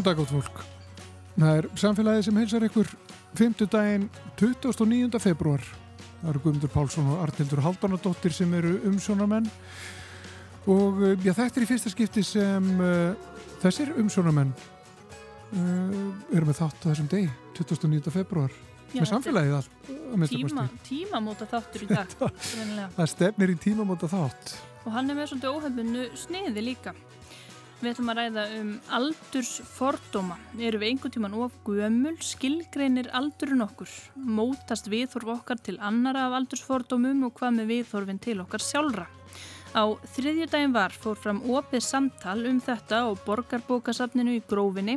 Góðan 0.00 0.16
dag 0.16 0.20
átt 0.22 0.30
fólk. 0.32 0.60
Það 1.34 1.58
er 1.58 1.66
samfélagið 1.76 2.22
sem 2.24 2.36
heilsar 2.40 2.64
ykkur 2.64 2.90
5. 3.36 3.64
daginn 3.68 4.06
29. 4.40 5.18
februar. 5.20 5.66
Það 6.22 6.30
eru 6.30 6.40
Guðmundur 6.40 6.72
Pálsson 6.72 7.10
og 7.12 7.18
Artildur 7.26 7.60
Haldanadóttir 7.60 8.32
sem 8.32 8.54
eru 8.56 8.78
umsjónamenn 8.88 9.50
og 10.72 11.02
eh, 11.04 11.18
já, 11.20 11.34
þetta 11.36 11.60
er 11.60 11.66
í 11.66 11.68
fyrsta 11.68 11.92
skipti 11.92 12.24
sem 12.24 12.70
uh, 12.80 13.12
þessir 13.60 13.92
umsjónamenn 14.00 14.54
uh, 14.56 16.00
eru 16.32 16.48
með 16.48 16.62
þátt 16.62 16.80
á 16.80 16.86
þessum 16.94 17.12
degi, 17.12 17.28
29. 17.60 18.00
februar. 18.16 18.56
Já, 18.94 19.02
með 19.02 19.12
samfélagið 19.12 19.58
allt, 19.58 19.92
tíma, 20.32 20.68
tímamóta 20.88 21.50
þáttur 21.52 21.84
í 21.84 21.92
dag. 21.92 22.16
Það 22.96 23.12
stefnir 23.18 23.52
í 23.52 23.60
tímamóta 23.68 24.08
þátt. 24.08 24.56
og 24.86 24.92
hann 24.96 25.12
er 25.12 25.20
með 25.20 25.34
svolítið 25.34 25.60
óhefninu 25.60 26.10
sniði 26.24 26.68
líka 26.72 26.96
við 27.80 27.94
ætlum 27.94 28.10
að 28.12 28.18
ræða 28.18 28.42
um 28.58 28.72
aldursfordóma. 28.96 30.36
Eru 30.60 30.80
við 30.80 30.90
einhvern 30.90 31.14
tíman 31.14 31.36
of 31.40 31.54
gömul? 31.64 32.16
Skilgreinir 32.24 33.08
aldurinn 33.16 33.64
okkur? 33.64 33.88
Mótast 34.16 34.90
viðhorf 34.92 35.30
okkar 35.38 35.62
til 35.64 35.78
annara 35.80 36.26
af 36.28 36.36
aldursfordómum 36.40 37.24
og 37.28 37.34
hvað 37.38 37.56
með 37.56 37.72
viðhorfin 37.72 38.20
til 38.20 38.36
okkar 38.44 38.64
sjálfra? 38.64 39.06
Á 39.70 39.86
þriðju 40.16 40.48
daginn 40.50 40.74
var 40.74 40.90
fór 40.90 41.18
fram 41.20 41.44
opið 41.46 41.84
samtal 41.86 42.40
um 42.50 42.58
þetta 42.64 43.04
á 43.06 43.08
borgarbókasafninu 43.26 44.34
í 44.34 44.42
grófinni 44.50 44.96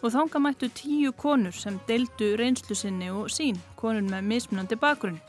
og 0.00 0.14
þánga 0.14 0.40
mættu 0.40 0.70
tíu 0.72 1.12
konur 1.12 1.52
sem 1.52 1.76
deildu 1.88 2.32
reynslu 2.40 2.74
sinni 2.78 3.12
og 3.12 3.28
sín, 3.28 3.60
konur 3.76 4.06
með 4.08 4.24
mismunandi 4.32 4.80
bakgrunn. 4.80 5.20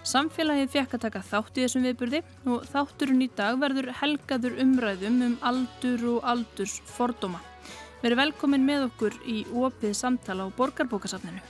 Samfélagið 0.00 0.70
fekk 0.72 0.94
að 0.96 1.02
taka 1.04 1.20
þátt 1.28 1.58
í 1.58 1.64
þessum 1.66 1.84
viðburði 1.84 2.20
og 2.48 2.62
þátturinn 2.72 3.24
í 3.26 3.30
dag 3.36 3.58
verður 3.60 3.90
helgaður 4.00 4.56
umræðum 4.64 5.20
um 5.26 5.38
aldur 5.44 6.06
og 6.14 6.28
aldurs 6.32 6.78
fordóma. 6.88 7.42
Verið 8.00 8.22
velkomin 8.22 8.64
með 8.64 8.86
okkur 8.88 9.18
í 9.28 9.42
opið 9.52 9.92
samtal 9.98 10.40
á 10.40 10.46
borgarbókasafninu. 10.56 11.44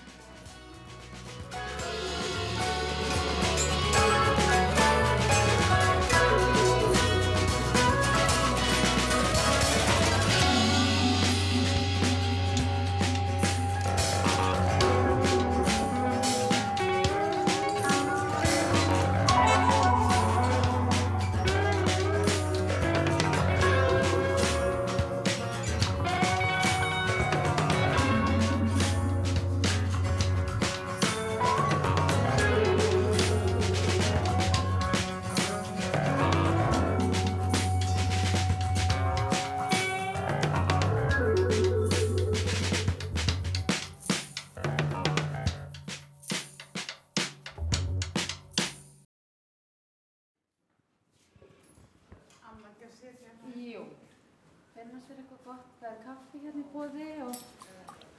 Það 55.91 55.97
er 55.99 56.03
kaffi 56.07 56.39
hérna 56.45 56.61
í 56.61 56.65
bóði 56.71 57.07
og 57.27 57.35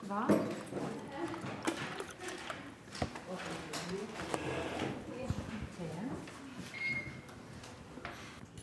hvað? 0.08 0.28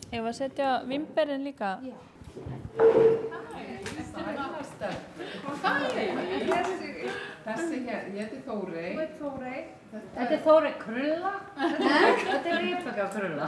Ég 0.09 0.21
var 0.25 0.33
að 0.33 0.37
setja 0.37 0.69
vimberinn 0.89 1.45
líka. 1.47 1.71
Já. 1.85 1.97
Þessi 7.49 7.77
hér, 7.87 8.03
ég 8.13 8.21
heiti 8.21 8.39
Þórey. 8.45 8.91
Þú 8.93 9.01
ert 9.07 9.17
Þórey. 9.23 9.61
Þetta 9.89 10.33
er 10.37 10.43
Þórey 10.45 10.75
Krulla. 10.83 11.33
Þetta 11.57 12.49
er 12.53 12.59
Rífaka 12.67 13.05
Krulla. 13.17 13.47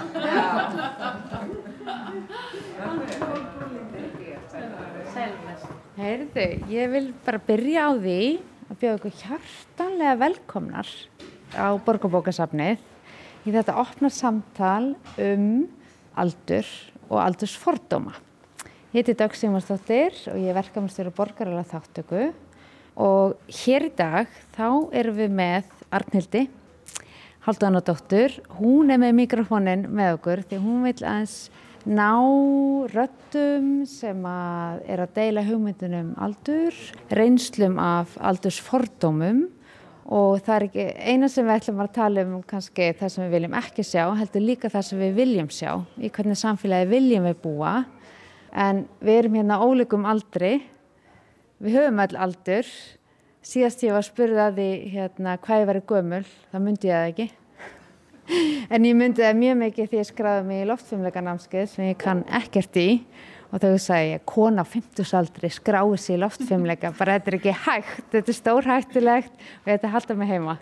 Selmes. 2.80 4.19
Heyrðu, 4.50 6.44
ég 6.72 6.88
vil 6.90 7.04
bara 7.22 7.38
byrja 7.46 7.84
á 7.86 7.90
því 7.94 8.22
að 8.66 8.78
bjóða 8.80 8.96
ykkur 8.96 9.12
hjartanlega 9.20 10.14
velkomnar 10.18 10.90
á 11.54 11.70
Borgarbókasafnið 11.86 12.82
í 13.46 13.54
þetta 13.54 13.76
opna 13.78 14.10
samtal 14.10 14.96
um 15.22 15.46
aldur 16.18 16.66
og 17.06 17.20
aldursfordóma. 17.22 18.16
Ég 18.90 19.04
heiti 19.04 19.14
Dögg 19.20 19.38
Sigmarsdóttir 19.38 20.18
og 20.32 20.42
ég 20.42 20.50
er 20.50 20.58
verkamannstjóri 20.58 21.14
borgaralega 21.14 21.70
þáttöku 21.70 22.26
og 22.98 23.38
hér 23.62 23.86
í 23.86 23.94
dag 23.94 24.26
þá 24.58 24.66
erum 24.90 25.20
við 25.20 25.34
með 25.44 25.74
Arnhildi 25.94 26.48
Haldanadóttur. 27.46 28.40
Hún 28.58 28.90
er 28.90 28.98
með 28.98 29.14
mikrofónin 29.22 29.86
með 29.94 30.18
okkur 30.18 30.42
því 30.50 30.64
hún 30.66 30.88
vil 30.88 30.98
aðeins 31.04 31.38
ná 31.88 32.12
röttum 32.92 33.86
sem 33.88 34.20
að 34.28 34.82
er 34.90 35.02
að 35.04 35.14
deila 35.16 35.44
hugmyndunum 35.46 36.12
aldur, 36.20 36.76
reynslum 37.14 37.78
af 37.80 38.16
aldursfordómum. 38.20 39.46
Og 40.10 40.40
það 40.42 40.54
er 40.56 40.66
ekki 40.66 40.84
eina 41.12 41.28
sem 41.30 41.46
við 41.46 41.54
ætlum 41.60 41.82
að 41.84 41.92
tala 41.94 42.24
um 42.26 42.38
kannski 42.42 42.90
það 42.98 43.12
sem 43.14 43.24
við 43.24 43.34
viljum 43.36 43.56
ekki 43.60 43.84
sjá, 43.86 44.04
heldur 44.18 44.42
líka 44.42 44.70
það 44.72 44.86
sem 44.88 45.02
við 45.04 45.18
viljum 45.20 45.50
sjá, 45.54 45.72
í 46.02 46.10
hvernig 46.10 46.40
samfélagi 46.40 46.90
viljum 46.90 47.28
við 47.30 47.36
búa. 47.44 47.74
En 48.50 48.84
við 48.98 49.20
erum 49.20 49.36
hérna 49.38 49.60
ólíkum 49.62 50.08
aldri, 50.10 50.56
við 51.62 51.78
höfum 51.78 52.02
all 52.02 52.16
aldur, 52.26 52.72
síðast 53.46 53.84
ég 53.86 53.94
var 53.94 54.02
að 54.02 54.10
spurða 54.10 54.48
því 54.56 54.70
hérna 54.96 55.36
hvað 55.44 55.62
ég 55.62 55.70
væri 55.70 55.86
gömul, 55.92 56.24
það 56.50 56.66
myndi 56.66 56.90
ég 56.90 56.98
það 56.98 57.12
ekki. 57.12 57.39
En 58.70 58.86
ég 58.86 58.96
myndi 58.96 59.24
það 59.24 59.38
mjög 59.40 59.60
mikið 59.64 59.90
því 59.90 60.00
ég 60.00 60.08
skræði 60.08 60.46
mig 60.46 60.62
í 60.62 60.70
loftfimleikanámskeið 60.70 61.68
sem 61.72 61.88
ég 61.90 62.00
kann 62.00 62.24
ekkert 62.40 62.80
í 62.80 62.88
og 63.50 63.58
þá 63.58 63.68
sagði 63.82 64.10
ég, 64.12 64.24
kona 64.30 64.62
á 64.62 64.66
50 64.68 65.14
aldri 65.18 65.50
skráði 65.50 65.98
sig 65.98 66.16
í 66.16 66.20
loftfimleika, 66.22 66.92
bara 66.98 67.16
þetta 67.18 67.32
er 67.32 67.38
ekki 67.40 67.54
hægt, 67.64 68.04
þetta 68.12 68.30
er 68.30 68.38
stórhættulegt 68.38 69.32
og 69.34 69.70
þetta 69.72 69.94
halda 69.94 70.16
mig 70.20 70.30
heima. 70.30 70.56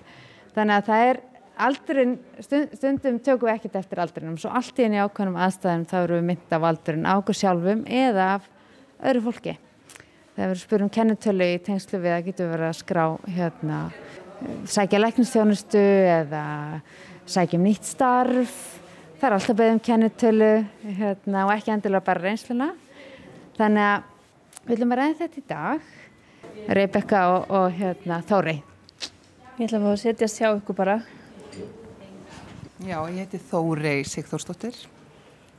Þannig 0.56 0.78
að 0.78 0.88
það 0.88 1.08
er 1.08 1.20
aldurinn, 1.68 2.14
stund, 2.44 2.74
stundum 2.78 3.18
tökum 3.24 3.48
við 3.48 3.54
ekkert 3.56 3.78
eftir 3.82 4.02
aldurinnum, 4.02 4.38
svo 4.40 4.52
allt 4.54 4.78
í 4.78 4.86
enni 4.86 5.02
ákveðnum 5.02 5.40
aðstæðum 5.44 5.88
þá 5.90 5.96
eru 6.00 6.18
við 6.18 6.28
mynd 6.30 6.54
af 6.56 6.68
aldurinn 6.70 7.08
á 7.08 7.12
okkur 7.18 7.38
sjálfum 7.38 7.82
eða 8.00 8.28
af 8.38 8.48
öðru 9.10 9.24
fólki. 9.28 9.58
Þegar 10.38 10.52
við 10.54 10.62
spurum 10.62 10.92
kennutölu 10.94 11.50
í 11.50 11.60
tengslu 11.66 12.00
við 12.00 12.14
að 12.14 12.26
getum 12.30 12.52
verið 12.54 12.70
að 12.70 12.78
skrá 12.78 13.04
hérna, 13.36 13.78
sækja 14.70 15.02
læknistjónustu 15.02 15.82
eða 16.14 16.44
sækjum 17.28 17.64
nýtt 17.66 17.84
starf, 17.84 18.54
það 19.18 19.26
er 19.28 19.36
alltaf 19.36 19.58
beðum 19.58 19.80
kennutölu 19.84 20.52
hérna, 20.98 21.44
og 21.44 21.52
ekki 21.54 21.74
endilega 21.74 22.06
bara 22.06 22.24
reynsluna. 22.24 22.68
Þannig 23.58 23.84
að 23.84 24.64
við 24.64 24.72
viljum 24.72 24.94
að 24.94 25.00
ræða 25.02 25.18
þetta 25.22 25.40
í 25.40 25.46
dag, 25.52 25.88
Rebecca 26.78 27.22
og, 27.34 27.48
og 27.58 27.78
hérna, 27.78 28.20
Þóri. 28.28 28.56
Ég 29.58 29.66
ætla 29.66 29.80
að 29.80 29.86
fá 29.86 29.90
að 29.90 30.00
setjast 30.04 30.40
hjá 30.40 30.48
ykkur 30.52 30.78
bara. 30.78 31.00
Já, 32.78 32.98
ég 33.10 33.18
heiti 33.24 33.40
Þórey 33.50 34.04
Sigþórsdóttir. 34.06 34.76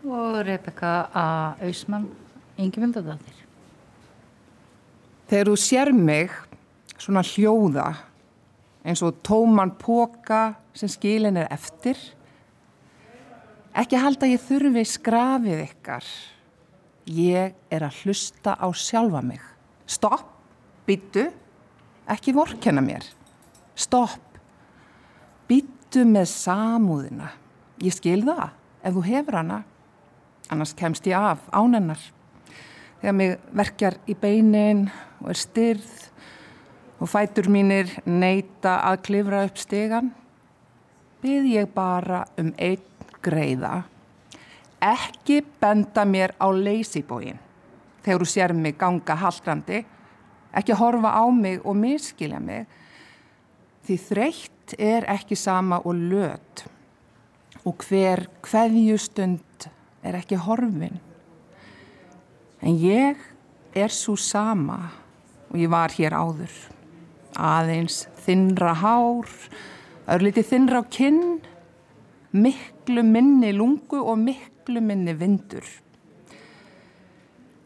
Og 0.08 0.40
Rebecca 0.48 0.94
A. 1.12 1.26
Ausmann, 1.68 2.08
Ingimundadóttir. 2.60 3.36
Þegar 5.30 5.52
þú 5.52 5.58
sér 5.60 5.92
mig 5.94 6.32
svona 6.98 7.22
hljóða 7.28 7.90
eins 8.88 9.04
og 9.04 9.20
tóman 9.26 9.76
póka 9.78 10.56
sem 10.80 10.92
skilin 10.92 11.38
er 11.40 11.50
eftir, 11.52 11.98
ekki 13.76 14.00
halda 14.00 14.30
ég 14.30 14.42
þurfi 14.44 14.86
skrafið 14.88 15.64
ykkar. 15.66 16.06
Ég 17.10 17.56
er 17.74 17.86
að 17.86 18.04
hlusta 18.04 18.54
á 18.56 18.68
sjálfa 18.76 19.22
mig. 19.26 19.42
Stopp, 19.90 20.28
byttu, 20.88 21.26
ekki 22.10 22.36
vorkenna 22.38 22.84
mér. 22.86 23.06
Stopp, 23.76 24.38
byttu 25.50 26.06
með 26.06 26.30
samúðina. 26.32 27.34
Ég 27.82 27.96
skil 27.96 28.22
það 28.28 28.50
ef 28.84 28.96
þú 28.96 29.04
hefur 29.08 29.40
hana, 29.40 29.64
annars 30.50 30.76
kemst 30.78 31.08
ég 31.10 31.18
af 31.18 31.44
ánennar. 31.56 32.00
Þegar 33.00 33.16
mig 33.16 33.36
verkjar 33.56 33.98
í 34.12 34.16
beinin 34.20 34.88
og 35.22 35.32
er 35.34 35.40
styrð 35.40 35.92
og 37.00 37.08
fætur 37.08 37.48
mínir 37.52 37.92
neyta 38.06 38.80
að 38.90 39.04
klifra 39.08 39.46
upp 39.48 39.60
stegan, 39.60 40.12
byrð 41.22 41.52
ég 41.54 41.72
bara 41.74 42.26
um 42.40 42.54
einn 42.58 42.84
greiða. 43.24 43.84
Ekki 44.80 45.42
benda 45.60 46.06
mér 46.06 46.36
á 46.40 46.48
leysibógin 46.52 47.40
þegar 48.04 48.24
þú 48.24 48.30
sér 48.32 48.54
mig 48.56 48.78
ganga 48.80 49.16
haldrandi. 49.16 49.86
ekki 50.54 50.74
horfa 50.74 51.14
á 51.14 51.26
mig 51.30 51.62
og 51.66 51.78
miskilja 51.78 52.40
mig 52.42 52.66
því 53.86 53.98
þreytt 54.06 54.76
er 54.78 55.06
ekki 55.10 55.38
sama 55.38 55.82
og 55.86 55.98
löt 55.98 56.66
og 57.66 57.86
hver 57.86 58.26
hverjustund 58.46 59.70
er 60.06 60.18
ekki 60.20 60.40
horfin 60.42 61.00
en 62.62 62.80
ég 62.82 63.20
er 63.78 63.94
svo 63.94 64.16
sama 64.18 64.80
og 65.50 65.58
ég 65.58 65.70
var 65.72 65.94
hér 65.94 66.18
áður 66.18 66.56
aðeins 67.38 68.08
þinnra 68.26 68.74
hár 68.82 69.30
örlítið 70.16 70.50
þinnra 70.50 70.82
á 70.82 70.84
kinn 70.90 71.22
miklu 72.34 73.04
minni 73.06 73.54
lungu 73.56 74.02
og 74.02 74.18
miklu 74.22 74.82
minni 74.82 75.16
vindur 75.18 75.66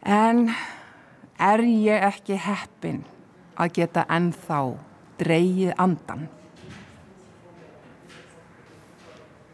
en 0.04 0.50
er 1.40 1.64
ég 1.64 2.04
ekki 2.10 2.36
heppin 2.38 3.02
að 3.56 3.76
geta 3.78 4.04
ennþá 4.10 4.60
dreyið 5.20 5.74
andan. 5.78 6.26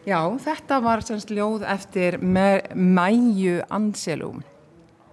Já, 0.09 0.25
þetta 0.41 0.81
var 0.81 1.05
semst 1.05 1.31
ljóð 1.31 1.67
eftir 1.69 2.17
Mæju 2.19 3.61
Anselum 3.69 4.41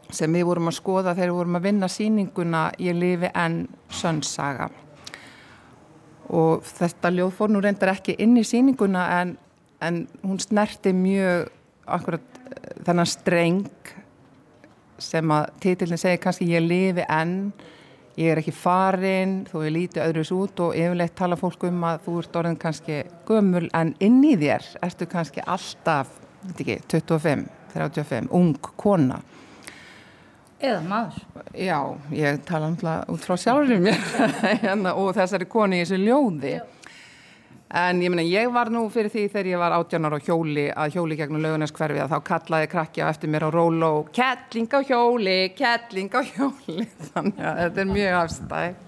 sem 0.08 0.32
við 0.32 0.48
vorum 0.48 0.72
að 0.72 0.78
skoða 0.78 1.14
þegar 1.14 1.34
við 1.34 1.38
vorum 1.42 1.58
að 1.60 1.66
vinna 1.68 1.90
síninguna 1.92 2.62
Ég 2.80 2.96
lifi 2.96 3.28
enn 3.36 3.66
sönnsaga 3.92 4.70
og 6.34 6.66
þetta 6.68 7.12
ljóð 7.14 7.36
fór 7.38 7.54
nú 7.54 7.62
reyndar 7.64 7.94
ekki 7.94 8.18
inn 8.24 8.36
í 8.40 8.44
síninguna 8.48 9.06
en, 9.22 9.38
en 9.84 10.04
hún 10.24 10.42
snerti 10.44 10.94
mjög 10.96 11.48
akkurat 11.88 12.42
þennan 12.86 13.10
streng 13.10 13.94
sem 15.02 15.32
að 15.32 15.50
títillin 15.64 16.02
segir 16.02 16.22
kannski 16.22 16.48
ég 16.50 16.64
lifi 16.66 17.06
enn, 17.06 17.52
ég 18.18 18.34
er 18.34 18.42
ekki 18.42 18.54
farin, 18.56 19.40
þú 19.50 19.64
er 19.64 19.76
lítið 19.76 20.04
öðruðs 20.08 20.34
út 20.36 20.64
og 20.66 20.78
yfirleitt 20.78 21.16
tala 21.18 21.38
fólk 21.40 21.68
um 21.70 21.86
að 21.88 22.08
þú 22.08 22.16
ert 22.24 22.40
orðin 22.42 22.60
kannski 22.62 23.02
gömul 23.28 23.68
en 23.78 23.94
inn 24.04 24.20
í 24.26 24.34
þér 24.40 24.66
ertu 24.88 25.08
kannski 25.10 25.46
alltaf, 25.46 26.12
veit 26.48 26.64
ekki, 26.66 26.80
25, 26.98 27.46
35, 27.76 28.32
ung 28.34 28.56
kona. 28.82 29.22
Eða 30.58 30.80
maður. 30.88 31.22
Já, 31.54 31.80
ég 32.18 32.40
tala 32.48 32.72
alltaf 32.72 33.12
út 33.14 33.26
frá 33.28 33.36
sjálfur 33.38 33.84
mér 33.84 34.00
hérna, 34.64 34.96
og 34.98 35.14
þessari 35.18 35.46
koni 35.50 35.82
í 35.82 35.86
þessu 35.86 36.02
ljóði. 36.02 36.56
Já. 36.58 36.66
En 37.68 38.00
ég 38.00 38.08
meina, 38.08 38.24
ég 38.24 38.48
var 38.56 38.70
nú 38.72 38.86
fyrir 38.88 39.12
því 39.12 39.26
þegar 39.28 39.48
ég 39.50 39.60
var 39.60 39.74
áttjánar 39.76 40.14
á 40.16 40.20
hjóli 40.24 40.70
að 40.72 40.94
hjóli 40.96 41.18
gegnum 41.20 41.42
laugunarskverfi 41.44 42.00
að 42.00 42.14
þá 42.14 42.22
kallaði 42.30 42.70
krakki 42.72 43.04
á 43.04 43.12
eftir 43.12 43.32
mér 43.34 43.44
á 43.44 43.50
róló 43.52 43.90
Kettling 44.16 44.72
á 44.72 44.80
hjóli, 44.88 45.36
kettling 45.52 46.16
á 46.16 46.24
hjóli 46.24 46.88
þannig 47.12 47.44
að 47.44 47.60
þetta 47.66 47.84
er 47.84 47.92
mjög 47.92 48.16
afstæð 48.22 48.80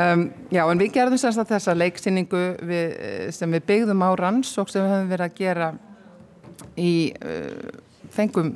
um, 0.00 0.26
Já, 0.50 0.62
en 0.64 0.82
við 0.82 0.92
gerðum 0.98 1.22
semst 1.22 1.44
að 1.44 1.54
þessa 1.54 1.78
leiksýningu 1.78 2.42
við, 2.66 2.98
sem 3.38 3.56
við 3.60 3.66
byggðum 3.70 4.02
á 4.02 4.10
rannsók 4.18 4.74
sem 4.74 4.82
við 4.82 4.96
höfum 4.96 5.14
verið 5.14 5.30
að 5.30 5.38
gera 5.38 5.70
í 6.74 6.94
uh, 7.22 7.83
fengum 8.14 8.52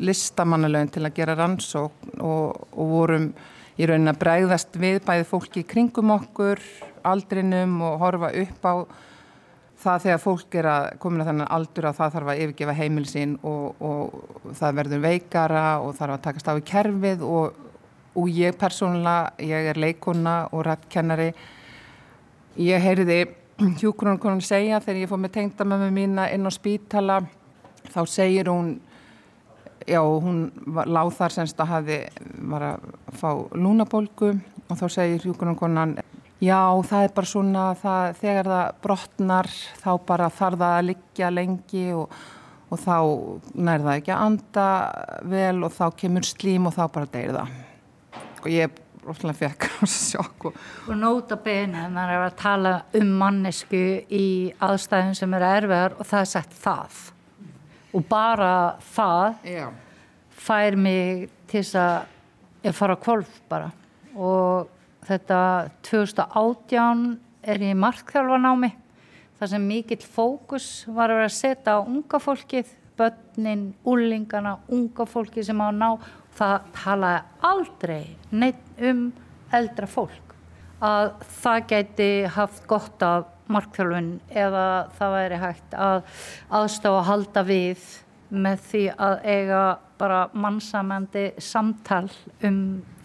listamannalögin 0.00 0.92
til 0.94 1.04
að 1.06 1.16
gera 1.16 1.36
rannsók 1.38 2.10
og, 2.18 2.68
og 2.72 2.92
vorum 2.94 3.30
í 3.80 3.88
raunin 3.88 4.12
að 4.12 4.20
bregðast 4.20 4.76
við 4.80 5.00
bæði 5.06 5.28
fólki 5.28 5.64
kringum 5.68 6.12
okkur 6.16 6.60
aldrinum 7.08 7.78
og 7.86 8.02
horfa 8.02 8.32
upp 8.42 8.66
á 8.68 8.74
það 9.80 10.02
þegar 10.04 10.20
fólk 10.20 10.56
er 10.60 10.68
að 10.68 10.86
komin 11.00 11.22
að 11.22 11.30
þennan 11.30 11.52
aldur 11.56 11.88
að 11.88 11.98
það 12.00 12.14
þarf 12.16 12.30
að 12.30 12.42
yfirgefa 12.44 12.76
heimilsinn 12.76 13.34
og, 13.48 13.80
og 13.80 14.52
það 14.58 14.76
verður 14.80 15.02
veikara 15.06 15.64
og 15.80 15.94
þarf 15.96 16.16
að 16.16 16.24
takast 16.26 16.50
á 16.52 16.54
í 16.58 16.66
kerfið 16.70 17.24
og, 17.24 17.62
og 18.20 18.30
ég 18.36 18.58
persónulega, 18.60 19.32
ég 19.40 19.70
er 19.72 19.80
leikona 19.80 20.36
og 20.52 20.66
rættkennari 20.68 21.30
ég 22.60 22.84
heyriði 22.84 23.22
hjúkronarkonun 23.80 24.44
segja 24.44 24.82
þegar 24.84 25.02
ég 25.02 25.10
fóð 25.10 25.24
með 25.24 25.34
tengdamömmu 25.38 25.90
mína 25.96 26.28
inn 26.34 26.48
á 26.48 26.52
spítala 26.52 27.20
þá 27.88 28.00
segir 28.08 28.52
hún 28.52 28.76
já, 29.90 30.00
hún 30.00 30.46
láð 30.86 31.12
þar 31.18 31.36
semst 31.36 31.60
að 31.60 31.72
hafi 31.74 31.98
var 32.52 32.66
að 32.70 32.88
fá 33.20 33.30
lúnabólgu 33.58 34.32
og 34.70 34.78
þá 34.78 34.86
segir 34.88 35.26
hjúkronarkonan 35.26 35.98
Já, 36.40 36.72
það 36.88 37.02
er 37.04 37.10
bara 37.12 37.28
svona 37.28 37.62
það, 37.76 38.14
þegar 38.16 38.48
það 38.48 38.76
brotnar 38.80 39.48
þá 39.82 39.90
bara 40.08 40.28
þarf 40.32 40.62
það 40.62 40.76
að 40.76 40.86
liggja 40.88 41.28
lengi 41.34 41.82
og, 41.92 42.14
og 42.72 42.80
þá 42.80 42.94
nær 43.60 43.84
það 43.84 43.98
ekki 43.98 44.14
að 44.14 44.22
anda 44.24 44.68
vel 45.34 45.66
og 45.68 45.74
þá 45.76 45.84
kemur 46.00 46.24
slím 46.24 46.70
og 46.70 46.78
þá 46.78 46.86
bara 46.94 47.10
deyir 47.12 47.36
það. 47.36 47.58
Og 48.40 48.48
ég 48.54 48.80
ofslega 49.04 49.36
fekk 49.36 49.68
sjokk. 49.90 50.48
Og, 50.48 50.94
nóta 50.96 51.36
bene, 51.44 51.84
maður 51.92 52.16
er 52.16 52.26
að 52.30 52.40
tala 52.40 52.74
um 52.96 53.14
mannesku 53.20 53.84
í 54.08 54.26
aðstæðum 54.64 55.16
sem 55.20 55.36
eru 55.36 55.50
erfiðar 55.60 55.98
og 55.98 56.08
það 56.08 56.24
er 56.24 56.30
sett 56.32 56.56
það. 56.64 57.00
Og 57.94 58.04
bara 58.06 58.76
það 58.92 59.46
Já. 59.50 59.66
fær 60.30 60.76
mig 60.78 61.28
til 61.50 61.62
þess 61.62 61.78
að 61.80 62.66
ég 62.68 62.76
fara 62.76 62.96
að 62.96 63.02
kvolf 63.06 63.40
bara 63.50 63.70
og 64.14 64.68
þetta 65.06 65.40
2018 65.86 67.04
er 67.50 67.64
ég 67.64 67.78
markþjálfanámi 67.78 68.70
þar 69.40 69.52
sem 69.54 69.66
mikill 69.66 70.02
fókus 70.04 70.68
var 70.86 71.10
að 71.10 71.22
vera 71.22 71.30
að 71.30 71.36
setja 71.38 71.76
á 71.76 71.80
unga 71.80 72.20
fólkið, 72.20 72.72
börnin, 73.00 73.70
úlingana, 73.88 74.58
unga 74.68 75.06
fólkið 75.08 75.46
sem 75.48 75.62
á 75.62 75.66
að 75.70 75.78
ná. 75.80 75.88
Það 76.36 76.66
talaði 76.76 77.22
aldrei 77.48 78.02
neitt 78.30 78.82
um 78.90 79.06
eldra 79.56 79.88
fólk 79.90 80.29
að 80.80 81.10
það 81.40 81.66
gæti 81.72 82.10
haft 82.36 82.66
gott 82.70 83.02
af 83.04 83.28
markþjálfun 83.50 84.12
eða 84.30 84.66
það 84.98 85.16
væri 85.16 85.40
hægt 85.42 85.74
að 85.74 85.98
aðstáða 86.60 87.00
að 87.00 87.08
halda 87.10 87.44
við 87.48 87.86
með 88.30 88.64
því 88.70 88.82
að 88.94 89.14
eiga 89.26 89.62
bara 90.00 90.20
mannsamandi 90.32 91.24
samtal 91.42 92.06
um 92.46 92.60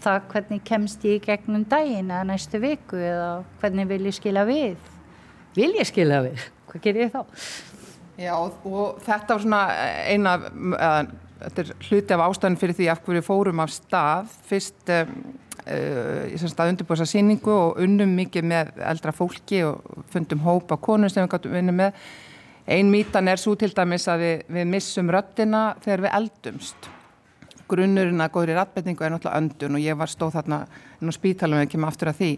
það 0.05 0.27
hvernig 0.32 0.65
kemst 0.67 1.05
ég 1.08 1.24
gegnum 1.25 1.65
daginn 1.70 2.12
eða 2.13 2.27
næstu 2.29 2.62
viku 2.62 3.00
eða 3.01 3.29
hvernig 3.62 3.89
vil 3.89 4.03
ég 4.05 4.15
skila 4.15 4.46
við? 4.48 4.75
Vil 5.55 5.72
ég 5.79 5.88
skila 5.89 6.22
við, 6.27 6.46
hvað 6.70 6.86
ger 6.86 7.01
ég 7.01 7.15
þá? 7.15 7.39
Já 8.22 8.36
og 8.38 9.01
þetta 9.03 9.36
var 9.36 9.44
svona 9.44 9.63
eina 10.08 10.36
þetta 11.41 11.63
er 11.63 11.72
hluti 11.89 12.15
af 12.15 12.24
ástæðin 12.29 12.60
fyrir 12.60 12.77
því 12.77 12.88
af 12.91 13.01
hverju 13.05 13.24
fórum 13.25 13.63
af 13.63 13.74
stað. 13.74 14.32
Fyrst 14.48 14.94
um, 14.94 15.17
semst 15.65 16.60
að 16.62 16.74
undirbúsa 16.74 17.07
síningu 17.10 17.50
og 17.51 17.79
unnum 17.81 18.12
mikið 18.19 18.45
með 18.45 18.75
eldra 18.86 19.13
fólki 19.15 19.63
og 19.65 20.03
fundum 20.13 20.43
hópa 20.45 20.77
konur 20.77 21.10
sem 21.10 21.25
við 21.25 21.31
gáttum 21.34 21.55
vinna 21.55 21.74
með. 21.74 21.98
Ein 22.69 22.91
mítan 22.93 23.29
er 23.29 23.41
svo 23.41 23.55
til 23.57 23.72
dæmis 23.74 24.07
að 24.10 24.24
við, 24.25 24.45
við 24.57 24.69
missum 24.69 25.10
röttina 25.13 25.63
þegar 25.84 26.05
við 26.05 26.15
eldumst. 26.19 26.89
Grunnurinn 27.69 28.22
að 28.22 28.34
góðri 28.36 28.57
ratbetningu 28.57 29.05
er 29.05 29.15
náttúrulega 29.15 29.41
öndun 29.41 29.77
og 29.77 29.86
ég 29.86 29.98
var 29.98 30.12
stóð 30.12 30.38
þarna 30.38 30.62
inn 31.00 31.10
á 31.10 31.13
spítalum 31.17 31.60
og 31.60 31.65
ég 31.65 31.74
kem 31.74 31.88
aftur 31.89 32.12
að 32.12 32.22
því. 32.22 32.31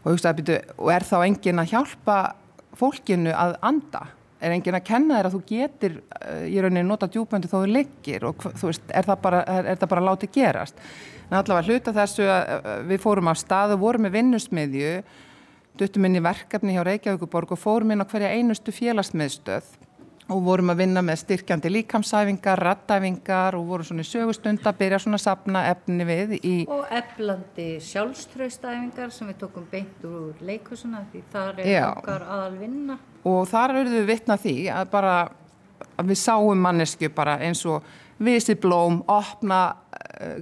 Og, 0.00 0.22
byrju, 0.22 0.60
og 0.78 0.92
er 0.94 1.06
þá 1.06 1.16
engin 1.24 1.62
að 1.62 1.72
hjálpa 1.74 2.18
fólkinu 2.78 3.34
að 3.34 3.58
anda 3.66 4.06
er 4.40 4.54
engin 4.56 4.78
að 4.78 4.86
kenna 4.88 5.18
þér 5.18 5.28
að 5.28 5.36
þú 5.36 5.40
getur 5.50 5.96
uh, 6.00 6.44
í 6.48 6.60
rauninni 6.60 6.86
nota 6.88 7.08
djúböndu 7.10 7.50
þó 7.50 7.56
þú 7.58 7.72
leggir 7.74 8.26
og 8.28 8.46
þú 8.46 8.70
veist, 8.70 8.86
er 8.88 9.08
það 9.08 9.24
bara, 9.26 9.42
er, 9.56 9.72
er 9.72 9.80
það 9.80 9.92
bara 9.94 10.06
látið 10.08 10.32
gerast 10.36 10.80
en 11.28 11.36
allavega 11.40 11.68
hluta 11.68 11.96
þessu 11.96 12.28
að 12.28 12.54
uh, 12.56 12.70
við 12.88 13.04
fórum 13.04 13.30
á 13.30 13.34
stað 13.38 13.76
og 13.76 13.84
vorum 13.84 14.06
með 14.06 14.16
vinnusmiðju 14.18 14.94
duttum 15.80 16.08
inn 16.08 16.18
í 16.18 16.24
verkefni 16.24 16.74
hjá 16.76 16.82
Reykjavíkuborg 16.86 17.54
og 17.54 17.60
fórum 17.60 17.94
inn 17.94 18.02
á 18.02 18.10
hverja 18.10 18.32
einustu 18.36 18.74
félagsmiðstöð 18.74 19.76
og 20.30 20.42
vorum 20.46 20.70
að 20.70 20.84
vinna 20.84 21.02
með 21.02 21.24
styrkjandi 21.24 21.70
líkamsæfingar, 21.72 22.60
rattæfingar 22.62 23.56
og 23.58 23.66
vorum 23.70 23.88
svona 23.88 24.04
í 24.04 24.08
sögustund 24.08 24.66
að 24.66 24.78
byrja 24.78 25.00
svona 25.02 25.18
að 25.18 25.24
sapna 25.24 25.62
efni 25.72 26.06
við 26.06 26.34
í... 26.38 26.54
Og 26.70 26.92
eflandi 26.94 27.68
sjálfströystæfingar 27.82 29.10
sem 29.14 29.30
við 29.30 29.40
tókum 29.42 29.66
beint 29.70 30.04
úr 30.06 30.38
leikusuna 30.46 31.02
því 31.10 31.24
þar 31.32 31.62
er 31.64 31.70
Já. 31.72 31.84
okkar 31.90 32.26
aðal 32.28 32.60
vinna. 32.60 32.98
Og 33.28 33.42
þar 33.50 33.76
eruðum 33.76 33.98
við 33.98 34.08
vittna 34.08 34.36
því 34.40 34.54
að 34.72 34.86
bara 34.94 35.16
að 36.00 36.12
við 36.12 36.20
sáum 36.20 36.62
mannesku 36.64 37.10
bara 37.12 37.36
eins 37.44 37.62
og 37.68 37.84
visi 38.20 38.56
blóm, 38.60 39.02
opna 39.08 39.60
uh, 39.72 40.40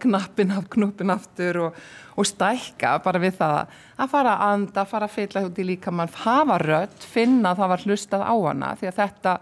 knappin 0.00 0.50
af 0.56 0.66
knuppin 0.72 1.12
aftur 1.14 1.60
og, 1.66 1.80
og 2.18 2.26
stækka 2.26 2.96
bara 3.04 3.20
við 3.22 3.36
það 3.38 3.56
að 4.00 4.12
fara 4.12 4.34
að 4.34 4.54
anda, 4.54 4.84
fara 4.88 5.06
að 5.06 5.16
fylla 5.16 5.44
út 5.46 5.60
í 5.60 5.66
líka 5.68 5.94
mann, 5.94 6.10
hafa 6.24 6.58
rött, 6.60 7.06
finna 7.12 7.52
að 7.52 7.62
það 7.62 7.72
var 7.72 7.84
hlustað 7.86 8.24
á 8.26 8.34
hana. 8.34 8.72
Því 8.80 8.90
að 8.90 8.98
þetta 8.98 9.34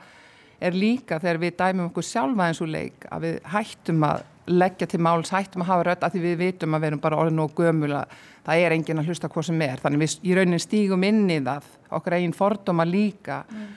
er 0.69 0.77
líka 0.77 1.21
þegar 1.23 1.41
við 1.45 1.57
dæmum 1.63 1.89
okkur 1.89 2.07
sjálfa 2.07 2.49
eins 2.49 2.61
og 2.63 2.73
leik 2.73 3.07
að 3.09 3.25
við 3.25 3.39
hættum 3.55 4.05
að 4.09 4.27
leggja 4.49 4.89
til 4.91 5.01
máls, 5.05 5.33
hættum 5.35 5.65
að 5.65 5.71
hafa 5.73 5.89
rött 5.89 6.07
að 6.07 6.17
því 6.17 6.23
við 6.25 6.39
vitum 6.43 6.77
að 6.77 6.85
við 6.85 6.91
erum 6.93 7.03
bara 7.05 7.19
orðin 7.23 7.43
og 7.45 7.53
gömula 7.59 8.05
það 8.47 8.63
er 8.65 8.77
engin 8.77 9.03
að 9.03 9.11
hlusta 9.11 9.29
hvað 9.33 9.51
sem 9.51 9.67
er. 9.67 9.83
Þannig 9.83 10.05
við 10.05 10.15
í 10.25 10.39
raunin 10.39 10.63
stígum 10.63 11.05
inn 11.09 11.27
í 11.31 11.39
það 11.45 11.69
okkar 11.99 12.19
eigin 12.19 12.37
fordóma 12.37 12.89
líka. 12.89 13.43
Mm. 13.53 13.69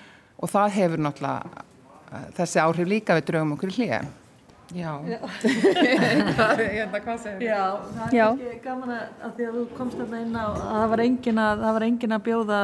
og 0.42 0.50
það 0.50 0.74
hefur 0.80 1.04
náttúrulega 1.06 1.68
þessi 2.36 2.60
áhrif 2.62 2.90
líka 2.90 3.16
við 3.18 3.28
draugum 3.30 3.54
okkur 3.56 3.74
hlýja 3.76 4.02
Já. 4.72 4.92
hérna, 5.44 7.00
hvað 7.04 7.18
segir 7.20 7.44
Já, 7.44 7.62
það 7.92 8.06
er 8.06 8.16
Já. 8.16 8.26
ekki 8.32 8.62
gaman 8.64 8.94
að, 8.96 9.04
að 9.20 9.36
því 9.36 9.48
að 9.48 9.58
þú 9.58 9.66
komst 9.78 10.00
þarna 10.00 10.22
inn 10.24 10.40
á 10.40 10.46
að 10.48 10.62
það 10.64 10.88
var 10.94 11.04
engin 11.06 11.42
að, 11.44 11.64
það 11.66 11.78
var 11.78 11.86
engin 11.88 12.16
að 12.16 12.26
bjóða 12.28 12.62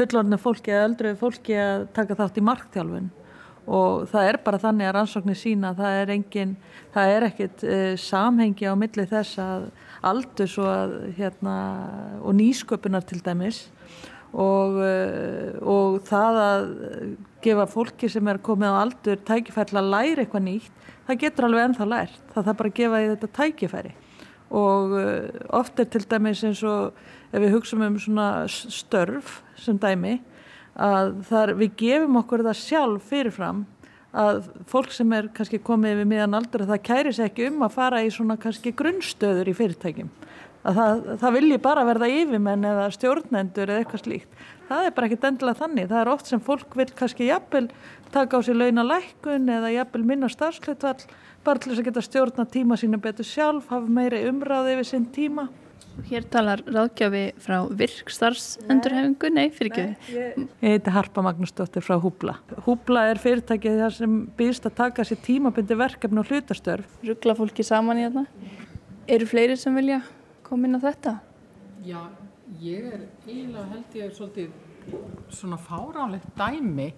fullorðinu 0.00 0.40
fólki 0.42 0.74
eða 0.74 0.88
öldruðu 0.88 1.20
fólki 1.20 1.56
að 1.60 1.86
taka 1.98 2.18
þátt 2.18 2.40
í 2.40 2.46
markþjálfun 2.50 3.08
og 3.70 4.06
það 4.10 4.28
er 4.28 4.38
bara 4.44 4.58
þannig 4.58 4.88
að 4.88 4.94
rannsóknir 4.96 5.38
sína 5.38 5.70
það 5.78 5.98
er 6.00 6.12
engin, 6.16 6.54
það 6.94 7.14
er 7.14 7.26
ekkit 7.28 7.64
uh, 7.66 7.92
samhengi 8.02 8.66
á 8.66 8.74
milli 8.78 9.06
þess 9.10 9.38
að 9.42 9.68
aldurs 10.10 10.56
og, 10.58 10.70
að, 10.70 10.96
hérna, 11.18 11.56
og 12.24 12.34
nýsköpunar 12.38 13.06
til 13.06 13.20
dæmis. 13.22 13.68
Og, 14.30 14.76
uh, 14.78 15.56
og 15.66 16.00
það 16.06 16.40
að 16.42 16.68
gefa 17.42 17.66
fólki 17.70 18.10
sem 18.10 18.28
er 18.30 18.42
komið 18.42 18.74
á 18.74 18.82
aldur 18.82 19.22
tækifæri 19.26 19.78
að 19.78 19.90
læra 19.94 20.24
eitthvað 20.24 20.46
nýtt 20.46 20.76
það 21.10 21.20
getur 21.24 21.46
alveg 21.48 21.66
ennþá 21.68 21.88
lært. 21.88 22.22
Það 22.34 22.46
þarf 22.46 22.58
bara 22.60 22.70
að 22.70 22.78
gefa 22.78 23.02
þetta 23.06 23.30
tækifæri. 23.38 23.92
Og 24.60 24.96
uh, 24.98 25.28
oft 25.60 25.78
er 25.78 25.88
til 25.90 26.02
dæmis 26.10 26.42
eins 26.46 26.62
og 26.66 26.98
ef 27.30 27.38
við 27.38 27.54
hugsaum 27.54 27.86
um 27.86 27.98
svona 28.02 28.28
störf 28.50 29.40
sem 29.60 29.78
dæmi 29.78 30.18
að 30.80 31.12
þar 31.28 31.52
við 31.60 31.76
gefum 31.82 32.18
okkur 32.22 32.46
það 32.46 32.60
sjálf 32.60 33.10
fyrirfram 33.10 33.64
að 34.10 34.46
fólk 34.70 34.94
sem 34.94 35.12
er 35.14 35.28
kannski 35.34 35.60
komið 35.62 35.98
yfir 35.98 36.08
miðan 36.10 36.38
aldur 36.40 36.64
að 36.64 36.72
það 36.72 36.86
kæri 36.88 37.12
sér 37.14 37.28
ekki 37.28 37.46
um 37.50 37.60
að 37.66 37.76
fara 37.76 38.00
í 38.02 38.08
svona 38.10 38.38
kannski 38.40 38.72
grunnstöður 38.74 39.52
í 39.52 39.54
fyrirtækjum. 39.54 40.10
Að 40.60 40.76
það, 40.76 41.04
það 41.22 41.36
vilji 41.36 41.58
bara 41.62 41.84
verða 41.88 42.08
yfirmenn 42.10 42.66
eða 42.68 42.88
stjórnendur 42.96 43.70
eða 43.70 43.84
eitthvað 43.84 44.02
slíkt. 44.02 44.42
Það 44.70 44.86
er 44.86 44.92
bara 44.96 45.08
ekkit 45.08 45.24
endilega 45.30 45.60
þannig, 45.62 45.88
það 45.90 46.00
er 46.00 46.10
oft 46.12 46.28
sem 46.30 46.42
fólk 46.44 46.76
vil 46.78 46.90
kannski 46.98 47.30
jafnvel 47.30 47.64
taka 48.12 48.38
á 48.38 48.40
sér 48.44 48.58
launalækkun 48.60 49.48
eða 49.56 49.72
jafnvel 49.72 50.04
minna 50.10 50.28
starfsleitvall 50.30 51.06
bara 51.46 51.62
til 51.62 51.72
þess 51.72 51.80
að 51.80 51.88
geta 51.88 52.04
stjórna 52.04 52.46
tíma 52.50 52.76
sína 52.76 53.00
betur 53.00 53.26
sjálf, 53.26 53.70
hafa 53.70 53.88
meiri 53.88 54.26
umráði 54.28 54.76
yfir 54.76 54.90
sinn 54.90 55.08
tíma 55.14 55.48
Hér 56.10 56.24
talar 56.32 56.62
ráðgjafi 56.66 57.22
frá 57.42 57.56
virkstarfsendurhefingu, 57.80 59.30
nei, 59.34 59.50
fyrir 59.54 59.72
ekki 59.72 60.14
Ég 60.16 60.46
heiti 60.62 60.94
Harpa 60.94 61.22
Magnúsdóttir 61.24 61.84
frá 61.84 61.96
Húbla. 62.00 62.38
Húbla 62.66 63.08
er 63.10 63.20
fyrirtækið 63.22 63.78
þar 63.82 63.96
sem 63.98 64.16
býðst 64.38 64.68
að 64.70 64.76
taka 64.80 65.06
sér 65.06 65.20
tímabindi 65.26 65.76
verkefni 65.78 66.22
og 66.22 66.30
hlutastörf. 66.30 66.96
Ruggla 67.06 67.36
fólki 67.38 67.66
saman 67.66 68.00
í 68.00 68.06
þetta. 68.08 68.24
Eru 69.10 69.28
fleiri 69.28 69.58
sem 69.60 69.76
vilja 69.76 70.00
koma 70.46 70.68
inn 70.68 70.78
á 70.78 70.80
þetta? 70.82 71.16
Já, 71.86 72.00
ég 72.62 72.90
er 72.90 73.04
eiginlega 73.26 73.66
held 73.74 73.98
ég 74.00 74.14
svolítið 74.16 74.56
svona 75.34 75.58
fáránlegt 75.60 76.30
dæmi 76.38 76.90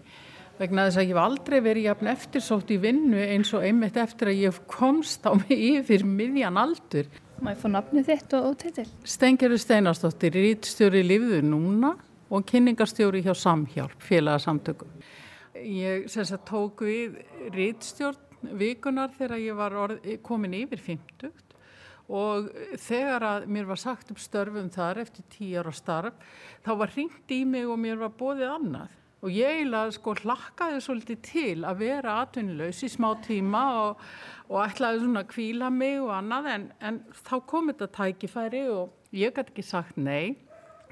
vegna 0.61 0.87
þess 0.87 1.01
að 1.01 1.07
ég 1.07 1.13
hef 1.13 1.23
aldrei 1.23 1.59
verið 1.65 1.89
jafn 1.89 2.11
eftirsótt 2.13 2.71
í 2.73 2.79
vinnu 2.83 3.21
eins 3.25 3.51
og 3.57 3.65
einmitt 3.67 3.99
eftir 4.01 4.31
að 4.31 4.43
ég 4.45 4.63
komst 4.71 5.27
á 5.27 5.33
mig 5.35 5.53
yfir 5.57 6.05
miðjan 6.07 6.61
aldur. 6.61 7.09
Má 7.43 7.51
ég 7.57 7.59
fá 7.59 7.67
nafnið 7.73 8.05
þitt 8.07 8.35
og, 8.39 8.45
og 8.53 8.59
titil? 8.63 8.85
Stengjari 9.03 9.57
Steinarsdóttir, 9.59 10.37
rítstjóri 10.39 11.01
Lífðu 11.03 11.41
núna 11.43 11.97
og 12.31 12.45
kynningarstjóri 12.47 13.25
hjá 13.25 13.33
Samhjálp, 13.35 13.97
félagsamtökum. 13.99 14.93
Ég 15.59 16.07
sem 16.13 16.29
sagt 16.29 16.47
tók 16.47 16.85
við 16.87 17.19
rítstjórn 17.51 18.55
vikunar 18.61 19.11
þegar 19.17 19.43
ég 19.43 19.59
var 19.59 19.75
orð, 19.75 20.07
komin 20.23 20.55
yfir 20.61 20.79
50 20.87 21.35
og 22.15 22.49
þegar 22.79 23.27
að 23.27 23.51
mér 23.51 23.67
var 23.73 23.83
sagt 23.83 24.15
upp 24.15 24.23
störfum 24.23 24.71
þar 24.71 25.03
eftir 25.03 25.27
tíu 25.35 25.59
ára 25.59 25.75
starf 25.75 26.39
þá 26.63 26.73
var 26.79 26.95
hringt 26.95 27.35
í 27.35 27.43
mig 27.49 27.67
og 27.67 27.79
mér 27.83 27.99
var 28.03 28.15
bóðið 28.19 28.55
annað 28.55 28.99
og 29.23 29.31
ég 29.31 29.61
eiginlega 29.61 29.95
sko 29.95 30.17
hlakkaði 30.19 30.81
svolítið 30.83 31.19
til 31.29 31.59
að 31.67 31.83
vera 31.85 32.17
atvinnulegs 32.25 32.83
í 32.83 32.91
smá 32.91 33.13
tíma 33.23 33.63
og, 33.85 34.01
og 34.53 34.61
ætlaði 34.67 35.01
svona 35.01 35.23
að 35.25 35.31
kvíla 35.33 35.71
mig 35.73 35.99
og 36.03 36.13
annað 36.13 36.49
en, 36.53 36.65
en 36.85 37.01
þá 37.25 37.35
kom 37.49 37.71
þetta 37.73 37.89
tækifæri 37.97 38.67
og 38.73 39.17
ég 39.17 39.33
gæti 39.33 39.55
ekki 39.55 39.65
sagt 39.65 39.97
nei. 39.97 40.37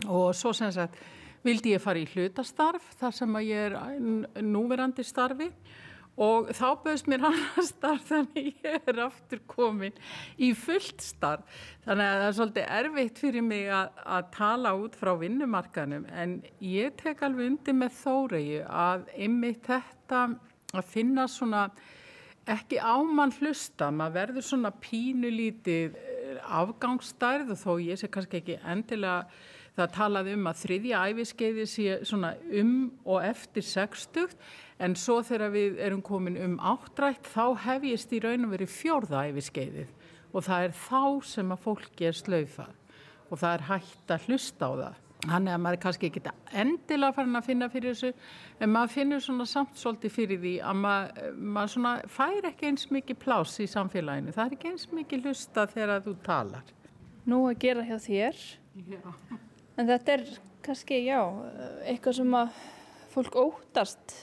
Og 0.09 0.33
svo 0.37 0.55
sem 0.57 0.73
sagt 0.73 0.97
vildi 1.45 1.75
ég 1.75 1.83
fara 1.85 2.01
í 2.01 2.09
hlutastarf 2.09 2.87
þar 3.01 3.15
sem 3.17 3.37
að 3.37 3.49
ég 3.51 3.77
er 3.77 4.43
núverandi 4.45 5.05
starfi. 5.05 5.51
Og 6.21 6.51
þá 6.57 6.65
bauðst 6.83 7.09
mér 7.09 7.23
annar 7.29 7.67
starf 7.69 8.09
þannig 8.09 8.65
ég 8.65 8.89
er 8.91 9.03
aftur 9.07 9.45
komin 9.49 10.01
í 10.41 10.51
fullt 10.57 11.05
starf. 11.05 11.45
Þannig 11.85 12.09
að 12.09 12.17
það 12.17 12.27
er 12.27 12.37
svolítið 12.41 12.75
erfitt 12.81 13.23
fyrir 13.23 13.47
mig 13.47 13.71
að, 13.77 14.03
að 14.17 14.29
tala 14.37 14.75
út 14.81 14.99
frá 15.01 15.13
vinnumarkanum 15.21 16.09
en 16.13 16.41
ég 16.65 16.97
tek 17.01 17.25
alveg 17.29 17.55
undir 17.55 17.77
með 17.77 17.97
þóriðu 18.03 18.67
að 18.83 19.09
ymmið 19.29 19.65
þetta 19.69 20.27
að 20.71 20.93
finna 20.93 21.29
svona 21.29 21.69
ekki 22.51 22.81
ámann 22.83 23.33
hlusta, 23.39 23.91
maður 23.95 24.17
verður 24.19 24.47
svona 24.47 24.73
pínulítið 24.83 25.97
afgangsstærð 26.51 27.55
og 27.55 27.59
þó 27.61 27.73
ég 27.85 28.01
sé 28.01 28.11
kannski 28.13 28.41
ekki 28.41 28.59
endilega 28.67 29.27
það 29.77 29.93
talaði 29.95 30.35
um 30.37 30.49
að 30.51 30.61
þriðja 30.65 31.03
æfiskeiði 31.11 31.67
sé 31.71 31.99
svona 32.09 32.33
um 32.61 32.75
og 33.05 33.25
eftir 33.25 33.65
60 33.67 34.35
en 34.83 34.97
svo 34.99 35.21
þegar 35.27 35.55
við 35.55 35.79
erum 35.87 36.03
komin 36.05 36.39
um 36.41 36.59
áttrætt 36.73 37.29
þá 37.31 37.45
hefjist 37.67 38.13
í 38.17 38.23
raun 38.25 38.49
og 38.49 38.55
verið 38.57 38.75
fjórða 38.75 39.27
æfiskeiðið 39.31 39.95
og 40.31 40.47
það 40.47 40.67
er 40.67 40.77
þá 40.81 41.05
sem 41.31 41.55
að 41.55 41.65
fólki 41.67 42.11
er 42.11 42.19
slaufað 42.19 42.77
og 43.31 43.39
það 43.39 43.55
er 43.55 43.67
hægt 43.69 44.13
að 44.15 44.27
hlusta 44.27 44.67
á 44.67 44.73
það. 44.81 44.99
Þannig 45.21 45.53
að 45.53 45.61
maður 45.61 45.77
er 45.77 45.83
kannski 45.83 46.09
ekki 46.09 46.21
endilega 46.63 47.13
farin 47.17 47.37
að 47.37 47.49
finna 47.51 47.69
fyrir 47.69 47.93
þessu 47.93 48.13
en 48.65 48.71
maður 48.73 48.93
finnur 48.95 49.21
svona 49.25 49.47
samt 49.49 49.77
svolítið 49.77 50.15
fyrir 50.15 50.41
því 50.41 50.53
að 50.65 50.79
maður, 50.81 51.35
maður 51.37 51.73
svona 51.75 51.93
fær 52.09 52.49
ekki 52.49 52.71
eins 52.71 52.87
mikið 52.95 53.19
plás 53.21 53.59
í 53.61 53.67
samfélaginu. 53.69 54.33
Það 54.37 54.47
er 54.47 54.57
ekki 54.57 54.73
eins 54.73 54.87
mikið 54.97 55.29
hlusta 55.29 55.67
þegar 55.75 56.07
þú 56.07 56.15
talar. 56.25 56.73
Nú 57.29 57.43
að 57.51 57.61
gera 57.67 57.85
hjá 57.85 57.99
þér. 58.01 58.41
Já. 58.89 59.05
En 59.77 59.93
þetta 59.93 60.17
er 60.17 60.27
kannski, 60.65 61.03
já, 61.05 61.21
eitthvað 61.85 62.19
sem 62.23 62.35
að 62.41 62.59
fólk 63.13 63.39
óttast 63.45 64.19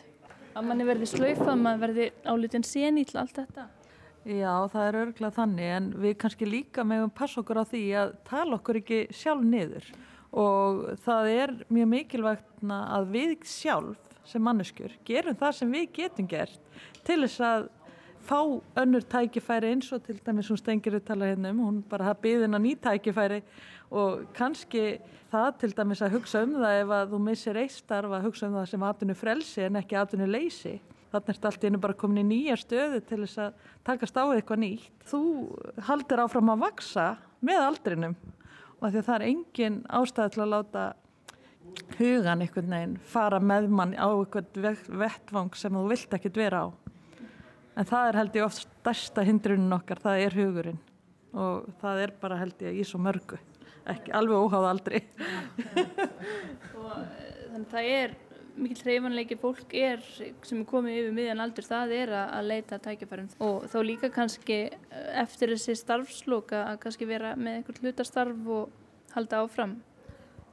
að 0.57 0.65
manni 0.65 0.85
verði 0.87 1.11
slaufað, 1.13 1.55
manni 1.61 1.81
verði 1.83 2.11
álítinn 2.25 2.65
sénýtla, 2.65 3.21
allt 3.21 3.37
þetta. 3.43 3.69
Já, 4.27 4.51
það 4.73 4.83
er 4.83 5.01
örglega 5.05 5.35
þannig 5.37 5.71
en 5.77 5.85
við 6.01 6.17
kannski 6.19 6.49
líka 6.49 6.83
meðum 6.83 7.13
passa 7.15 7.39
okkur 7.43 7.61
á 7.61 7.65
því 7.69 7.83
að 8.01 8.13
tala 8.27 8.57
okkur 8.57 8.81
ekki 8.81 9.03
sjálf 9.15 9.45
niður 9.45 9.85
og 10.31 10.83
það 11.05 11.31
er 11.31 11.55
mjög 11.71 11.89
mikilvægt 11.93 12.67
að 12.67 13.09
við 13.13 13.33
sjálf 13.47 14.13
sem 14.27 14.43
manneskjur 14.43 14.93
gerum 15.07 15.37
það 15.39 15.57
sem 15.59 15.71
við 15.71 15.89
getum 15.95 16.27
gert 16.27 16.59
til 17.07 17.21
þess 17.23 17.43
að 17.47 17.69
fá 18.27 18.39
önnur 18.81 19.05
tækifæri 19.07 19.71
eins 19.71 19.91
og 19.95 20.03
til 20.03 20.17
dæmis 20.25 20.49
hún 20.51 20.59
stengir 20.59 20.97
að 20.97 21.05
tala 21.07 21.29
hérna 21.29 21.53
um, 21.53 21.61
hún 21.63 21.77
bara 21.87 22.09
hafa 22.09 22.25
byðin 22.25 22.57
að 22.57 22.65
ný 22.65 22.73
tækifæri 22.83 23.39
og 23.95 24.25
kannski 24.35 24.97
það 25.31 25.49
til 25.61 25.71
dæmis 25.77 26.03
að 26.03 26.17
hugsa 26.17 26.43
um 26.43 26.57
það 26.59 26.81
ef 26.81 26.93
að 26.97 27.13
þú 27.13 27.21
missir 27.23 27.61
eitt 27.61 27.75
starf 27.77 28.17
að 28.17 28.27
hugsa 28.27 28.49
um 28.49 28.59
það 28.59 28.69
sem 28.73 28.85
atvinnu 28.89 29.15
frelsi 29.15 29.63
en 29.63 29.79
ekki 29.79 29.99
atvinnu 29.99 30.27
leysi 30.27 30.75
þannig 31.11 31.29
er 31.29 31.37
þetta 31.37 31.49
allt 31.49 31.63
í 31.63 31.69
hennu 31.69 31.81
bara 31.83 31.97
komin 32.01 32.23
í 32.23 32.27
nýja 32.27 32.57
stöðu 32.59 33.01
til 33.07 33.21
þess 33.23 33.39
að 33.45 33.67
takast 33.87 34.17
á 34.19 34.23
eitthvað 34.27 34.63
nýtt. 34.63 34.89
Þú 35.07 35.21
haldir 35.87 36.23
áfram 36.23 36.51
að 36.51 36.65
vaksa 36.65 37.05
með 37.47 37.63
aldrinum 37.63 38.17
og 38.77 38.89
því 38.91 38.99
að 39.01 39.07
það 39.07 39.15
er 39.15 39.27
engin 39.27 39.77
ástæði 39.99 40.33
til 40.33 40.43
að 40.43 40.51
láta 40.53 40.83
hugan 41.97 42.43
einhvern 42.43 42.73
veginn 42.73 42.97
fara 43.11 43.39
með 43.41 43.69
mann 43.73 43.95
á 43.97 44.07
einhvern 44.09 44.77
vettvang 45.01 45.55
sem 45.57 45.73
þú 45.77 45.85
vilt 45.91 46.13
ekkert 46.17 46.39
vera 46.39 46.65
á. 46.65 46.67
En 47.77 47.85
það 47.85 48.09
er 48.09 48.19
held 48.21 48.37
ég 48.37 48.47
oft 48.47 48.63
stærsta 48.63 49.25
hindrunin 49.25 49.75
okkar, 49.75 50.01
það 50.01 50.23
er 50.25 50.37
hugurinn. 50.37 50.79
Og 51.37 51.67
það 51.81 52.03
er 52.05 52.13
bara 52.21 52.39
held 52.39 52.63
ég 52.65 52.79
í 52.81 52.85
svo 52.87 53.01
mörgu. 53.01 53.37
Ekki 53.87 54.11
alveg 54.17 54.47
óháða 54.47 54.71
aldrei 54.73 54.97
og 56.75 56.95
þannig 57.53 57.69
það 57.71 57.91
er 57.93 58.15
mikil 58.57 58.83
hreyfanleiki 58.87 59.37
fólk 59.39 59.73
er 59.77 60.01
sem 60.07 60.61
er 60.61 60.67
komið 60.69 60.99
yfir 61.01 61.15
miðjan 61.15 61.43
aldur 61.43 61.67
það 61.67 61.93
er 61.97 62.13
að, 62.17 62.47
leita 62.49 62.79
tækjafærum 62.83 63.29
og 63.43 63.67
þá 63.71 63.77
líka 63.85 64.09
kannski 64.13 64.59
eftir 65.21 65.53
þessi 65.53 65.77
starfsloka 65.77 66.63
að 66.71 66.79
kannski 66.85 67.07
vera 67.09 67.35
með 67.39 67.59
einhvern 67.59 67.85
hlutastarf 67.85 68.51
og 68.57 69.13
halda 69.13 69.43
áfram. 69.43 69.77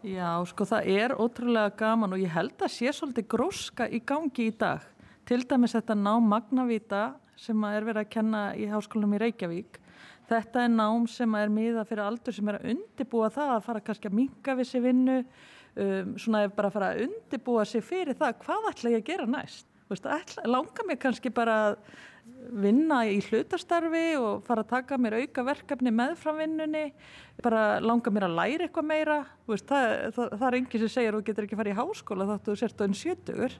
Já, 0.04 0.36
sko 0.50 0.66
það 0.68 0.88
er 0.92 1.14
ótrúlega 1.16 1.72
gaman 1.80 2.12
og 2.12 2.20
ég 2.20 2.32
held 2.34 2.60
að 2.60 2.74
sé 2.74 2.92
svolítið 2.92 3.28
gróska 3.32 3.88
í 3.88 4.02
gangi 4.04 4.50
í 4.50 4.56
dag. 4.60 4.84
Til 5.24 5.40
dæmis 5.48 5.72
þetta 5.72 5.96
nám 5.96 6.26
Magnavíta 6.28 7.14
sem 7.40 7.64
er 7.70 7.86
verið 7.86 8.02
að 8.02 8.12
kenna 8.12 8.42
í 8.52 8.68
háskólanum 8.68 9.16
í 9.16 9.22
Reykjavík. 9.22 9.80
Þetta 10.28 10.66
er 10.66 10.70
nám 10.72 11.08
sem 11.08 11.34
er 11.36 11.50
miða 11.52 11.86
fyrir 11.88 12.04
aldur 12.04 12.36
sem 12.36 12.48
er 12.48 12.58
að 12.58 12.70
undibúa 12.74 13.30
það 13.32 13.54
að 13.54 13.64
fara 13.66 13.84
kannski 13.84 14.10
að 14.10 14.18
minga 14.20 14.56
við 14.58 14.68
sér 14.68 14.84
vinnu 14.84 15.16
um, 15.76 16.16
svona 16.20 16.46
bara 16.48 16.70
að 16.70 16.76
fara 16.78 16.90
að 16.94 17.06
undibúa 17.08 17.64
sér 17.68 17.84
fyrir 17.86 18.18
það 18.18 18.40
hvað 18.44 18.72
ætla 18.72 18.94
ég 18.94 19.02
að 19.02 19.08
gera 19.12 19.30
næst 19.30 19.70
Vist, 19.90 20.06
ætla, 20.08 20.46
langar 20.48 20.86
mér 20.88 20.96
kannski 20.96 21.28
bara 21.34 21.54
að 21.68 21.74
vinna 22.56 23.02
í 23.04 23.18
hlutastarfi 23.20 24.14
og 24.16 24.46
fara 24.46 24.62
að 24.64 24.70
taka 24.70 24.96
mér 25.00 25.18
auka 25.20 25.44
verkefni 25.44 25.92
meðframvinnunni, 25.92 26.84
bara 27.44 27.82
langa 27.84 28.12
mér 28.14 28.26
að 28.30 28.36
læra 28.38 28.66
eitthvað 28.66 28.88
meira. 28.88 29.18
Veist, 29.50 29.66
það, 29.68 29.92
það, 30.16 30.32
það 30.32 30.46
er 30.48 30.56
enginn 30.58 30.82
sem 30.84 30.92
segir 30.94 31.10
að 31.12 31.18
þú 31.18 31.28
getur 31.28 31.48
ekki 31.48 31.58
farið 31.60 31.74
í 31.74 31.78
háskóla 31.82 32.28
þáttu 32.30 32.50
þú 32.50 32.56
sért 32.62 32.80
á 32.80 32.84
enn 32.86 32.98
sjötugur. 33.00 33.56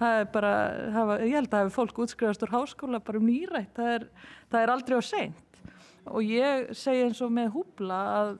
Það 0.00 0.18
er 0.18 0.28
bara, 0.34 0.52
hafa, 0.96 1.18
ég 1.22 1.38
held 1.38 1.52
að 1.52 1.62
hafi 1.62 1.76
fólk 1.78 2.02
útskrifast 2.04 2.46
úr 2.46 2.54
háskóla 2.56 3.02
bara 3.06 3.22
um 3.22 3.28
nýrætt, 3.30 3.74
það 3.78 3.94
er, 3.94 4.08
það 4.50 4.64
er 4.64 4.74
aldrei 4.74 4.98
á 4.98 5.02
seint. 5.12 5.62
Og 6.08 6.24
ég 6.26 6.72
segi 6.74 7.06
eins 7.06 7.22
og 7.22 7.30
með 7.38 7.54
húbla 7.54 8.02
að 8.16 8.34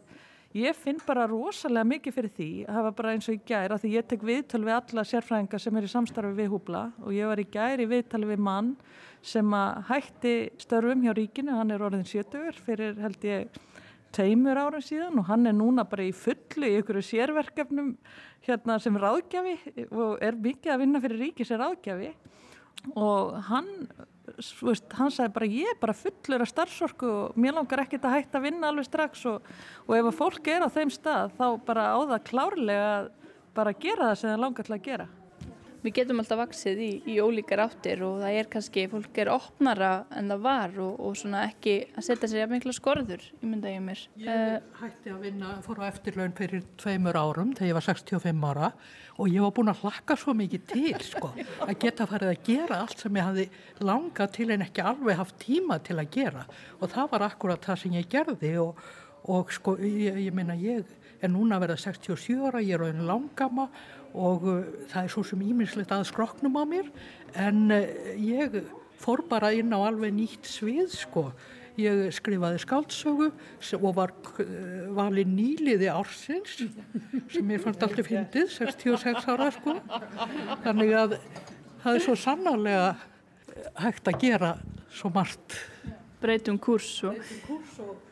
Ég 0.57 0.73
finn 0.73 0.97
bara 1.05 1.27
rosalega 1.29 1.85
mikið 1.85 2.15
fyrir 2.17 2.33
því 2.33 2.49
að 2.65 2.77
hafa 2.79 2.93
bara 2.97 3.11
eins 3.13 3.27
og 3.29 3.35
í 3.37 3.41
gæri 3.51 3.75
að 3.75 3.83
því 3.83 3.91
ég 3.93 4.07
tek 4.09 4.23
viðtöl 4.25 4.63
við 4.65 4.77
alla 4.79 5.05
sérfræðingar 5.11 5.61
sem 5.61 5.77
er 5.77 5.85
í 5.85 5.91
samstarfi 5.93 6.39
við 6.39 6.49
húbla 6.55 6.85
og 7.03 7.13
ég 7.13 7.29
var 7.29 7.43
í 7.43 7.45
gæri 7.53 7.89
viðtöl 7.91 8.23
við 8.31 8.41
mann 8.47 8.71
sem 9.21 9.53
að 9.53 9.83
hætti 9.91 10.35
störfum 10.63 11.05
hjá 11.05 11.13
ríkinu, 11.19 11.53
hann 11.53 11.75
er 11.75 11.85
orðin 11.85 12.07
70 12.09 12.63
fyrir 12.65 12.97
held 13.03 13.29
ég 13.29 13.61
teimur 14.17 14.57
ára 14.57 14.81
síðan 14.81 15.21
og 15.21 15.29
hann 15.29 15.47
er 15.51 15.57
núna 15.57 15.85
bara 15.89 16.07
í 16.07 16.15
fullu 16.17 16.69
í 16.69 16.79
ykkur 16.81 17.03
sérverkefnum 17.05 17.93
hérna 18.47 18.79
sem 18.81 18.97
ráðgjafi 18.97 19.57
og 19.91 20.17
er 20.25 20.39
mikið 20.39 20.73
að 20.73 20.81
vinna 20.85 21.03
fyrir 21.05 21.27
ríki 21.27 21.47
sem 21.47 21.61
ráðgjafi. 21.61 22.15
Og 22.97 23.37
hann 23.51 23.69
veist, 24.63 24.87
hann 24.99 25.13
sagði 25.15 25.35
bara 25.35 25.51
ég 25.51 25.73
er 25.73 25.79
bara 25.81 25.97
fullur 25.97 26.45
af 26.45 26.51
starfsorku 26.51 27.11
og 27.11 27.39
mér 27.41 27.57
langar 27.59 27.85
ekkert 27.85 28.09
að 28.09 28.17
hætta 28.17 28.41
að 28.41 28.49
vinna 28.49 28.73
alveg 28.73 28.89
strax 28.89 29.25
og, 29.31 29.53
og 29.87 29.95
ef 29.99 30.11
að 30.11 30.19
fólk 30.19 30.51
er 30.53 30.67
á 30.67 30.69
þeim 30.75 30.93
stað 30.95 31.37
þá 31.39 31.47
bara 31.69 31.87
á 31.95 31.99
það 32.15 32.27
klárlega 32.31 32.91
bara 33.57 33.75
gera 33.75 34.11
það 34.11 34.21
sem 34.21 34.33
það 34.33 34.45
langar 34.45 34.69
til 34.69 34.77
að 34.77 34.85
gera 34.87 35.09
við 35.83 35.95
getum 36.01 36.23
alltaf 36.23 36.41
vaksið 36.41 36.81
í, 36.83 36.91
í 37.13 37.17
ólíkar 37.23 37.63
áttir 37.63 38.03
og 38.07 38.21
það 38.23 38.39
er 38.41 38.51
kannski, 38.53 38.87
fólk 38.91 39.21
er 39.23 39.31
opnara 39.33 39.93
en 40.19 40.33
það 40.33 40.45
var 40.47 40.79
og, 40.85 40.95
og 41.07 41.19
svona 41.21 41.45
ekki 41.49 41.77
að 41.95 42.07
setja 42.09 42.31
sér 42.33 42.51
mikla 42.51 42.75
skorður, 42.77 43.25
ég 43.39 43.45
mynda 43.47 43.73
ég 43.73 43.85
mér. 43.85 44.05
Ég 44.23 44.69
hætti 44.81 45.15
að 45.15 45.27
vinna, 45.29 45.55
fór 45.67 45.83
á 45.83 45.91
eftirlaun 45.91 46.37
fyrir 46.39 46.65
tveimur 46.81 47.19
árum 47.19 47.55
þegar 47.55 47.71
ég 47.71 47.79
var 47.79 47.89
65 47.89 48.49
ára 48.51 48.73
og 49.19 49.33
ég 49.33 49.43
var 49.43 49.55
búin 49.57 49.73
að 49.73 49.83
hlakka 49.83 50.19
svo 50.19 50.35
mikið 50.39 50.69
til 50.71 50.95
sko, 51.03 51.33
að 51.67 51.75
geta 51.83 52.07
farið 52.11 52.35
að 52.35 52.45
gera 52.47 52.83
allt 52.85 53.03
sem 53.03 53.19
ég 53.19 53.29
hafði 53.29 53.49
langað 53.83 54.33
til 54.39 54.49
en 54.55 54.65
ekki 54.67 54.87
alveg 54.87 55.19
haft 55.19 55.41
tíma 55.43 55.81
til 55.83 55.99
að 55.99 56.13
gera 56.15 56.47
og 56.79 56.93
það 56.93 57.13
var 57.15 57.27
akkurat 57.31 57.71
það 57.71 57.83
sem 57.83 57.99
ég 57.99 58.11
gerði 58.13 58.55
og, 58.63 58.83
og 59.29 59.53
sko, 59.55 59.75
ég, 59.83 60.23
ég 60.29 60.35
minna 60.35 60.59
ég 60.59 60.87
er 61.19 61.33
núna 61.33 61.59
að 61.59 61.67
vera 61.67 61.79
67 61.83 62.39
ára, 62.47 62.63
ég 62.63 62.77
er 62.77 62.85
á 62.87 62.91
einu 62.91 63.07
langama 63.09 63.67
og 64.17 64.45
uh, 64.49 64.59
það 64.91 65.05
er 65.05 65.13
svo 65.13 65.25
sem 65.27 65.45
íminnslegt 65.45 65.93
að 65.95 66.09
skroknum 66.09 66.59
á 66.61 66.65
mér 66.69 66.91
en 67.37 67.69
uh, 67.75 67.85
ég 68.17 68.61
fór 68.99 69.25
bara 69.29 69.53
inn 69.55 69.73
á 69.75 69.79
alveg 69.79 70.15
nýtt 70.15 70.49
svið 70.49 70.93
sko. 70.95 71.29
Ég 71.79 72.09
skrifaði 72.11 72.59
skáldsögu 72.59 73.29
og 73.79 73.93
var 73.95 74.15
uh, 74.43 74.89
valið 74.97 75.31
nýliði 75.31 75.91
ársins 75.93 76.57
sem 77.31 77.53
ég 77.55 77.63
fannst 77.63 77.85
alltaf 77.87 78.09
fyndið, 78.09 78.49
66 78.57 79.29
ára 79.31 79.53
sko. 79.55 79.77
Þannig 80.65 80.97
að 80.99 81.19
það 81.85 81.93
er 81.93 82.05
svo 82.09 82.17
sannarlega 82.19 82.91
hægt 83.79 84.11
að 84.11 84.21
gera 84.25 84.55
svo 84.91 85.13
margt. 85.15 85.59
Breytum 86.19 86.59
kurs 86.59 86.91
og, 87.07 87.21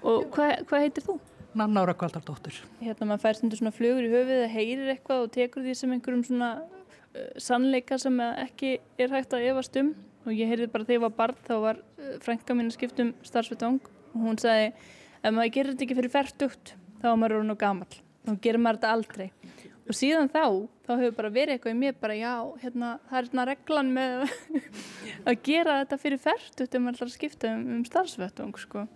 og 0.06 0.28
hvað 0.34 0.60
hva 0.68 0.84
heitir 0.84 1.06
þú? 1.08 1.16
Nanna 1.56 1.86
Ára 1.86 1.94
Kvaldardóttir. 1.96 2.58
Hérna 2.84 3.08
maður 3.08 3.22
fær 3.22 3.38
stundur 3.38 3.60
svona 3.60 3.72
flugur 3.72 4.04
í 4.04 4.10
höfuð 4.12 4.32
eða 4.34 4.48
heyrir 4.52 4.90
eitthvað 4.92 5.22
og 5.24 5.30
tekur 5.32 5.64
því 5.64 5.76
sem 5.78 5.94
einhverjum 5.94 6.24
svona 6.28 6.50
uh, 6.60 7.30
sannleika 7.40 7.96
sem 8.00 8.18
ekki 8.26 8.74
er 9.00 9.14
hægt 9.14 9.36
að 9.36 9.48
efast 9.52 9.78
um 9.80 9.94
og 10.26 10.34
ég 10.34 10.50
heyrði 10.50 10.68
bara 10.72 10.84
þegar 10.84 10.98
ég 10.98 11.04
var 11.06 11.14
barn 11.20 11.38
þá 11.46 11.54
var 11.62 11.80
uh, 11.80 12.16
frænka 12.24 12.56
mín 12.56 12.68
að 12.68 12.76
skipta 12.76 13.06
um 13.06 13.14
starfsvetang 13.24 13.78
og 13.86 14.26
hún 14.26 14.40
sagði 14.42 14.72
ef 15.22 15.30
maður 15.30 15.54
gerir 15.54 15.72
þetta 15.72 15.86
ekki 15.86 15.98
fyrir 16.00 16.12
færtugt 16.12 16.74
þá 17.00 17.08
er 17.12 17.16
maður 17.22 17.38
orðin 17.38 17.54
og 17.54 17.60
gamal 17.62 17.88
þá 18.26 18.32
gerir 18.44 18.62
maður 18.62 18.80
þetta 18.80 18.92
aldrei 18.96 19.26
og 19.86 19.96
síðan 19.96 20.30
þá 20.34 20.44
þá 20.86 20.92
hefur 20.92 21.16
bara 21.20 21.32
verið 21.38 21.56
eitthvað 21.56 21.76
í 21.76 21.80
mér 21.80 21.96
bara 22.02 22.18
já 22.18 22.34
hérna 22.62 22.92
það 23.06 23.18
er 23.18 23.28
hérna 23.30 23.48
reglan 23.52 23.94
með 23.96 24.26
að 25.30 25.40
gera 25.46 25.80
þetta 25.82 26.00
fyrir 26.02 26.22
færtugt 26.26 26.66
ef 26.66 26.82
maður 26.82 26.98
ætlar 26.98 27.10
að 27.12 27.16
skipta 27.16 27.54
um, 27.54 27.64
um 27.78 27.82
starfsvetang 27.86 28.60
sko. 28.60 28.86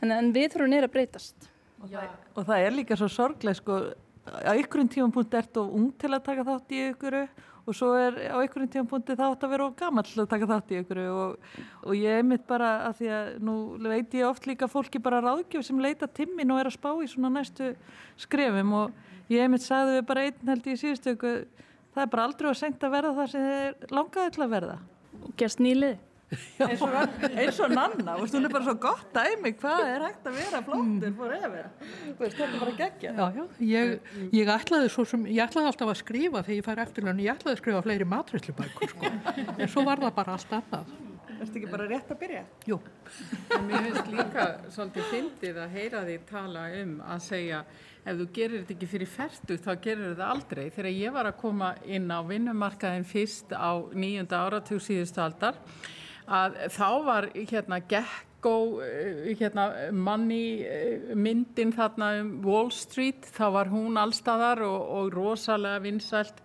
en 0.00 0.34
við 0.34 0.54
þurfum 0.54 0.72
neyra 0.72 0.88
að 0.88 0.96
breytast 0.96 1.50
og 1.80 1.92
það, 1.92 2.16
og 2.36 2.48
það 2.48 2.64
er 2.64 2.74
líka 2.76 2.98
svo 2.98 3.08
sorgleg 3.10 3.56
sko, 3.58 3.78
á 4.30 4.52
ykkurinn 4.52 4.90
tímanpunkt 4.92 5.36
ert 5.38 5.60
of 5.60 5.70
ung 5.76 5.92
til 5.98 6.12
að 6.12 6.26
taka 6.26 6.44
þátt 6.46 6.74
í 6.76 6.82
ykkuru 6.90 7.22
og 7.70 7.76
svo 7.76 7.92
er 7.98 8.16
á 8.32 8.36
ykkurinn 8.42 8.70
tímanpunkti 8.72 9.16
þátt 9.18 9.44
að 9.46 9.52
vera 9.54 9.66
of 9.68 9.76
gammal 9.78 10.04
til 10.06 10.22
að 10.22 10.30
taka 10.32 10.48
þátt 10.50 10.74
í 10.74 10.80
ykkuru 10.80 11.06
og, 11.12 11.48
og 11.84 11.96
ég 11.96 12.20
er 12.20 12.26
mitt 12.26 12.44
bara 12.48 12.72
að 12.88 13.00
því 13.00 13.10
að 13.16 13.30
nú 13.46 13.56
veit 13.84 14.16
ég 14.18 14.28
oft 14.28 14.48
líka 14.50 14.68
fólki 14.70 15.02
bara 15.02 15.22
ráðgjöf 15.24 15.66
sem 15.66 15.80
leita 15.80 16.08
timmin 16.08 16.52
og 16.52 16.62
er 16.62 16.70
að 16.70 16.76
spá 16.76 16.90
í 16.98 17.08
svona 17.10 17.32
næstu 17.36 17.72
skrefum 18.20 18.76
og 18.82 19.32
ég 19.32 19.44
er 19.44 19.52
mitt 19.52 19.64
sagði 19.64 19.98
við 20.00 20.06
bara 20.10 20.28
einn 20.28 20.52
held 20.52 20.68
í 20.68 20.78
síðustöku 20.80 21.34
það 21.94 22.04
er 22.04 22.12
bara 22.12 22.28
aldrei 22.28 22.50
að 22.50 22.60
senda 22.60 22.88
að 22.88 22.96
verða 22.96 23.16
það 23.18 23.32
sem 23.32 23.48
þið 23.50 23.96
langaði 23.98 24.34
til 24.34 24.44
að 24.44 24.54
verða. 24.54 24.78
Og 25.20 25.32
gerst 25.40 25.62
nýlið 25.62 25.98
eins 26.30 26.82
og, 26.86 26.94
eins 27.30 27.58
og 27.64 27.74
nanna 27.74 28.14
og 28.14 28.30
hún 28.30 28.46
er 28.46 28.52
bara 28.52 28.66
svo 28.68 28.76
gott 28.82 29.10
dæmi 29.16 29.52
hvað 29.58 29.82
er 29.88 30.06
hægt 30.06 30.30
að 30.30 30.38
vera 30.38 30.62
flóttur 30.66 31.16
fór 31.18 31.36
efer 31.38 31.68
þetta 32.20 32.46
er 32.46 32.56
bara 32.62 32.76
gegja 32.78 33.14
já, 33.16 33.26
já, 33.34 33.44
ég, 33.72 33.94
ég 34.38 34.54
ætlaði 34.54 34.94
svo 34.94 35.06
sem 35.10 35.26
ég 35.26 35.42
ætlaði 35.46 35.72
alltaf 35.72 35.92
að 35.94 36.00
skrifa 36.04 36.44
þegar 36.46 36.58
ég 36.60 36.66
fær 36.68 36.82
eftirlun 36.86 37.22
ég 37.24 37.34
ætlaði 37.34 37.56
að 37.56 37.62
skrifa 37.64 37.84
fleiri 37.86 38.08
matræslubækur 38.14 38.94
sko. 38.94 39.14
en 39.58 39.70
svo 39.70 39.86
var 39.88 40.02
það 40.02 40.18
bara 40.20 40.36
allt 40.38 40.58
annað 40.60 40.98
Erstu 41.40 41.56
ekki 41.56 41.70
bara 41.72 41.86
rétt 41.88 42.10
að 42.12 42.18
byrja? 42.20 42.40
Jú. 42.68 42.76
En 43.56 43.62
mér 43.64 43.86
finnst 43.86 44.08
líka 44.12 44.42
svolítið 44.74 45.06
fyndið 45.08 45.60
að 45.62 45.70
heyra 45.72 46.02
því 46.04 46.16
tala 46.28 46.64
um 46.82 46.90
að 47.00 47.22
segja 47.24 47.60
ef 48.04 48.18
þú 48.18 48.26
gerir 48.36 48.58
þetta 48.58 48.74
ekki 48.74 48.88
fyrir 48.90 49.08
færtu 49.08 49.56
þá 49.56 49.70
gerir 49.86 50.10
þetta 50.10 50.26
aldrei. 50.34 50.66
Þegar 50.74 50.90
ég 50.92 51.14
var 51.16 51.30
að 51.30 51.38
koma 51.40 51.70
inn 51.88 52.12
á 52.12 52.20
vinnumarkaðin 52.28 53.08
fyrst 53.08 53.56
á 53.56 53.72
nýjunda 53.96 54.42
áratug 54.44 54.84
síðustu 54.84 55.24
aldar 55.24 55.56
að 56.30 56.58
þá 56.70 56.88
var 57.06 57.28
hérna 57.34 57.78
Gekko 57.90 58.54
eh, 58.84 59.30
hérna, 59.38 59.66
manni 59.92 60.62
eh, 60.62 61.12
myndin 61.18 61.72
þarna 61.74 62.10
um 62.20 62.30
Wall 62.46 62.70
Street 62.74 63.26
þá 63.34 63.44
var 63.56 63.70
hún 63.72 63.98
allstaðar 64.00 64.62
og, 64.66 64.84
og 64.96 65.10
rosalega 65.16 65.82
vinsælt 65.84 66.38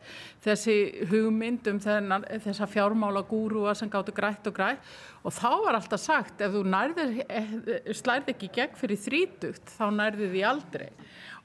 þessi 0.45 0.77
hugmynd 1.11 1.69
um 1.71 1.81
þennan, 1.81 2.25
þessa 2.43 2.67
fjármála 2.69 3.25
gúrúa 3.29 3.75
sem 3.77 3.91
gáttu 3.91 4.13
grætt 4.15 4.49
og 4.49 4.57
grætt. 4.57 4.95
Og 5.25 5.33
þá 5.33 5.49
var 5.65 5.77
alltaf 5.79 6.01
sagt 6.01 6.41
ef 6.45 6.53
þú 6.53 6.65
nærðir, 6.69 7.21
eh, 7.29 7.93
slærði 7.93 8.35
ekki 8.35 8.51
gegn 8.57 8.81
fyrir 8.81 9.01
þrítugt 9.05 9.77
þá 9.77 9.87
nærði 9.93 10.33
því 10.33 10.45
aldrei 10.49 10.89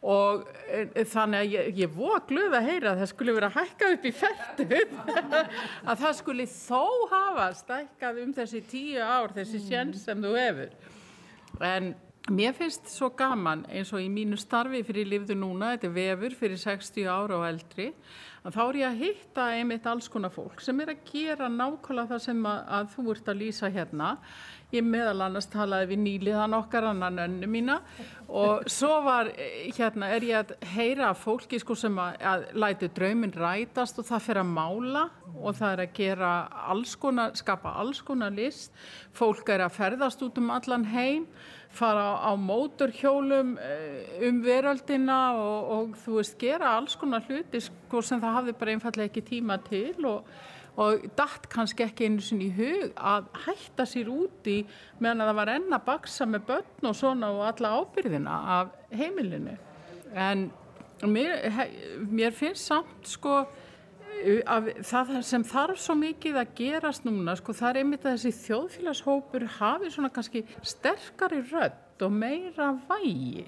og 0.01 0.47
e, 0.73 1.05
þannig 1.05 1.43
að 1.43 1.55
ég, 1.55 1.73
ég 1.83 1.93
voru 1.93 2.23
glöð 2.31 2.55
að 2.57 2.69
heyra 2.71 2.93
að 2.95 3.03
það 3.03 3.11
skulle 3.11 3.35
vera 3.37 3.51
hækkað 3.53 3.97
upp 3.97 4.07
í 4.09 4.13
færtum 4.17 4.71
að 5.91 6.05
það 6.05 6.15
skulle 6.21 6.47
þó 6.55 6.85
hafa 7.11 7.49
stækkað 7.59 8.23
um 8.25 8.37
þessi 8.39 8.63
tíu 8.71 9.03
ár 9.05 9.35
þessi 9.37 9.61
sjens 9.67 10.07
sem 10.07 10.23
þú 10.25 10.33
hefur. 10.39 10.73
En 11.61 11.93
mér 12.33 12.57
finnst 12.57 12.89
svo 12.93 13.11
gaman 13.17 13.67
eins 13.69 13.93
og 13.93 14.01
í 14.01 14.09
mínu 14.13 14.39
starfi 14.41 14.81
fyrir 14.87 15.09
lífðu 15.09 15.37
núna, 15.37 15.75
þetta 15.75 15.89
er 15.91 15.97
vefur 15.99 16.37
fyrir 16.45 16.61
60 16.61 17.09
ára 17.11 17.37
og 17.37 17.47
eldri 17.49 17.91
að 18.41 18.57
þá 18.57 18.61
er 18.63 18.79
ég 18.81 18.89
að 18.89 19.01
hitta 19.05 19.47
einmitt 19.57 19.89
alls 19.91 20.09
konar 20.13 20.33
fólk 20.33 20.63
sem 20.65 20.81
er 20.81 20.95
að 20.95 21.03
gera 21.11 21.49
nákvæmlega 21.53 22.15
það 22.15 22.23
sem 22.25 22.47
að, 22.49 22.61
að 22.79 22.91
þú 22.95 23.07
ert 23.15 23.29
að 23.29 23.41
lýsa 23.43 23.73
hérna 23.73 24.11
ég 24.75 24.87
meðal 24.87 25.27
annars 25.27 25.49
talaði 25.51 25.91
við 25.93 26.03
nýliðan 26.05 26.57
okkar 26.61 26.89
annan 26.91 27.19
önnu 27.25 27.51
mína. 27.51 27.81
Og 28.31 28.67
svo 28.71 29.01
var 29.03 29.33
hérna 29.37 30.11
er 30.15 30.27
ég 30.29 30.43
að 30.45 30.53
heyra 30.75 31.11
fólki 31.19 31.59
sko 31.59 31.75
sem 31.79 31.97
að, 31.99 32.19
að 32.33 32.45
læti 32.63 32.91
draumin 32.95 33.35
rætast 33.35 33.99
og 33.99 34.07
það 34.11 34.27
fyrir 34.27 34.45
að 34.45 34.53
mála 34.59 35.07
og 35.35 35.57
það 35.59 35.73
er 35.73 35.85
að 35.85 35.97
gera 35.99 36.35
alls 36.71 36.95
konar, 37.01 37.35
skapa 37.39 37.75
alls 37.83 38.03
konar 38.07 38.35
list. 38.35 38.71
Fólk 39.17 39.51
er 39.51 39.67
að 39.67 39.75
ferðast 39.81 40.23
út 40.27 40.39
um 40.39 40.53
allan 40.55 40.87
heim 40.93 41.27
fara 41.71 42.19
á 42.19 42.35
móturhjólum 42.35 43.57
eh, 43.63 44.27
um 44.29 44.41
veröldina 44.43 45.19
og, 45.39 45.71
og 45.75 45.99
þú 46.03 46.17
veist 46.19 46.39
gera 46.41 46.75
alls 46.77 46.97
konar 46.99 47.23
hluti 47.29 47.61
sko 47.63 48.03
sem 48.03 48.21
það 48.23 48.37
hafði 48.39 48.57
bara 48.59 48.75
einfallega 48.75 49.11
ekki 49.11 49.23
tíma 49.29 49.59
til 49.69 49.95
og 50.09 50.27
og 50.81 51.05
dætt 51.19 51.49
kannski 51.53 51.85
ekki 51.85 52.09
einu 52.09 52.25
sinni 52.25 52.49
í 52.49 52.55
hug 52.57 52.93
að 52.97 53.27
hætta 53.45 53.87
sér 53.89 54.09
úti 54.13 54.63
meðan 54.99 55.25
að 55.25 55.31
það 55.31 55.41
var 55.41 55.53
enna 55.55 55.81
baksa 55.85 56.29
með 56.29 56.47
börn 56.49 56.91
og 56.91 56.97
svona 56.97 57.33
og 57.35 57.43
alla 57.51 57.73
ábyrðina 57.81 58.37
af 58.59 58.71
heimilinu. 58.97 59.57
En 60.15 60.49
mér, 61.05 61.67
mér 62.09 62.33
finnst 62.37 62.71
samt 62.71 63.09
sko 63.09 63.43
að 64.21 64.71
það 64.85 65.13
sem 65.25 65.45
þarf 65.49 65.81
svo 65.81 65.95
mikið 65.97 66.39
að 66.43 66.55
gerast 66.59 67.07
núna 67.07 67.37
sko 67.39 67.55
það 67.57 67.71
er 67.71 67.81
einmitt 67.81 68.05
að 68.05 68.17
þessi 68.17 68.47
þjóðfélagshópur 68.47 69.47
hafi 69.59 69.93
svona 69.93 70.11
kannski 70.13 70.43
sterkari 70.67 71.41
rödd 71.49 72.05
og 72.05 72.13
meira 72.13 72.73
vægi 72.89 73.47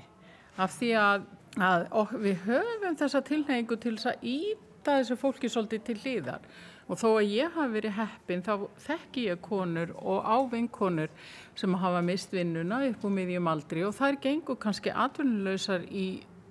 af 0.60 0.76
því 0.78 0.90
að, 1.00 1.26
að 1.60 2.14
við 2.24 2.44
höfum 2.46 2.98
þessa 3.00 3.22
tilhengu 3.26 3.78
til 3.80 3.96
þess 3.96 4.12
að 4.12 4.26
ít 4.32 4.68
íta 4.82 4.98
þessu 4.98 5.14
fólki 5.14 5.48
svolítið 5.50 5.82
til 5.86 5.98
hlýðar 6.02 6.46
og 6.90 6.98
þó 6.98 7.08
að 7.14 7.28
ég 7.30 7.52
hafi 7.54 7.72
verið 7.76 7.92
heppin 7.94 8.40
þá 8.42 8.52
þekki 8.82 9.26
ég 9.28 9.42
konur 9.44 9.92
og 10.02 10.26
ávinkonur 10.26 11.12
sem 11.54 11.76
hafa 11.78 12.00
mist 12.02 12.32
vinnuna 12.34 12.80
upp 12.88 13.04
úr 13.06 13.14
miðjum 13.14 13.50
aldri. 13.52 13.84
Og 13.86 13.94
þær 13.94 14.18
gengur 14.24 14.58
kannski 14.58 14.90
atvinnuleysar 14.90 15.86
í 15.86 16.06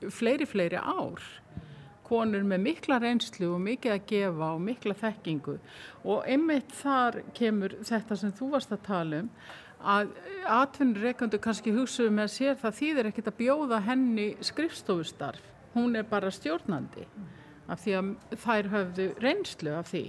fleiri, 0.08 0.48
fleiri 0.48 0.80
ár. 0.80 1.20
Konur 2.08 2.48
með 2.48 2.64
mikla 2.70 3.02
reynslu 3.04 3.52
og 3.52 3.60
mikið 3.66 3.98
að 3.98 4.08
gefa 4.08 4.54
og 4.56 4.64
mikla 4.64 4.96
þekkingu. 5.02 5.58
Og 6.08 6.24
einmitt 6.32 6.72
þar 6.80 7.20
kemur 7.36 7.76
þetta 7.84 8.18
sem 8.18 8.32
þú 8.40 8.50
varst 8.56 8.72
að 8.72 8.88
tala 8.88 9.22
um 9.26 9.30
að 9.82 10.16
atvinnureikandu 10.56 11.42
kannski 11.42 11.76
hugsaðu 11.76 12.16
með 12.16 12.34
sér 12.38 12.58
það 12.64 12.80
þýðir 12.80 13.12
ekkert 13.12 13.30
að 13.32 13.38
bjóða 13.40 13.80
henni 13.88 14.28
skrifstofustarf, 14.46 15.42
hún 15.74 15.98
er 15.98 16.06
bara 16.06 16.30
stjórnandi 16.30 17.08
af 17.72 17.84
því 17.84 17.98
að 18.00 18.12
þær 18.44 18.72
höfðu 18.76 19.08
reynslu 19.24 19.76
af 19.78 19.92
því. 19.92 20.06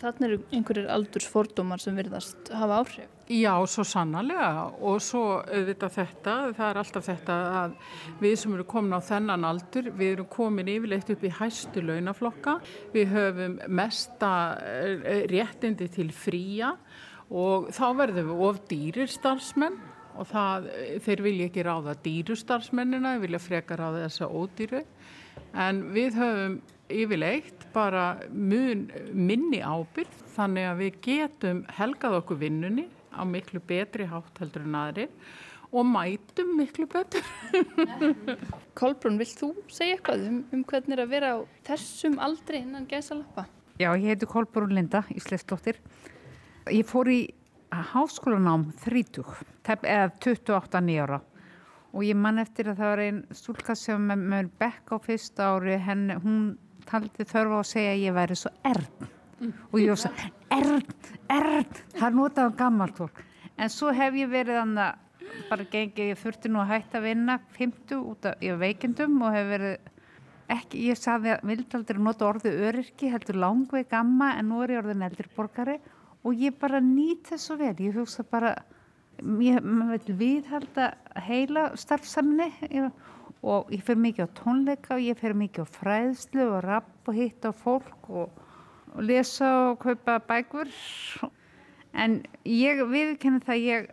Þannig 0.00 0.26
eru 0.26 0.36
einhverjir 0.54 0.90
aldursfordómar 0.94 1.82
sem 1.82 1.96
virðast 1.98 2.50
hafa 2.54 2.76
áhrif. 2.84 3.08
Já, 3.30 3.52
svo 3.70 3.84
sannarlega 3.86 4.70
og 4.86 4.96
svo 5.02 5.22
auðvitað 5.38 5.92
þetta, 5.96 6.34
það 6.54 6.64
er 6.66 6.80
alltaf 6.80 7.06
þetta 7.06 7.36
að 7.60 7.74
við 8.22 8.34
sem 8.42 8.54
eru 8.56 8.66
komin 8.70 8.96
á 8.98 9.00
þennan 9.06 9.46
aldur, 9.46 9.90
við 9.94 10.14
erum 10.16 10.28
komin 10.30 10.70
yfirleitt 10.70 11.12
upp 11.14 11.22
í 11.26 11.32
hæstu 11.38 11.84
launaflokka, 11.84 12.56
við 12.94 13.14
höfum 13.14 13.54
mesta 13.80 14.32
eh, 14.62 15.24
réttindi 15.30 15.90
til 15.94 16.08
fría 16.14 16.72
og 17.30 17.70
þá 17.74 17.86
verðum 18.02 18.32
við 18.32 18.44
of 18.48 18.60
dýrir 18.70 19.10
starfsmenn 19.10 19.78
og 20.18 20.26
það, 20.30 20.70
þeir 21.06 21.24
vilja 21.28 21.50
ekki 21.50 21.66
ráða 21.66 21.94
dýru 22.02 22.38
starfsmennina, 22.38 23.14
þeir 23.14 23.26
vilja 23.28 23.42
freka 23.42 23.78
ráða 23.78 24.08
þessa 24.08 24.26
ódýru 24.26 24.82
en 25.54 25.82
við 25.94 26.16
höfum 26.18 26.56
yfirleitt 26.90 27.66
bara 27.74 28.20
mun 28.30 28.88
minni 29.14 29.60
ábyrg 29.62 30.10
þannig 30.34 30.66
að 30.70 30.82
við 30.82 30.98
getum 31.06 31.62
helgað 31.76 32.18
okkur 32.20 32.40
vinnunni 32.40 32.88
á 33.14 33.22
miklu 33.26 33.62
betri 33.66 34.06
hátt 34.10 34.42
heldur 34.42 34.66
en 34.66 34.76
aðrir 34.78 35.10
og 35.70 35.86
mætum 35.86 36.56
miklu 36.58 36.86
betur. 36.90 37.26
Kolbrún, 38.78 39.20
vill 39.20 39.30
þú 39.30 39.52
segja 39.70 39.96
eitthvað 39.96 40.26
um, 40.26 40.40
um 40.50 40.64
hvernig 40.66 40.96
er 40.96 41.04
að 41.04 41.12
vera 41.14 41.34
á 41.34 41.38
þessum 41.68 42.18
aldri 42.22 42.62
innan 42.64 42.88
gæsalappa? 42.90 43.46
Já, 43.78 43.92
ég 43.94 44.10
heiti 44.10 44.28
Kolbrún 44.28 44.74
Linda 44.74 45.04
Ísleifsdóttir. 45.14 45.78
Ég 46.74 46.86
fór 46.90 47.08
í 47.10 47.20
háskólanám 47.70 48.72
30, 48.82 49.22
eða 49.86 50.10
28 50.18 50.82
nýjára 50.84 51.20
og 51.90 52.04
ég 52.06 52.18
man 52.18 52.38
eftir 52.42 52.70
að 52.70 52.80
það 52.80 52.92
var 52.92 53.02
einn 53.04 53.20
stúlka 53.34 53.76
sem 53.78 54.08
með, 54.10 54.24
með 54.32 54.50
bekk 54.60 54.94
á 54.94 54.96
fyrsta 55.02 55.50
ári, 55.54 55.76
henn, 55.82 56.06
hún 56.22 56.40
taldi 56.88 57.26
þörfa 57.26 57.60
að 57.60 57.68
segja 57.70 57.92
að 57.94 58.02
ég 58.04 58.16
væri 58.16 58.38
svo 58.38 58.52
erð 58.70 59.04
mm. 59.04 59.52
og 59.70 59.76
ég 59.80 59.92
var 59.92 60.02
svo 60.04 60.12
erð, 60.56 61.06
erð, 61.36 61.84
það 61.98 62.18
notaði 62.18 62.58
gammalt 62.60 63.00
fólk. 63.00 63.22
En 63.60 63.72
svo 63.72 63.92
hef 63.94 64.16
ég 64.16 64.30
verið 64.32 64.60
annað, 64.62 65.06
bara 65.50 65.66
gengið, 65.70 66.12
ég 66.12 66.20
þurfti 66.20 66.50
nú 66.50 66.62
að 66.62 66.72
hætta 66.74 66.98
að 67.00 67.08
vinna 67.10 67.38
50 67.58 67.98
út 68.00 68.28
af 68.30 68.44
veikindum 68.62 69.18
og 69.26 69.34
hef 69.36 69.50
verið 69.50 69.90
ekki, 70.50 70.82
ég 70.90 70.98
saði 70.98 71.34
að 71.34 71.46
vildaldir 71.50 72.00
nota 72.02 72.26
orðið 72.26 72.62
öryrki, 72.70 73.10
heldur 73.12 73.38
langvei 73.38 73.84
gamma 73.88 74.32
en 74.38 74.50
nú 74.50 74.62
er 74.64 74.74
ég 74.74 74.82
orðin 74.82 75.06
eldri 75.06 75.30
borgari 75.36 75.78
og 76.26 76.36
ég 76.36 76.56
bara 76.60 76.80
nýt 76.82 77.30
þess 77.30 77.52
að 77.54 77.62
vera 77.64 77.86
ég 77.86 77.98
hugsa 78.00 78.24
bara 78.26 78.54
maður 79.22 80.04
vil 80.08 80.16
viðhalda 80.20 80.90
heila 81.26 81.70
starfsamni 81.78 82.50
og 83.40 83.70
ég 83.72 83.84
fyrir 83.84 84.02
mikið 84.04 84.28
á 84.28 84.36
tónleika 84.40 84.96
og 84.96 85.04
ég 85.04 85.18
fyrir 85.20 85.38
mikið 85.40 85.64
á 85.64 85.74
fræðslu 85.78 86.46
og 86.46 86.64
rapp 86.66 87.08
og 87.10 87.16
hitt 87.16 87.44
á 87.44 87.52
fólk 87.56 88.10
og, 88.10 88.32
og 88.94 89.04
lesa 89.04 89.50
og 89.70 89.80
kaupa 89.84 90.18
bækur. 90.28 90.68
En 91.90 92.20
ég 92.46 92.84
viðkenni 92.86 93.42
það 93.42 93.64
ég, 93.64 93.88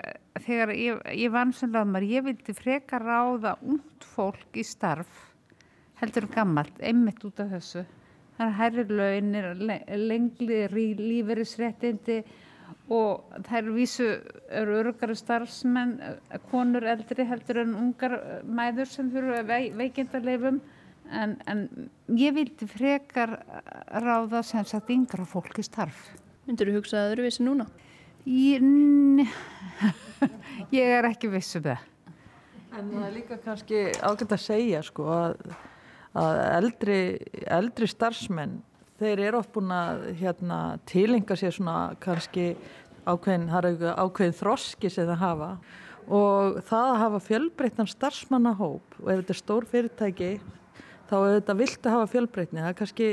þegar 0.45 0.73
ég, 0.75 0.99
ég 1.17 1.33
vann 1.33 1.53
sem 1.55 1.71
laðmar, 1.73 2.05
ég 2.05 2.27
vildi 2.27 2.53
freka 2.53 2.99
ráða 3.01 3.55
ungd 3.63 4.05
fólk 4.15 4.59
í 4.59 4.65
starf 4.67 5.23
heldur 6.01 6.27
gammalt, 6.29 6.75
einmitt 6.85 7.23
út 7.25 7.39
af 7.41 7.55
þessu. 7.55 7.83
Það 8.37 8.45
er 8.45 8.57
herri 8.59 8.83
launir, 8.91 9.47
lengli 9.97 10.59
lífeyrisréttindi 11.01 12.19
og 12.87 13.35
það 13.47 13.57
er 13.59 13.69
vísu 13.75 14.07
eru 14.61 14.77
örgari 14.81 15.15
starfsmenn, 15.17 15.97
konur 16.51 16.87
eldri 16.87 17.25
heldur 17.27 17.61
en 17.63 17.75
ungar 17.75 18.17
mæður 18.47 18.91
sem 18.91 19.11
fyrir 19.11 19.43
vei, 19.47 19.73
veikindarleifum 19.75 20.61
en, 21.11 21.35
en 21.47 21.65
ég 22.15 22.35
vildi 22.35 22.67
frekar 22.71 23.37
ráða 24.03 24.43
sem 24.47 24.65
sagt 24.67 24.91
yngra 24.93 25.27
fólki 25.27 25.65
starf. 25.65 26.09
Myndur 26.47 26.71
þú 26.71 26.79
hugsa 26.79 27.07
öðruvísi 27.09 27.43
núna? 27.43 27.67
Ég, 28.27 28.63
ég 30.79 30.97
er 30.99 31.07
ekki 31.11 31.31
vissu 31.31 31.59
um 31.59 31.69
það. 31.69 31.87
En 32.77 32.91
það 32.91 33.07
er 33.07 33.15
líka 33.15 33.39
kannski 33.41 33.87
ágætt 34.03 34.35
að 34.35 34.43
segja 34.43 34.83
sko 34.85 35.07
að 35.11 35.39
að 36.17 36.39
eldri, 36.57 36.99
eldri 37.51 37.89
starfsmenn 37.89 38.57
þeir 38.99 39.23
eru 39.27 39.41
oft 39.41 39.53
búin 39.55 39.73
að 39.73 40.05
hérna, 40.19 40.59
tilenga 40.89 41.37
sér 41.37 41.55
svona 41.55 41.95
kannski 42.03 42.51
ákveðin, 43.07 43.49
ákveðin 43.95 44.37
þroski 44.37 44.91
sem 44.91 45.07
það 45.07 45.21
hafa. 45.23 45.51
Og 46.07 46.61
það 46.67 46.89
að 46.91 47.01
hafa 47.03 47.23
fjölbreytnan 47.25 47.89
starfsmannahóp 47.91 48.97
og 49.01 49.09
ef 49.11 49.21
þetta 49.21 49.33
er 49.33 49.41
stór 49.41 49.67
fyrirtæki 49.67 50.31
þá 51.07 51.15
þetta 51.23 51.55
viltu 51.61 51.93
hafa 51.93 52.09
fjölbreytni. 52.11 52.61
Það 52.63 52.71
er 52.71 52.77
kannski, 52.81 53.09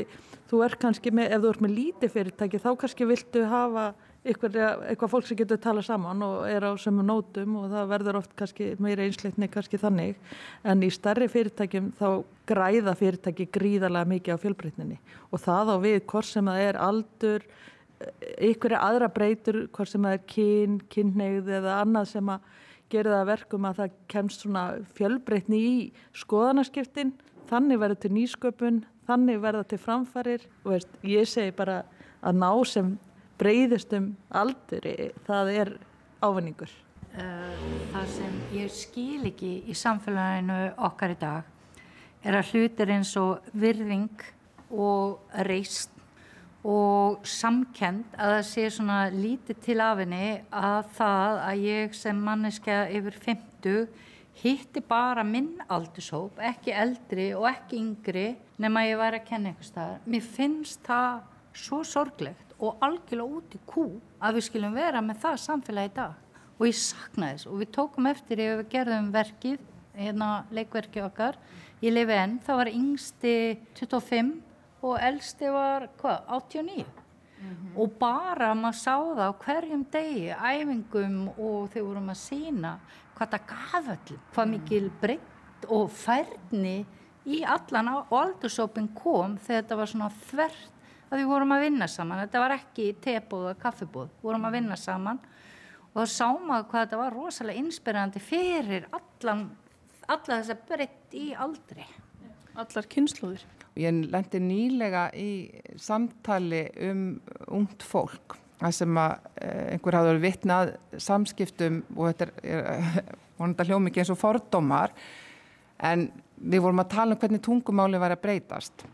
þú 0.50 0.62
er 0.66 0.76
kannski 0.82 1.14
með, 1.14 1.30
ef 1.34 1.42
þú 1.42 1.52
ert 1.52 1.64
með 1.64 1.76
lítið 1.78 2.14
fyrirtæki 2.14 2.62
þá 2.62 2.70
kannski 2.82 3.08
viltu 3.10 3.44
hafa 3.50 3.86
eitthvað, 4.24 4.56
eitthvað 4.88 5.12
fólk 5.12 5.28
sem 5.28 5.38
getur 5.38 5.60
tala 5.60 5.82
saman 5.84 6.22
og 6.24 6.46
er 6.48 6.64
á 6.64 6.72
sömu 6.80 7.04
nótum 7.04 7.58
og 7.60 7.68
það 7.72 7.90
verður 7.92 8.18
oft 8.22 8.32
kannski 8.38 8.70
meira 8.82 9.04
einsleikni 9.04 9.50
kannski 9.52 9.80
þannig. 9.80 10.16
En 10.64 10.82
í 10.84 10.90
starri 10.92 11.28
fyrirtækjum 11.32 11.92
þá 11.98 12.08
græða 12.48 12.96
fyrirtæki 12.98 13.48
gríðarlega 13.52 14.10
mikið 14.14 14.40
á 14.40 14.42
fjölbreytninni. 14.42 14.98
Og 15.30 15.44
það 15.44 15.74
á 15.74 15.76
við 15.84 16.00
hvort 16.08 16.30
sem 16.30 16.50
það 16.50 16.64
er 16.70 16.80
aldur 16.80 17.46
ykkur 18.42 18.74
er 18.74 18.82
aðra 18.82 19.10
breytur 19.12 19.60
hvort 19.74 19.92
sem 19.92 20.04
það 20.04 20.16
er 20.16 20.24
kyn, 20.32 20.80
kynneigð 20.92 21.52
eða 21.60 21.78
annað 21.82 22.10
sem 22.14 22.32
að 22.32 22.50
gera 22.92 23.18
það 23.18 23.30
verkum 23.30 23.68
að 23.68 23.78
það 23.80 23.94
kemst 24.12 24.44
svona 24.44 24.64
fjölbreytni 24.96 25.60
í 25.60 25.76
skoðanaskiptin. 26.20 27.14
Þannig 27.48 27.80
verður 27.80 28.00
til 28.02 28.12
nýsköpun 28.16 28.84
þannig 29.08 29.40
verður 29.42 29.66
til 29.68 29.80
framfarir 29.80 30.46
og 30.64 30.70
veist, 30.74 30.94
ég 31.04 31.28
segi 31.28 31.52
bara 31.56 31.82
að 32.24 32.38
ná 32.40 32.50
sem 32.68 32.94
breyðistum 33.40 34.12
alduri, 34.30 35.10
það 35.26 35.52
er 35.54 35.72
ávinningur. 36.24 36.70
Eh, 37.14 37.64
það 37.92 38.06
sem 38.10 38.38
ég 38.56 38.70
skil 38.74 39.26
ekki 39.30 39.56
í 39.70 39.74
samfélaginu 39.78 40.60
okkar 40.88 41.14
í 41.14 41.18
dag 41.20 41.50
er 42.24 42.38
að 42.38 42.54
hlutir 42.54 42.90
eins 42.94 43.12
og 43.20 43.44
virðing 43.52 44.24
og 44.72 45.20
reist 45.46 45.92
og 46.64 47.20
samkend 47.28 48.16
að 48.16 48.32
það 48.32 48.46
sé 48.48 48.64
svona 48.72 48.98
lítið 49.12 49.60
til 49.66 49.76
afinni 49.84 50.28
að 50.48 50.88
það 50.96 51.40
að 51.44 51.64
ég 51.68 51.96
sem 51.98 52.22
manneska 52.24 52.78
yfir 52.88 53.18
50 53.26 53.84
hitti 54.40 54.82
bara 54.82 55.22
minn 55.22 55.52
aldurshóp, 55.68 56.40
ekki 56.40 56.72
eldri 56.74 57.28
og 57.36 57.46
ekki 57.52 57.78
yngri 57.78 58.26
nema 58.58 58.86
ég 58.88 58.98
væri 58.98 59.20
að 59.20 59.28
kenna 59.28 59.52
eitthvað 59.52 59.68
staðar. 59.68 60.00
Mér 60.08 60.24
finnst 60.24 60.80
það 60.88 61.20
svo 61.54 61.82
sorglegt 61.86 62.53
og 62.58 62.82
algjörlega 62.84 63.38
út 63.38 63.54
í 63.56 63.60
kú 63.66 63.86
að 64.22 64.38
við 64.38 64.46
skiljum 64.48 64.76
vera 64.76 65.02
með 65.04 65.20
það 65.24 65.40
samfélagi 65.44 65.90
í 65.90 65.94
dag. 65.98 66.16
Og 66.54 66.66
ég 66.68 66.78
sakna 66.78 67.30
þess 67.32 67.48
og 67.50 67.60
við 67.60 67.70
tókum 67.74 68.10
eftir 68.10 68.42
ef 68.44 68.58
við 68.60 68.72
gerðum 68.76 69.12
verkið 69.14 69.62
hérna 69.94 70.30
leikverki 70.54 71.02
okkar. 71.04 71.38
Í 71.82 71.90
lifi 71.92 72.16
enn, 72.16 72.38
það 72.44 72.60
var 72.60 72.70
yngsti 72.70 73.34
25 73.80 74.34
og 74.84 75.00
eldsti 75.00 75.50
var 75.52 75.88
hvað, 76.00 76.18
89 76.28 76.84
mm 76.84 77.50
-hmm. 77.50 77.76
og 77.76 77.92
bara 77.98 78.54
maður 78.54 78.78
sá 78.78 78.96
það 78.96 79.28
á 79.28 79.32
hverjum 79.44 79.86
degi, 79.92 80.28
æfingum 80.30 81.28
og 81.38 81.70
þegar 81.70 81.86
vorum 81.86 82.10
að 82.10 82.24
sína 82.28 82.78
hvað 83.16 83.30
það 83.30 83.46
gaf 83.46 83.88
öllum, 83.94 84.20
hvað 84.34 84.48
mikil 84.48 84.90
breytt 85.00 85.66
og 85.68 85.90
færni 85.90 86.86
í 87.24 87.42
allan 87.44 87.88
og 87.88 88.12
aldursópin 88.12 88.88
kom 88.94 89.38
þegar 89.38 89.62
þetta 89.62 89.76
var 89.76 89.86
svona 89.86 90.10
þvert 90.10 90.73
að 91.14 91.22
við 91.22 91.31
vorum 91.31 91.55
að 91.55 91.66
vinna 91.68 91.88
saman. 91.90 92.22
Þetta 92.24 92.44
var 92.44 92.57
ekki 92.59 92.90
tebóð 93.05 93.50
og 93.53 93.61
kaffibóð. 93.62 94.12
Við 94.18 94.29
vorum 94.29 94.48
að 94.48 94.57
vinna 94.59 94.79
saman. 94.81 95.20
Og 95.94 96.00
þá 96.03 96.14
sáum 96.18 96.48
við 96.50 96.64
hvað 96.70 96.87
þetta 96.87 97.00
var 97.00 97.14
rosalega 97.14 97.62
inspirandi 97.62 98.22
fyrir 98.22 98.88
allan 98.90 99.44
alla 100.05 100.40
þess 100.40 100.53
að 100.53 100.64
breytt 100.68 101.14
í 101.16 101.27
aldri. 101.38 101.87
Allar 102.55 102.87
kynnslóðir 102.90 103.44
Ég 103.74 104.05
lendi 104.07 104.38
nýlega 104.38 105.09
í 105.18 105.50
samtali 105.83 106.68
um 106.87 107.07
ungt 107.57 107.83
fólk 107.83 108.37
það 108.61 108.74
sem 108.77 108.98
að 109.03 109.14
eh, 109.42 109.62
einhver 109.74 109.96
hafði 109.98 110.12
verið 110.12 110.27
vittnað 110.29 110.70
samskiptum 111.03 111.81
og 111.96 112.12
þetta 112.12 112.29
er 112.46 113.00
vonandi 113.40 113.66
hljóð 113.66 113.83
mikið 113.88 114.05
eins 114.05 114.12
og 114.14 114.20
fordómar 114.20 114.94
en 115.90 116.07
við 116.38 116.62
vorum 116.62 116.85
að 116.85 116.92
tala 116.94 117.16
um 117.16 117.22
hvernig 117.24 117.42
tungumáli 117.42 117.98
var 117.98 118.14
að 118.14 118.22
breytast 118.22 118.87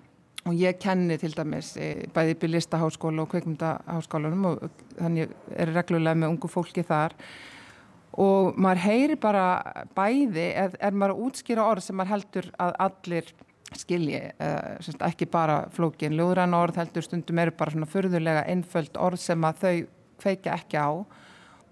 og 0.50 0.58
ég 0.58 0.78
kenni 0.82 1.16
til 1.20 1.32
dæmis 1.36 1.76
e, 1.78 2.08
bæði 2.14 2.34
í 2.34 2.50
listaháskóla 2.50 3.24
og 3.24 3.30
kveikmyndaháskólanum 3.30 4.48
og 4.50 4.64
þannig 4.98 5.30
er 5.54 5.72
reglulega 5.76 6.18
með 6.18 6.34
ungu 6.34 6.50
fólki 6.50 6.84
þar. 6.86 7.14
Og 8.20 8.56
maður 8.58 8.82
heyri 8.88 9.16
bara 9.20 9.44
bæði 9.94 10.48
er, 10.50 10.74
er 10.82 10.96
maður 10.96 11.14
að 11.14 11.22
útskýra 11.28 11.68
orð 11.70 11.86
sem 11.86 11.98
maður 12.00 12.14
heldur 12.16 12.50
að 12.58 12.74
allir 12.86 13.30
skilji, 13.78 14.18
uh, 14.42 14.94
ekki 15.06 15.28
bara 15.30 15.62
flókin 15.74 16.16
ljóðræn 16.18 16.56
orð 16.58 16.80
heldur 16.80 17.06
stundum 17.06 17.38
eru 17.38 17.54
bara 17.54 17.70
svona 17.74 17.86
förðulega 17.90 18.42
einföld 18.50 18.98
orð 18.98 19.22
sem 19.22 19.46
að 19.46 19.60
þau 19.62 19.74
kveika 20.24 20.56
ekki 20.58 20.80
á. 20.82 20.90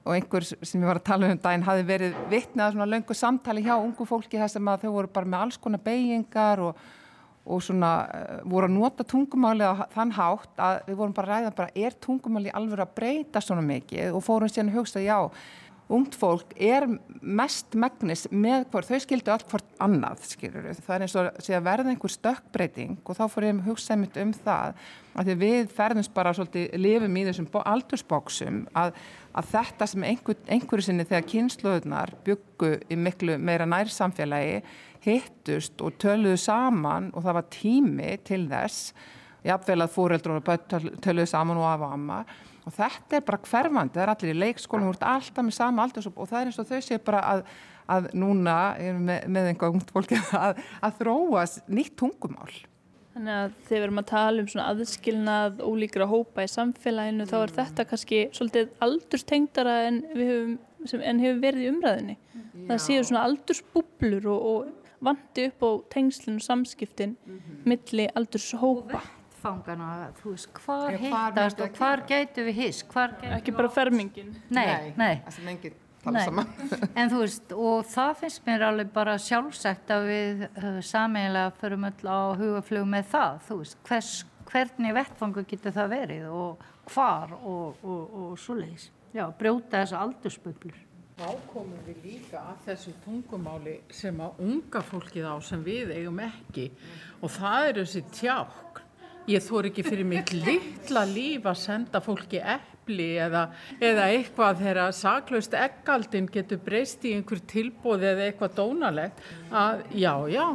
Og 0.07 0.15
einhver 0.15 0.47
sem 0.47 0.79
ég 0.79 0.87
var 0.87 1.01
að 1.01 1.09
tala 1.11 1.33
um 1.33 1.41
daginn 1.43 1.67
hafi 1.67 1.83
verið 1.89 2.15
vittnað 2.31 2.77
svona 2.77 2.87
löngu 2.89 3.17
samtali 3.19 3.67
hjá 3.67 3.75
ungu 3.77 4.07
fólki 4.09 4.39
þess 4.41 4.57
að 4.57 4.87
þau 4.87 4.93
voru 4.95 5.11
bara 5.13 5.29
með 5.29 5.43
alls 5.43 5.59
konar 5.61 5.83
beigingar 5.85 6.63
og, 6.65 6.79
og 7.49 7.63
svona 7.65 7.93
uh, 8.07 8.35
voru 8.49 8.69
að 8.69 8.77
nota 8.77 9.07
tungumáli 9.09 9.65
á 9.65 9.89
þann 9.95 10.13
hátt 10.19 10.61
að 10.69 10.83
við 10.91 11.01
vorum 11.01 11.17
bara 11.17 11.31
að 11.31 11.47
ræða 11.47 11.55
bara 11.63 11.87
er 11.87 11.97
tungumáli 12.05 12.53
alveg 12.55 12.85
að 12.85 12.95
breyta 13.01 13.43
svona 13.45 13.65
mikið 13.67 14.13
og 14.13 14.25
fórum 14.27 14.53
síðan 14.53 14.73
að 14.75 14.79
hugsa 14.81 15.05
já 15.05 15.19
ungt 15.89 16.17
fólk 16.19 16.53
er 16.61 16.85
mest 17.23 17.75
megnis 17.79 18.27
með 18.29 18.67
hvort, 18.73 18.89
þau 18.89 19.01
skildu 19.03 19.33
allt 19.33 19.47
hvort 19.49 19.69
annað, 19.83 20.25
skilur 20.29 20.67
við. 20.67 20.81
Það 20.85 20.95
er 20.95 21.05
eins 21.07 21.17
og 21.17 21.29
að 21.57 21.69
verða 21.69 21.93
einhver 21.93 22.13
stökkbreyting 22.13 22.99
og 23.05 23.17
þá 23.17 23.23
fór 23.33 23.47
ég 23.49 23.55
að 23.57 23.71
hugsa 23.71 23.95
einmitt 23.95 24.19
um 24.21 24.35
það 24.37 24.83
að 25.19 25.31
því 25.31 25.37
við 25.41 25.73
ferðumst 25.79 26.15
bara 26.15 26.35
svolítið, 26.37 26.67
lifum 26.79 27.17
í 27.17 27.25
þessum 27.27 27.49
aldursbóksum 27.63 28.61
að, 28.77 28.93
að 29.33 29.49
þetta 29.55 29.89
sem 29.91 30.07
einhver, 30.11 30.39
einhverju 30.47 30.89
sinni 30.91 31.09
þegar 31.09 31.29
kynsluðunar 31.33 32.15
byggu 32.27 32.75
í 32.93 33.01
miklu 33.01 33.39
meira 33.41 33.67
nær 33.69 33.91
samfélagi 33.93 34.61
hittust 35.05 35.81
og 35.85 35.97
töluðu 36.03 36.39
saman 36.41 37.13
og 37.15 37.25
það 37.25 37.39
var 37.39 37.49
tími 37.55 38.13
til 38.27 38.45
þess, 38.51 38.93
jáfnveil 39.47 39.83
að 39.85 39.95
fóreldur 39.95 40.45
töluðu 41.05 41.29
saman 41.31 41.61
og 41.61 41.69
af 41.71 41.87
og 41.87 41.97
amma 41.97 42.23
og 42.69 42.75
þetta 42.77 43.19
er 43.19 43.27
bara 43.27 43.41
hverfandi, 43.49 43.97
það 43.97 44.05
er 44.05 44.13
allir 44.13 44.39
í 44.45 44.49
ert 44.53 45.05
alltaf 45.13 45.45
með 45.45 45.57
sama 45.57 45.85
aldurs 45.87 46.09
og 46.11 46.25
það 46.29 46.41
er 46.41 46.51
eins 46.51 46.61
og 46.61 46.69
þau 46.69 46.81
séu 46.85 47.03
bara 47.05 47.21
að, 47.33 47.45
að 47.89 48.09
núna, 48.19 48.57
með, 48.99 49.29
með 49.33 49.53
einhvað 49.53 49.79
ungt 49.79 49.93
fólki, 49.95 50.19
að, 50.47 50.61
að 50.85 50.99
þróa 51.01 51.47
nýtt 51.73 51.97
tungumál. 52.01 52.51
Þannig 53.19 53.35
að 53.35 53.55
þegar 53.67 53.81
við 53.81 53.85
erum 53.89 54.01
að 54.03 54.09
tala 54.13 54.43
um 54.43 54.49
svona 54.53 54.67
aðskilnað, 54.73 55.63
ólíkra 55.65 56.07
hópa 56.07 56.45
í 56.45 56.51
samfélaginu, 56.53 57.25
mm. 57.25 57.31
þá 57.31 57.39
er 57.41 57.55
þetta 57.57 57.87
kannski 57.91 58.21
svolítið 58.37 58.75
aldurstengdara 58.85 59.79
en, 59.89 60.03
höfum, 60.13 60.53
sem, 60.87 61.03
en 61.03 61.23
hefur 61.25 61.41
verið 61.43 61.65
í 61.65 61.71
umræðinni. 61.73 62.19
Já. 62.37 62.45
Það 62.69 62.85
séu 62.85 63.09
svona 63.09 63.25
aldursbúblur 63.27 64.29
og, 64.31 64.47
og 64.53 64.88
vandi 65.05 65.47
upp 65.49 65.63
á 65.63 65.71
tengslinu 65.95 66.41
samskiptin 66.41 67.17
mm 67.17 67.39
-hmm. 67.39 67.65
milli 67.65 68.09
aldurshópa 68.15 69.01
fangana, 69.39 70.13
þú 70.23 70.33
veist, 70.35 70.49
hvar 70.65 70.97
hittast 70.99 71.61
og 71.61 71.77
hvar 71.79 72.03
gætu 72.09 72.45
við 72.49 72.53
hiss 72.53 72.85
ekki 73.37 73.53
bara 73.53 73.69
fermingin. 73.69 74.35
Nei, 74.51 74.67
nei, 74.67 74.95
nei. 74.97 75.23
en 76.99 77.11
þú 77.11 77.21
veist 77.21 77.53
og 77.53 77.87
það 77.91 78.13
finnst 78.23 78.47
mér 78.47 78.65
alveg 78.69 78.91
bara 78.95 79.17
sjálfsagt 79.19 79.91
að 79.91 80.09
við 80.09 80.45
uh, 80.47 80.81
sameiginlega 80.85 81.55
förum 81.61 81.89
öll 81.89 82.07
á 82.07 82.19
hugaflug 82.39 82.87
með 82.89 83.09
það 83.15 83.41
þú 83.49 83.59
veist, 83.63 83.79
hvers, 83.89 84.13
hvernig 84.49 84.95
vettfangu 84.95 85.45
getur 85.51 85.75
það 85.75 85.95
verið 85.97 86.29
og 86.31 86.69
hvar 86.95 87.35
og, 87.43 87.83
og, 87.83 88.15
og 88.23 88.39
svo 88.41 88.57
leiðis 88.61 88.89
já, 89.13 89.27
brjóta 89.39 89.83
þessu 89.83 89.99
aldurspöblur 89.99 90.79
Þá 91.19 91.31
komum 91.51 91.79
við 91.83 92.05
líka 92.05 92.41
að 92.47 92.59
þessu 92.69 92.93
tungumáli 93.03 93.79
sem 93.91 94.21
að 94.23 94.43
unga 94.45 94.83
fólkið 94.87 95.25
á 95.27 95.35
sem 95.43 95.65
við 95.67 95.91
eigum 95.97 96.21
ekki. 96.23 96.69
Og 97.19 97.33
það 97.35 97.71
er 97.71 97.81
þessi 97.81 98.03
tják 98.15 98.85
Ég 99.29 99.45
þór 99.45 99.67
ekki 99.69 99.83
fyrir 99.85 100.07
mig 100.09 100.31
litla 100.33 101.03
líf 101.05 101.45
að 101.51 101.59
senda 101.61 102.01
fólki 102.01 102.39
eppli 102.41 103.11
eða, 103.21 103.43
eða 103.77 104.07
eitthvað 104.15 104.63
þegar 104.63 104.95
saklaust 104.97 105.57
eggaldin 105.59 106.31
getur 106.33 106.63
breyst 106.65 107.05
í 107.05 107.13
einhver 107.19 107.43
tilbóð 107.51 108.07
eða 108.09 108.25
eitthvað 108.31 108.57
dónalegt. 108.57 109.21
Að 109.53 109.85
já, 109.93 110.15
já, 110.33 110.47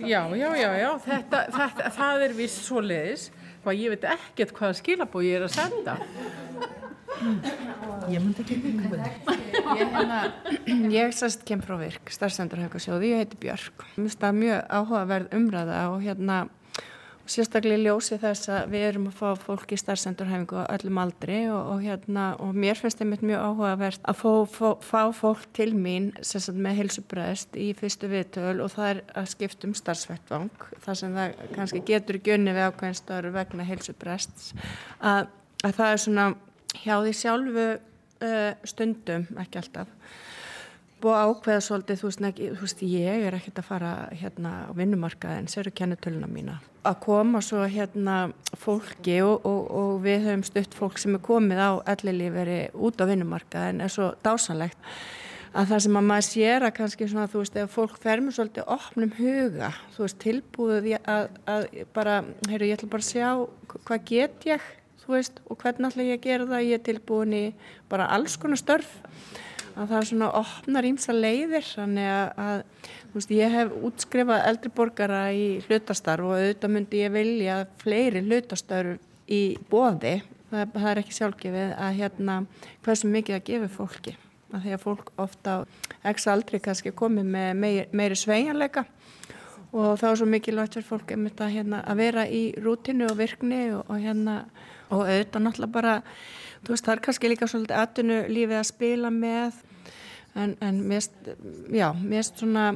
já, 0.00 0.22
já, 0.32 0.48
já, 0.62 0.70
já 0.80 0.90
þetta, 1.10 1.42
þetta, 1.58 1.92
það 1.98 2.26
er 2.28 2.38
vist 2.40 2.64
svo 2.64 2.80
leiðis 2.80 3.28
hvað 3.66 3.84
ég 3.84 3.96
veit 3.96 4.10
ekkert 4.16 4.56
hvaða 4.56 4.80
skilabóð 4.80 5.28
ég 5.28 5.40
er 5.42 5.48
að 5.50 5.56
senda. 5.58 6.00
Ég 8.10 8.20
myndi 8.20 8.42
ekki 8.42 8.56
líka 8.62 8.98
Ég, 9.76 9.88
hérna, 9.90 10.20
ég 10.90 11.14
sérst 11.16 11.42
kem 11.46 11.62
frá 11.64 11.76
virk 11.80 12.10
starfsendurhauðgasjóði, 12.14 13.12
ég 13.12 13.22
heiti 13.24 13.38
Björk. 13.40 13.82
Mér 13.82 14.06
finnst 14.06 14.22
það 14.22 14.38
mjög 14.40 14.60
áhugaverð 14.78 15.34
umræða 15.38 15.80
og 15.92 16.04
hérna 16.04 16.38
sérstaklega 17.26 17.82
ljósi 17.82 18.18
þess 18.22 18.50
að 18.52 18.72
við 18.72 18.84
erum 18.88 19.08
að 19.10 19.16
fá 19.18 19.42
fólk 19.42 19.72
í 19.74 19.78
starfsendurhæfingu 19.80 20.62
á 20.62 20.70
öllum 20.76 21.00
aldri 21.02 21.40
og, 21.50 21.72
og, 21.72 21.82
hérna, 21.82 22.26
og 22.42 22.54
mér 22.54 22.78
finnst 22.78 23.00
það 23.00 23.24
mjög 23.26 23.44
áhugavert 23.48 24.06
að 24.06 24.20
fá, 24.20 24.30
fá, 24.52 24.68
fá 24.86 25.00
fólk 25.16 25.46
til 25.56 25.72
mín 25.74 26.12
með 26.54 26.80
hilsubröðst 26.80 27.58
í 27.58 27.72
fyrstu 27.78 28.10
viðtöl 28.12 28.62
og 28.62 28.70
það 28.76 28.90
er 28.92 29.02
að 29.18 29.30
skiptum 29.34 29.74
starfsvettvang 29.78 30.66
þar 30.84 31.00
sem 31.02 31.18
það 31.18 31.42
kannski 31.56 31.82
getur 31.90 32.20
ekki 32.20 32.36
unni 32.36 32.54
við 32.54 32.70
ákveðin 32.70 33.00
störu 33.00 33.34
vegna 33.34 33.66
hilsubröðst 33.66 34.52
að, 35.00 35.26
að 35.66 35.78
það 35.80 35.90
er 35.90 36.04
svona 36.06 36.28
hjá 36.84 36.96
því 37.00 37.12
sjálfu 37.16 37.66
uh, 37.76 38.52
stundum, 38.66 39.28
ekki 39.42 39.62
alltaf 39.62 39.92
búið 41.02 41.18
ákveða 41.28 41.62
svolítið, 41.64 41.98
þú 42.00 42.08
veist, 42.08 42.22
ekki, 42.30 42.46
þú 42.56 42.64
veist, 42.64 42.82
ég 42.88 43.26
er 43.26 43.36
ekkert 43.36 43.60
að 43.60 43.68
fara 43.68 43.90
hérna 44.16 44.52
á 44.64 44.70
vinnumarkaðin, 44.76 45.48
sér 45.52 45.66
eru 45.66 45.74
kennetöluna 45.76 46.28
mína. 46.30 46.56
Að 46.88 46.96
koma 47.04 47.42
svo 47.44 47.66
hérna 47.68 48.16
fólki 48.56 49.18
og, 49.26 49.44
og, 49.44 49.60
og 49.76 49.92
við 50.06 50.24
höfum 50.24 50.46
stutt 50.46 50.76
fólk 50.78 50.98
sem 51.02 51.18
er 51.18 51.22
komið 51.26 51.60
á 51.60 51.70
ellilíferi 51.92 52.58
út 52.72 53.02
á 53.02 53.04
vinnumarkaðin 53.10 53.84
er 53.84 53.92
svo 53.92 54.14
dásanlegt 54.24 54.80
að 55.56 55.70
það 55.70 55.82
sem 55.84 55.98
að 55.98 56.08
maður 56.10 56.26
sér 56.26 56.66
að 56.66 56.74
kannski 56.76 57.08
svona, 57.10 57.28
þú 57.32 57.42
veist, 57.42 57.60
ef 57.60 57.76
fólk 57.76 58.00
fer 58.00 58.22
með 58.22 58.36
svolítið 58.36 58.72
opnum 58.76 59.12
huga, 59.16 59.70
þú 59.94 60.04
veist, 60.04 60.18
tilbúið 60.24 60.90
að, 60.98 61.28
að 61.48 61.68
bara, 61.96 62.18
heyrðu, 62.48 62.70
ég 62.70 62.80
ætla 62.80 62.90
bara 62.92 63.04
að 63.04 63.12
sjá 63.12 63.28
hvað 63.76 64.04
get 64.10 64.48
ég, 64.50 64.66
þú 65.06 65.16
veist, 65.16 65.40
og 65.46 65.60
hvernig 65.62 65.90
ætla 65.90 66.06
ég 66.06 66.18
að 66.18 66.26
gera 66.26 66.48
það, 66.50 66.66
ég 66.66 66.78
er 66.78 66.84
tilbúin 66.90 67.34
í 67.36 67.44
bara 67.90 68.10
alls 68.16 68.36
konar 68.42 68.60
störf. 68.60 68.92
Að 69.76 69.90
það 69.90 69.98
er 69.98 70.06
svona 70.08 70.28
opnar 70.38 70.86
ímsa 70.88 71.12
leiðir 71.12 71.66
þannig 71.68 72.06
að, 72.08 72.38
að 72.46 73.16
veist, 73.16 73.34
ég 73.36 73.52
hef 73.52 73.74
útskrifað 73.86 74.46
eldri 74.50 74.72
borgara 74.76 75.20
í 75.36 75.44
hlutastarf 75.66 76.24
og 76.24 76.38
auðvitað 76.38 76.72
myndi 76.72 77.02
ég 77.02 77.12
vilja 77.12 77.58
fleiri 77.82 78.24
hlutastarf 78.24 79.02
í 79.28 79.42
bóði 79.70 80.20
það, 80.50 80.72
það 80.74 80.90
er 80.90 81.00
ekki 81.02 81.16
sjálfgefið 81.16 81.74
að 81.76 81.98
hérna 82.00 82.36
hversu 82.86 83.10
mikið 83.10 83.38
að 83.38 83.46
gefa 83.50 83.70
fólki. 83.76 84.16
Að 84.54 84.62
því 84.62 84.74
að 84.76 84.84
fólk 84.84 85.08
ofta 85.20 85.56
ekki 86.06 86.30
aldrei 86.30 86.60
kannski 86.62 86.92
komið 86.96 87.32
með 87.34 87.48
meiri, 87.60 87.86
meiri 87.96 88.18
sveianleika 88.18 88.86
og 89.76 89.98
þá 90.00 90.06
er 90.08 90.18
svo 90.20 90.28
mikilvægt 90.30 90.78
fyrir 90.78 90.86
fólk 90.86 91.12
að, 91.12 91.50
hérna, 91.52 91.82
að 91.82 92.00
vera 92.00 92.24
í 92.30 92.42
rútinu 92.62 93.08
og 93.10 93.18
virkni 93.18 93.66
og, 93.74 93.82
og 93.90 94.00
hérna 94.00 94.36
og 94.90 95.04
auðvitað 95.04 95.44
náttúrulega 95.44 95.76
bara 95.76 95.94
þú 96.64 96.74
veist 96.74 96.86
það 96.86 96.94
er 96.94 97.02
kannski 97.06 97.30
líka 97.30 97.48
svolítið 97.50 97.80
aðtunu 97.80 98.18
lífið 98.32 98.58
að 98.58 98.68
spila 98.70 99.12
með 99.14 99.62
en, 100.36 100.56
en 100.60 100.82
mest, 100.88 101.14
já, 101.72 101.88
mest 101.96 102.42
svona, 102.42 102.66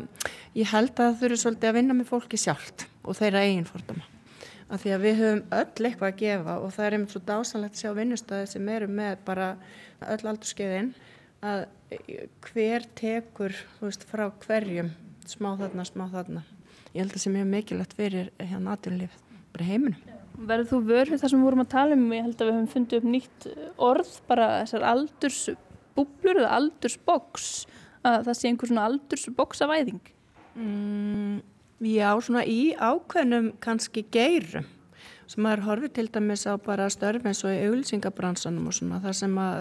ég 0.56 0.70
held 0.72 0.94
að 0.94 1.00
það 1.02 1.18
þurfi 1.22 1.40
svolítið 1.42 1.70
að 1.70 1.76
vinna 1.78 1.96
með 1.98 2.10
fólki 2.10 2.40
sjálft 2.40 2.86
og 3.04 3.18
þeirra 3.18 3.44
eigin 3.46 3.68
fordama. 3.68 4.06
Af 4.70 4.84
því 4.84 4.92
að 4.94 5.04
við 5.04 5.16
höfum 5.18 5.40
öll 5.58 5.86
eitthvað 5.88 6.08
að 6.08 6.20
gefa 6.20 6.56
og 6.62 6.74
það 6.76 6.86
er 6.86 6.96
einmitt 6.96 7.14
svo 7.14 7.22
dásanlegt 7.26 7.76
að 7.76 7.82
sjá 7.82 7.94
vinnustæði 7.98 8.50
sem 8.52 8.68
eru 8.70 8.88
með 9.00 9.24
bara 9.26 9.48
öll 10.06 10.20
aldurskeiðin 10.30 10.92
að 11.40 11.64
hver 12.46 12.86
tekur, 12.98 13.56
veist, 13.80 14.06
frá 14.06 14.28
hverjum 14.44 14.92
smá 15.26 15.52
þarna, 15.58 15.86
smá 15.88 16.06
þarna. 16.12 16.44
Ég 16.94 17.02
held 17.02 17.10
að 17.10 17.16
það 17.16 17.24
sé 17.24 17.34
mjög 17.34 17.50
mikilvægt 17.50 17.98
fyrir 17.98 18.32
hérna 18.38 18.76
aðtunlífið, 18.76 19.26
bara 19.54 19.68
heiminum. 19.68 20.19
Verður 20.40 20.68
þú 20.70 20.78
vörð 20.88 21.12
við 21.12 21.20
það 21.20 21.32
sem 21.32 21.40
við 21.40 21.48
vorum 21.50 21.62
að 21.64 21.72
tala 21.74 21.96
um? 21.96 22.06
Ég 22.16 22.24
held 22.24 22.38
að 22.40 22.48
við 22.48 22.54
höfum 22.56 22.70
fundið 22.74 23.00
upp 23.00 23.10
nýtt 23.14 23.46
orð, 23.90 24.12
bara 24.30 24.46
þessar 24.62 24.86
aldurs 24.88 25.40
búblur 25.96 26.40
eða 26.40 26.56
aldursboks 26.58 27.48
að 28.06 28.26
það 28.28 28.36
sé 28.38 28.50
einhver 28.50 28.70
svona 28.70 28.86
aldursboksavæðing 28.88 30.02
mm, 30.56 31.40
Já, 31.90 32.08
svona 32.20 32.44
í 32.48 32.60
ákveðnum 32.76 33.54
kannski 33.64 34.04
geirum 34.12 34.68
sem 35.30 35.44
maður 35.44 35.66
horfið 35.68 35.92
til 35.96 36.06
dæmis 36.12 36.46
á 36.48 36.58
bara 36.60 36.88
störf 36.92 37.26
eins 37.28 37.44
og 37.46 37.54
í 37.54 37.68
auglýsingabransanum 37.68 38.66
og 38.68 38.76
svona 38.76 38.98
þar 39.04 39.16
sem 39.16 39.36
að 39.40 39.60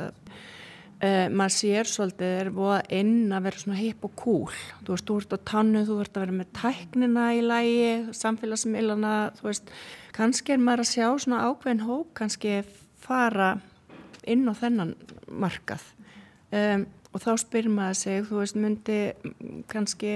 e, 1.00 1.10
maður 1.32 1.56
sér 1.56 1.90
svolítið 1.90 2.36
er 2.42 2.52
búið 2.56 2.94
inn 3.00 3.34
að 3.36 3.48
vera 3.48 3.64
svona 3.64 3.80
hip 3.80 4.06
og 4.08 4.14
cool 4.20 4.60
þú 4.84 4.94
veist, 4.94 5.08
þú 5.08 5.18
ert 5.22 5.36
á 5.36 5.40
tannu, 5.54 5.86
þú 5.88 5.98
ert 6.04 6.18
að 6.18 6.26
vera 6.26 6.38
með 6.40 6.52
tæknina 6.60 7.26
í 7.38 7.42
lægi, 7.46 7.90
samfélagsmiðlana 8.20 9.16
þú 9.40 9.50
veist, 9.50 9.74
kannski 10.16 10.56
er 10.56 10.64
maður 10.64 10.86
að 10.86 10.94
sjá 10.94 11.08
svona 11.26 11.44
ákveðin 11.48 11.86
hóp 11.88 12.14
kannski 12.20 12.62
fara 13.00 13.56
inn 14.30 14.48
á 14.50 14.54
þennan 14.58 14.96
markað 15.30 15.86
um, 16.54 16.88
og 17.10 17.24
þá 17.24 17.32
spyrir 17.42 17.74
maður 17.74 17.98
sig, 17.98 18.20
þú 18.28 18.42
veist, 18.42 18.58
myndi 18.60 18.98
kannski 19.72 20.12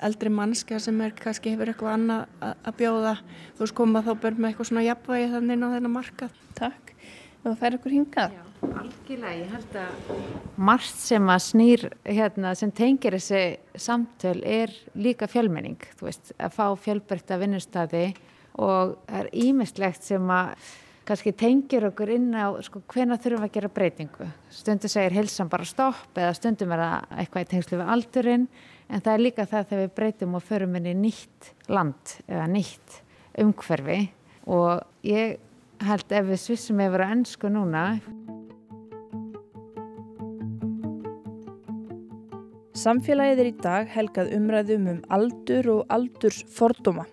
eldri 0.00 0.32
mannska 0.32 0.78
sem 0.80 1.00
er 1.04 1.12
kannski 1.18 1.52
hefur 1.52 1.72
eitthvað 1.72 1.98
annað 1.98 2.46
að 2.48 2.78
bjóða, 2.80 3.16
þú 3.58 3.66
veist, 3.66 3.76
koma 3.76 4.04
þá 4.06 4.14
börn 4.22 4.40
með 4.40 4.52
eitthvað 4.52 4.70
svona 4.70 4.86
jafnvægi 4.86 5.34
þannig 5.34 5.58
inn 5.58 5.68
á 5.68 5.74
þennan 5.74 5.96
markað. 5.98 6.40
Takk. 6.56 6.89
Þú 7.40 7.54
fær 7.56 7.76
ykkur 7.78 7.94
hingað. 7.94 8.34
Já, 8.36 8.42
algjörlega. 8.68 9.36
Ég 9.38 9.54
held 9.54 9.78
að 9.80 10.10
margt 10.60 10.98
sem 11.00 11.30
að 11.32 11.40
snýr, 11.46 11.86
hérna, 12.04 12.52
sem 12.58 12.72
tengir 12.76 13.16
þessi 13.16 13.80
samtöl 13.80 14.36
er 14.44 14.74
líka 14.92 15.28
fjölmenning, 15.30 15.80
þú 15.96 16.10
veist, 16.10 16.34
að 16.36 16.54
fá 16.58 16.66
fjölbreytta 16.84 17.40
vinnustadi 17.40 18.10
og 18.60 18.98
það 19.06 19.18
er 19.22 19.32
ímestlegt 19.46 20.04
sem 20.04 20.32
að 20.36 20.68
kannski 21.08 21.32
tengir 21.34 21.88
okkur 21.88 22.12
inn 22.12 22.30
á 22.36 22.52
sko, 22.62 22.84
hvena 22.92 23.16
þurfum 23.18 23.42
við 23.42 23.48
að 23.48 23.56
gera 23.56 23.74
breytingu. 23.80 24.30
Stundu 24.52 24.90
segir 24.92 25.16
hilsan 25.16 25.50
bara 25.50 25.66
stopp 25.66 26.18
eða 26.20 26.36
stundum 26.36 26.74
er 26.76 26.84
það 26.84 27.18
eitthvað 27.22 27.46
í 27.46 27.50
tengslu 27.54 27.80
við 27.80 27.92
aldurinn 27.96 28.48
en 28.90 29.00
það 29.00 29.12
er 29.14 29.24
líka 29.24 29.46
það 29.48 29.68
þegar 29.70 29.86
við 29.86 29.94
breytum 29.96 30.36
og 30.36 30.44
förum 30.46 30.76
inn 30.78 30.90
í 30.92 30.96
nýtt 31.08 31.52
land 31.72 32.18
eða 32.28 32.46
nýtt 32.52 33.00
umhverfi 33.40 34.00
og 34.50 35.06
ég 35.06 35.38
held 35.86 36.12
ef 36.12 36.26
við 36.28 36.42
svissum 36.42 36.80
yfir 36.84 37.04
að 37.04 37.14
ennsku 37.16 37.50
núna. 37.52 37.84
Samfélagið 42.80 43.40
er 43.42 43.48
í 43.50 43.56
dag 43.60 43.88
helgað 43.92 44.34
umræðum 44.38 44.86
um 44.94 45.00
aldur 45.12 45.66
og 45.74 45.80
aldurs 45.92 46.44
fordóma. 46.48 47.04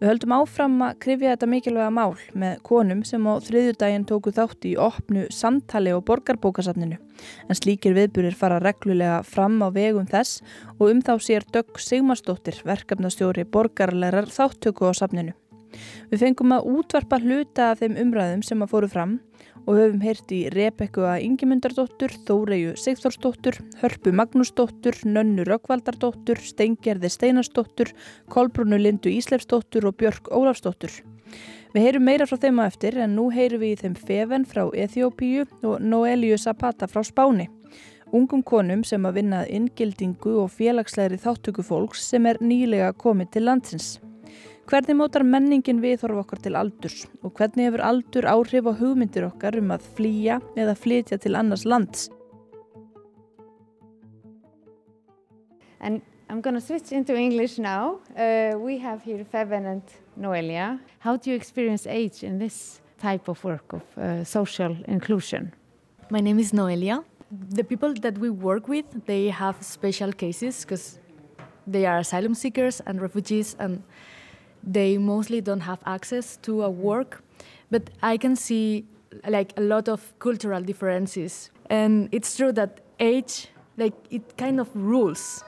Við 0.00 0.08
höldum 0.10 0.34
áfram 0.34 0.74
að 0.86 0.96
krifja 1.04 1.34
þetta 1.34 1.48
mikilvæga 1.50 1.92
mál 1.94 2.16
með 2.38 2.56
konum 2.66 3.04
sem 3.06 3.26
á 3.26 3.34
þriðjudaginn 3.46 4.06
tóku 4.10 4.32
þátt 4.34 4.66
í 4.70 4.74
opnu 4.80 5.26
samtali 5.34 5.94
á 5.94 5.98
borgarbókasafninu. 5.98 6.98
En 7.48 7.58
slíkir 7.58 7.94
viðburir 7.96 8.34
fara 8.38 8.58
reglulega 8.62 9.22
fram 9.26 9.60
á 9.62 9.70
vegum 9.74 10.06
þess 10.10 10.42
og 10.78 10.90
um 10.90 11.02
þá 11.04 11.14
sér 11.22 11.46
Dögg 11.54 11.78
Sigmarsdóttir 11.78 12.60
verkefnastjóri 12.66 13.46
borgarlegar 13.46 14.30
þáttöku 14.30 14.90
á 14.90 14.92
safninu. 14.94 15.34
Við 16.10 16.24
fengum 16.24 16.54
að 16.56 16.68
útvarpa 16.74 17.20
hluta 17.22 17.70
af 17.72 17.82
þeim 17.82 17.96
umræðum 18.04 18.42
sem 18.46 18.64
að 18.64 18.74
fóru 18.74 18.90
fram 18.92 19.16
og 19.64 19.78
höfum 19.78 20.02
heyrt 20.04 20.32
í 20.34 20.40
Rebekku 20.52 21.06
að 21.08 21.24
Ingemyndardóttur, 21.24 22.12
Þóreju 22.28 22.74
Sigþórsdóttur, 22.80 23.58
Hörpu 23.80 24.12
Magnúsdóttur, 24.12 24.98
Nönnu 25.08 25.46
Rökkvaldardóttur, 25.48 26.40
Steingerði 26.44 27.10
Steinarsdóttur, 27.12 27.94
Kolbrúnu 28.32 28.78
Lindu 28.80 29.12
Íslefsdóttur 29.12 29.88
og 29.88 29.96
Björk 30.00 30.28
Ólafsdóttur. 30.28 31.00
Við 31.74 31.88
heyrum 31.88 32.04
meira 32.06 32.28
frá 32.28 32.38
þeim 32.38 32.60
að 32.62 32.70
eftir 32.70 33.00
en 33.02 33.16
nú 33.16 33.30
heyrum 33.34 33.64
við 33.64 33.72
í 33.74 33.80
þeim 33.80 33.94
Feven 33.98 34.44
frá 34.46 34.68
Eþjópíu 34.68 35.48
og 35.66 35.80
Noeliu 35.82 36.36
Zapata 36.38 36.86
frá 36.86 37.02
Spáni. 37.02 37.48
Ungum 38.14 38.44
konum 38.46 38.84
sem 38.86 39.02
að 39.08 39.16
vinnað 39.18 39.50
inngildingu 39.56 40.36
og 40.44 40.52
félagslegri 40.54 41.18
þáttöku 41.18 41.64
fólks 41.66 42.04
sem 42.12 42.28
er 42.30 42.38
nýlega 42.38 42.92
komið 42.94 43.32
til 43.34 43.48
landsins. 43.48 43.88
Hvernig 44.64 44.96
mótar 44.96 45.20
menningin 45.28 45.82
viðhorf 45.82 46.22
okkar 46.22 46.40
til 46.40 46.54
aldurs 46.56 47.02
og 47.20 47.34
hvernig 47.36 47.66
hefur 47.66 47.82
aldur 47.84 48.24
áhrif 48.30 48.64
á 48.64 48.72
hugmyndir 48.78 49.26
okkar 49.26 49.58
um 49.60 49.74
að 49.74 49.84
flýja 49.98 50.38
eða 50.56 50.72
flytja 50.78 51.18
til 51.20 51.36
annars 51.36 51.66
lands? 51.68 52.08
And 55.80 56.00
I'm 56.30 56.40
going 56.40 56.54
to 56.54 56.62
switch 56.62 56.92
into 56.92 57.14
English 57.14 57.58
now. 57.58 58.00
Uh, 58.16 58.56
we 58.58 58.78
have 58.78 59.02
here 59.02 59.22
Feven 59.24 59.66
and 59.66 59.82
Noelia. 60.18 60.80
How 61.00 61.18
do 61.18 61.30
you 61.30 61.36
experience 61.36 61.86
age 61.86 62.24
in 62.24 62.38
this 62.38 62.80
type 62.98 63.28
of 63.28 63.44
work 63.44 63.74
of 63.74 63.82
uh, 63.98 64.24
social 64.24 64.74
inclusion? 64.88 65.52
My 66.08 66.20
name 66.20 66.38
is 66.38 66.52
Noelia. 66.52 67.04
The 67.50 67.64
people 67.64 67.92
that 68.00 68.16
we 68.16 68.30
work 68.30 68.66
with, 68.66 68.86
they 69.04 69.28
have 69.28 69.62
special 69.62 70.10
cases 70.12 70.64
because 70.64 70.98
they 71.66 71.86
are 71.86 71.98
asylum 71.98 72.34
seekers 72.34 72.80
and 72.86 73.00
refugees 73.00 73.56
and 73.58 73.82
they 74.66 74.98
mostly 74.98 75.40
don't 75.40 75.60
have 75.60 75.78
access 75.86 76.36
to 76.38 76.62
a 76.62 76.70
work 76.70 77.22
but 77.70 77.90
i 78.02 78.16
can 78.16 78.36
see 78.36 78.84
like 79.26 79.52
a 79.56 79.60
lot 79.60 79.88
of 79.88 80.12
cultural 80.18 80.62
differences. 80.62 81.50
And 81.70 82.08
it's 82.12 82.36
true 82.36 82.52
that 82.52 82.80
age 83.00 83.48
like 83.76 83.94
it 84.10 84.36
kind 84.36 84.60
of 84.60 84.68
rules 84.74 85.44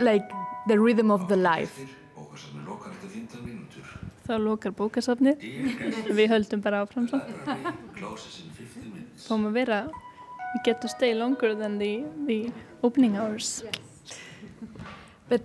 like 0.00 0.30
the 0.68 0.78
rhythm 0.78 1.10
of 1.10 1.28
the 1.28 1.36
life. 1.36 1.72
Þá 4.22 4.38
lokar 4.38 4.70
bókasafnið. 4.72 5.42
Við 6.14 6.28
höldum 6.30 6.62
bara 6.62 6.84
áfram 6.86 7.08
svo 7.10 7.18
Fáum 9.22 9.48
að 9.50 9.52
vera 9.58 9.84
We 10.52 10.60
get 10.64 10.82
to 10.82 10.88
stay 10.88 11.14
longer 11.14 11.54
than 11.54 11.78
the, 11.78 12.04
the 12.26 12.52
opening 12.82 13.16
hours. 13.16 13.64
Yes. 13.64 14.18
But 15.28 15.40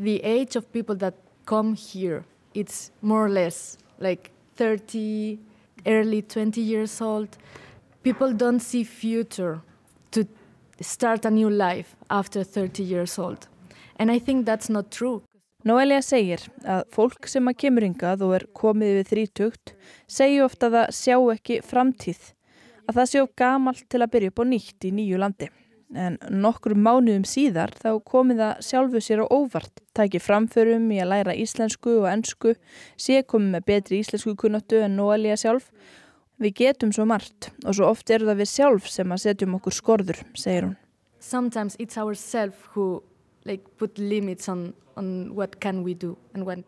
the 0.00 0.20
age 0.24 0.56
of 0.56 0.72
people 0.72 0.96
that 0.96 1.14
come 1.46 1.74
here 1.74 2.24
it's 2.58 2.90
more 3.00 3.26
or 3.26 3.28
less 3.28 3.78
like 3.98 4.30
30, 4.56 5.38
early 5.86 6.22
20 6.22 6.60
years 6.60 7.00
old. 7.00 7.38
People 8.02 8.32
don't 8.32 8.60
see 8.60 8.84
future 8.84 9.60
to 10.10 10.26
start 10.80 11.24
a 11.24 11.30
new 11.30 11.50
life 11.50 11.96
after 12.10 12.42
30 12.44 12.82
years 12.82 13.18
old. 13.18 13.48
And 13.96 14.10
I 14.10 14.18
think 14.18 14.46
that's 14.46 14.68
not 14.68 14.90
true. 14.90 15.22
Noelia 15.66 15.98
segir 16.06 16.44
að 16.62 16.84
fólk 16.94 17.26
sem 17.26 17.48
að 17.50 17.58
kemur 17.64 17.84
yngað 17.88 18.22
og 18.22 18.34
er 18.36 18.44
komið 18.54 19.00
við 19.00 19.08
þrítugt 19.10 19.72
segju 20.06 20.44
ofta 20.46 20.68
að 20.68 20.76
það 20.76 20.92
sjá 21.00 21.16
ekki 21.34 21.56
framtíð, 21.66 22.20
að 22.86 23.00
það 23.00 23.10
sjá 23.10 23.22
gamalt 23.42 23.82
til 23.90 24.00
að 24.04 24.12
byrja 24.14 24.32
upp 24.32 24.38
á 24.38 24.44
nýtt 24.54 24.86
í 24.86 24.92
nýju 24.94 25.18
landi 25.18 25.50
en 25.96 26.18
nokkur 26.28 26.74
mánuðum 26.76 27.24
síðar 27.28 27.72
þá 27.78 27.90
komið 28.04 28.42
það 28.42 28.64
sjálfu 28.66 29.02
sér 29.04 29.22
á 29.24 29.26
óvart, 29.32 29.82
tæki 29.96 30.20
framförum 30.20 30.90
í 30.92 31.00
að 31.02 31.12
læra 31.14 31.36
íslensku 31.36 31.98
og 32.02 32.08
ennsku, 32.10 32.54
sé 33.00 33.22
komið 33.22 33.54
með 33.56 33.66
betri 33.70 34.02
íslensku 34.02 34.34
kunnáttu 34.38 34.82
en 34.84 34.98
nóalíja 34.98 35.38
sjálf. 35.40 35.70
Við 36.38 36.54
getum 36.60 36.92
svo 36.94 37.06
margt 37.08 37.50
og 37.64 37.74
svo 37.74 37.88
oft 37.88 38.10
er 38.14 38.22
það 38.26 38.42
við 38.42 38.52
sjálf 38.52 38.90
sem 38.92 39.14
að 39.14 39.24
setjum 39.24 39.56
okkur 39.58 39.74
skorður, 39.74 40.20
segir 40.38 40.68
hún. 40.68 40.76
Sometimes 41.18 41.74
it's 41.80 41.98
ourselves 41.98 42.58
who 42.74 43.02
like, 43.44 43.64
put 43.76 43.98
limits 43.98 44.48
on, 44.48 44.72
on 44.96 45.34
what 45.34 45.58
can 45.60 45.82
we 45.82 45.94
do 45.94 46.16
and 46.34 46.46
what 46.46 46.62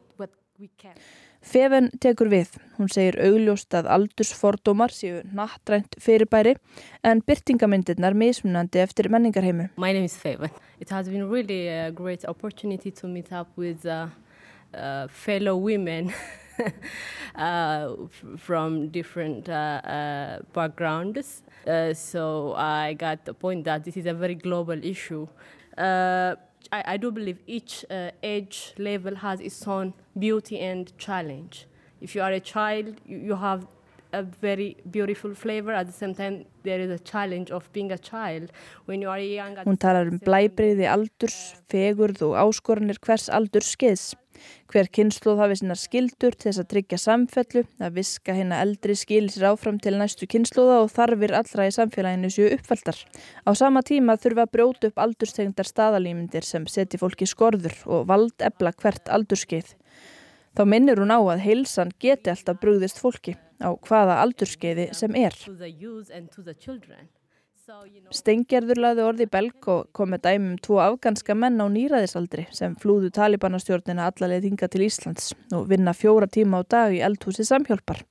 we 0.59 0.71
can. 0.77 0.97
Feven 1.41 1.89
tekur 2.01 2.29
við. 2.29 2.53
Hún 2.77 2.91
segir 2.93 3.17
augljóst 3.25 3.73
að 3.73 3.89
aldursfordómar 3.95 4.93
séu 4.93 5.23
nattrænt 5.33 5.97
fyrirbæri 6.01 6.53
en 7.03 7.23
byrtingamindirnar 7.25 8.13
mismunandi 8.13 8.83
eftir 8.83 9.09
menningarheimu. 9.09 9.71
My 9.81 9.95
name 9.97 10.05
is 10.05 10.17
Feven. 10.21 10.53
It 10.81 10.91
has 10.91 11.09
been 11.09 11.31
really 11.31 11.69
a 11.69 11.91
great 11.91 12.27
opportunity 12.29 12.91
to 12.91 13.09
meet 13.09 13.33
up 13.33 13.49
with 13.57 13.87
uh, 13.87 14.09
uh, 14.75 15.09
fellow 15.09 15.57
women 15.57 16.13
uh, 17.35 17.97
from 18.37 18.91
different 18.91 19.49
uh, 19.49 19.81
uh, 19.83 20.39
backgrounds. 20.53 21.43
Uh, 21.67 21.95
so 21.95 22.53
I 22.55 22.93
got 22.93 23.25
the 23.25 23.33
point 23.33 23.65
that 23.65 23.85
this 23.85 23.97
is 23.97 24.05
a 24.05 24.15
very 24.15 24.35
global 24.35 24.85
issue. 24.85 25.27
I, 26.73 26.83
I 26.95 26.97
do 26.97 27.11
believe 27.11 27.39
each 27.47 27.85
uh, 27.91 28.11
age 28.23 28.75
level 28.79 29.17
has 29.17 29.41
its 29.41 29.67
own 29.67 29.95
beauty 30.19 30.59
and 30.61 30.97
challenge. 30.99 31.67
If 32.01 32.15
you 32.15 32.23
are 32.23 32.33
a 32.33 32.41
child, 32.41 32.97
you, 33.07 33.19
you 33.19 33.37
have 33.37 33.67
a 34.13 34.23
very 34.23 34.77
beautiful 34.91 35.35
flavor. 35.35 35.73
At 35.73 35.87
the 35.87 35.93
same 35.93 36.15
time, 36.15 36.45
there 36.63 36.81
is 36.81 36.91
a 36.91 36.99
challenge 36.99 37.51
of 37.51 37.71
being 37.73 37.93
a 37.93 37.99
child. 37.99 38.51
When 38.87 39.03
you 39.03 39.11
are 39.11 39.21
young... 39.21 39.57
Hún 39.57 39.79
talar 39.79 40.09
um 40.11 40.19
blæbreyði 40.19 40.89
aldurs, 40.91 41.39
fegurð 41.71 42.25
og 42.29 42.37
áskoranir 42.47 42.99
hvers 43.07 43.29
aldurs 43.29 43.75
skeiðs. 43.77 44.15
Hver 44.71 44.89
kynsluð 44.95 45.41
hafi 45.43 45.59
sínar 45.61 45.79
skildur 45.81 46.37
til 46.37 46.49
þess 46.49 46.63
að 46.63 46.69
tryggja 46.73 46.99
samfellu, 47.03 47.65
að 47.83 47.99
viska 47.99 48.37
hérna 48.37 48.61
eldri 48.65 48.97
skilir 48.99 49.33
sér 49.35 49.51
áfram 49.51 49.81
til 49.83 49.97
næstu 49.99 50.29
kynsluða 50.31 50.81
og 50.85 50.93
þarfir 50.95 51.35
allra 51.41 51.69
í 51.69 51.75
samfélaginu 51.75 52.31
séu 52.33 52.49
uppfæltar. 52.55 52.99
Á 53.47 53.51
sama 53.59 53.83
tíma 53.87 54.19
þurfa 54.21 54.47
að 54.47 54.55
brjóta 54.57 54.91
upp 54.91 55.05
aldurstegndar 55.05 55.69
staðalýmyndir 55.69 56.47
sem 56.47 56.67
seti 56.71 57.01
fólki 57.01 57.29
skorður 57.29 57.77
og 57.87 58.09
vald 58.11 58.47
ebla 58.51 58.73
hvert 58.73 59.11
aldurskeið. 59.11 59.77
Þá 60.57 60.63
minnir 60.67 60.99
hún 60.99 61.15
á 61.15 61.21
að 61.21 61.45
heilsan 61.47 61.95
geti 62.03 62.33
alltaf 62.33 62.59
brúðist 62.63 62.99
fólki 62.99 63.37
á 63.63 63.71
hvaða 63.87 64.19
aldurskeiði 64.25 64.91
sem 64.97 65.15
er. 65.15 65.37
Stenggerður 68.11 68.81
laði 68.83 69.03
orði 69.07 69.27
belg 69.31 69.67
og 69.71 69.91
kom 69.97 70.11
með 70.15 70.25
dæmum 70.27 70.57
tvo 70.65 70.81
afganska 70.83 71.37
menn 71.39 71.61
á 71.63 71.67
nýraðisaldri 71.71 72.47
sem 72.57 72.75
flúðu 72.81 73.13
talibanastjórnina 73.15 74.09
allaleg 74.11 74.43
þinga 74.47 74.69
til 74.73 74.87
Íslands 74.87 75.33
og 75.55 75.69
vinna 75.71 75.95
fjóra 75.95 76.27
tíma 76.27 76.61
á 76.61 76.63
dag 76.67 76.95
í 76.97 77.03
eldhúsi 77.07 77.47
samhjálpar. 77.47 78.03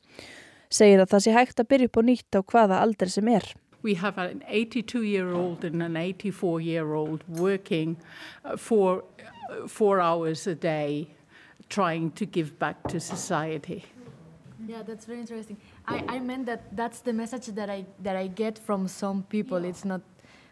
Segir 0.70 1.04
að 1.04 1.12
það 1.14 1.26
sé 1.26 1.36
hægt 1.36 1.60
að 1.60 1.70
byrja 1.74 1.90
upp 1.90 2.00
og 2.00 2.08
nýtt 2.08 2.40
á 2.40 2.42
hvaða 2.54 2.82
aldri 2.86 3.10
sem 3.12 3.28
er. 3.34 3.48
We 3.82 3.96
have 3.96 4.18
an 4.18 4.44
82 4.48 5.04
year 5.04 5.34
old 5.34 5.64
and 5.64 5.82
an 5.82 5.96
84 5.98 6.62
year 6.62 6.94
old 6.94 7.24
working 7.28 7.98
uh, 8.44 8.58
for 8.58 9.04
uh, 9.24 9.68
four 9.68 10.00
hours 10.00 10.48
a 10.48 10.56
day 10.56 11.08
trying 11.70 12.12
to 12.12 12.26
give 12.26 12.60
back 12.60 12.84
to 12.90 13.00
society. 13.00 13.86
Yeah, 14.70 14.84
that's 14.84 15.06
very 15.06 15.20
interesting. 15.20 15.58
I, 15.88 16.04
I 16.08 16.20
meant 16.20 16.46
that 16.46 16.62
that's 16.76 17.00
the 17.02 17.12
message 17.12 17.48
that 17.58 17.70
I 17.72 17.86
that 18.04 18.16
I 18.16 18.28
get 18.28 18.60
from 18.60 18.88
some 18.88 19.24
people. 19.24 19.62
Yeah. 19.62 19.70
It's 19.70 19.84
not, 19.84 20.02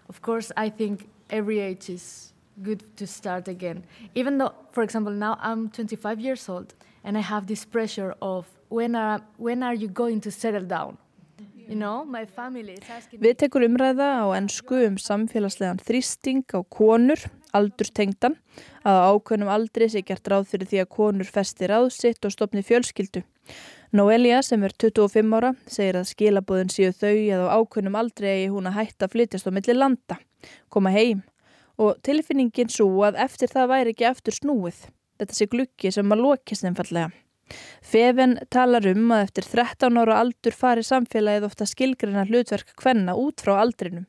of 0.10 0.22
course, 0.24 0.52
I 0.58 0.70
think 0.70 1.08
every 1.30 1.60
age 1.60 1.88
is 1.98 2.34
good 2.64 2.82
to 2.98 3.06
start 3.06 3.48
again. 3.48 3.84
Even 4.16 4.40
though, 4.40 4.54
for 4.72 4.82
example, 4.82 5.14
now 5.14 5.38
I'm 5.40 5.70
25 5.70 6.20
years 6.20 6.50
old 6.50 6.74
and 7.04 7.16
I 7.16 7.22
have 7.22 7.46
this 7.46 7.64
pressure 7.64 8.16
of 8.20 8.48
when 8.70 8.96
are, 8.96 9.22
when 9.38 9.62
are 9.62 9.76
you 9.76 9.88
going 9.88 10.20
to 10.22 10.32
settle 10.32 10.66
down? 10.66 10.98
You 11.68 11.76
know, 11.76 12.04
my 12.06 12.26
family 12.26 12.74
is 12.74 12.90
asking 12.90 13.20
Við 13.20 13.38
tekur 13.44 13.66
umræða 13.68 14.24
á 14.24 14.26
ennsku 14.40 14.86
um 14.88 14.96
samfélagslegan 14.98 15.82
þrýsting 15.84 16.46
á 16.56 16.64
konur, 16.64 17.20
aldurstengtan, 17.54 18.38
að 18.88 18.98
á 19.04 19.08
ákveðnum 19.12 19.52
aldri 19.52 19.90
sé 19.92 20.02
gert 20.02 20.32
ráð 20.32 20.48
fyrir 20.54 20.72
því 20.72 20.80
að 20.86 20.94
konur 20.96 21.28
festi 21.28 21.68
ráðsitt 21.68 22.24
og 22.24 22.32
stopni 22.32 22.64
fjölskyldu. 22.64 23.22
Noelia 23.96 24.42
sem 24.44 24.64
er 24.68 24.74
25 24.76 25.36
ára 25.38 25.54
segir 25.72 25.96
að 25.96 26.10
skilabóðin 26.10 26.72
séu 26.74 26.92
þau 26.92 27.14
að 27.14 27.44
á 27.48 27.56
ákveðnum 27.56 27.96
aldri 27.96 28.34
eigi 28.34 28.50
hún 28.52 28.68
að 28.68 28.82
hætta 28.82 29.08
að 29.08 29.14
flytjast 29.14 29.48
á 29.48 29.52
milli 29.56 29.76
landa, 29.78 30.18
koma 30.68 30.92
heim 30.92 31.22
og 31.78 32.02
tilfinningin 32.04 32.74
svo 32.74 32.90
að 33.08 33.22
eftir 33.24 33.54
það 33.54 33.72
væri 33.72 33.94
ekki 33.94 34.10
eftir 34.10 34.36
snúið. 34.36 34.82
Þetta 35.22 35.38
sé 35.38 35.48
glukki 35.50 35.94
sem 35.94 36.12
að 36.14 36.24
lokist 36.26 36.68
einfallega. 36.68 37.14
Feven 37.80 38.36
talar 38.52 38.84
um 38.92 39.12
að 39.16 39.24
eftir 39.24 39.46
13 39.48 40.00
ára 40.02 40.18
aldur 40.20 40.56
fari 40.58 40.84
samfélagið 40.84 41.46
ofta 41.48 41.68
skilgrina 41.70 42.26
hlutverk 42.28 42.74
kvenna 42.76 43.16
út 43.16 43.40
frá 43.46 43.54
aldrinum. 43.62 44.04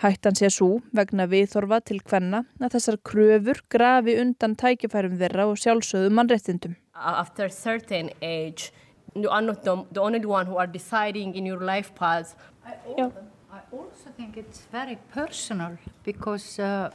Hættan 0.00 0.38
sé 0.38 0.48
svo 0.54 0.78
vegna 0.96 1.28
viðþorfa 1.28 1.82
til 1.90 2.00
kvenna 2.00 2.46
að 2.62 2.78
þessar 2.78 3.00
kröfur 3.10 3.60
grafi 3.68 4.16
undan 4.22 4.56
tækifærum 4.56 5.18
þeirra 5.20 5.50
og 5.50 5.60
sjálfsögðu 5.60 6.14
mannrettindum. 6.16 6.78
After 6.94 7.44
a 7.44 7.52
certain 7.52 8.08
age, 8.22 8.72
you 9.14 9.28
are 9.28 9.42
not 9.42 9.62
the, 9.64 9.84
the 9.92 10.00
only 10.00 10.24
one 10.24 10.46
who 10.46 10.56
are 10.56 10.66
deciding 10.66 11.34
in 11.34 11.46
your 11.46 11.60
life 11.60 11.94
path. 11.94 12.36
I 12.64 12.74
also, 12.86 13.12
I 13.52 13.60
also 13.72 14.10
think 14.16 14.36
it's 14.36 14.60
very 14.72 14.98
personal 15.12 15.78
because 16.04 16.58
uh, 16.58 16.90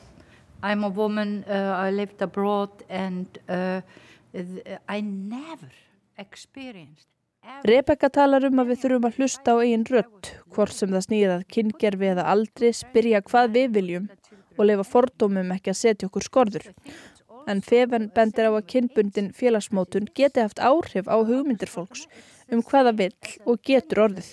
I'm 0.61 0.83
a 0.83 0.89
woman, 0.89 1.43
uh, 1.47 1.75
I 1.77 1.91
lived 1.91 2.21
abroad 2.21 2.69
and 2.89 3.27
uh, 3.49 3.81
I 4.87 5.01
never 5.01 5.71
experienced 6.17 7.07
Rebecca 7.67 8.07
talar 8.09 8.45
um 8.47 8.59
að 8.61 8.69
við 8.71 8.81
þurfum 8.83 9.05
að 9.07 9.17
hlusta 9.19 9.55
á 9.55 9.55
eigin 9.59 9.83
rött, 9.89 10.29
hvort 10.55 10.75
sem 10.75 10.91
það 10.91 11.05
snýrað 11.07 11.41
kyngerfi 11.51 12.09
eða 12.13 12.27
aldri, 12.31 12.69
spyrja 12.75 13.19
hvað 13.27 13.49
við 13.57 13.73
viljum 13.77 14.05
og 14.55 14.67
lefa 14.69 14.85
fordómum 14.87 15.51
ekki 15.55 15.73
að 15.73 15.79
setja 15.79 16.07
okkur 16.07 16.27
skorður. 16.27 16.69
En 17.47 17.59
Feven 17.61 18.07
bendir 18.15 18.47
á 18.47 18.51
að 18.53 18.69
kynbundin 18.71 19.33
félagsmótun 19.35 20.07
geti 20.15 20.43
haft 20.43 20.61
áhrif 20.63 21.09
á 21.11 21.17
hugmyndir 21.19 21.71
fólks 21.71 22.07
um 22.51 22.63
hvaða 22.63 22.93
vill 22.95 23.35
og 23.45 23.59
getur 23.67 24.05
orðið. 24.07 24.29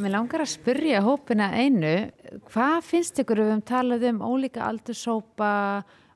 Mér 0.00 0.12
langar 0.12 0.44
að 0.44 0.52
spyrja 0.52 1.00
hópina 1.06 1.48
einu, 1.56 1.94
hvað 2.50 2.78
finnst 2.90 3.22
ykkur 3.22 3.44
um 3.46 3.62
talað 3.64 4.04
um 4.10 4.20
ólíka 4.20 4.66
aldursópa, 4.68 5.54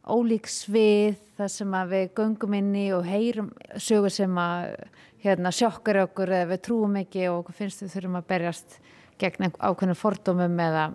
ólík 0.04 0.50
svið, 0.50 1.16
það 1.38 1.50
sem 1.56 1.78
við 1.94 2.06
göngum 2.20 2.58
inn 2.60 2.74
í 2.76 2.86
og 2.92 3.08
heyrum 3.08 3.50
sögur 3.80 4.12
sem 4.12 4.36
að 4.38 4.76
hérna, 5.24 5.52
sjokkar 5.54 6.02
okkur 6.04 6.32
eða 6.36 6.50
við 6.52 6.62
trúum 6.66 6.96
ekki 7.00 7.28
og 7.32 7.46
hvað 7.46 7.60
finnst 7.62 7.84
við 7.84 7.94
þurfum 7.96 8.18
að 8.20 8.30
berjast 8.32 8.78
gegn 9.20 9.52
ákveðinu 9.56 9.96
fordómum 9.96 10.58
eða 10.60 10.88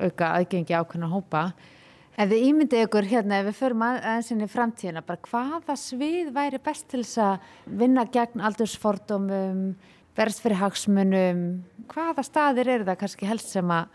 auka 0.00 0.30
aðgengi 0.38 0.74
ákveðinu 0.74 1.10
hópa. 1.12 1.42
Ef 2.18 2.32
þið 2.32 2.46
ímyndið 2.48 2.84
ykkur 2.88 3.06
hérna, 3.06 3.38
ef 3.38 3.46
við 3.46 3.58
förum 3.60 3.84
aðeins 3.86 4.32
inn 4.34 4.42
í 4.42 4.50
framtíðina, 4.50 5.04
bara 5.06 5.22
hvaða 5.28 5.76
svið 5.78 6.32
væri 6.34 6.58
best 6.64 6.88
til 6.90 7.04
þess 7.04 7.20
að 7.22 7.76
vinna 7.78 8.02
gegn 8.10 8.42
aldursfordómum, 8.48 9.62
verðs 10.18 10.42
fyrir 10.42 10.58
hagsmunum, 10.58 11.44
hvaða 11.92 12.26
staðir 12.26 12.72
eru 12.74 12.88
það 12.88 13.00
kannski 13.04 13.30
helst 13.30 13.54
sem 13.54 13.70
að 13.70 13.94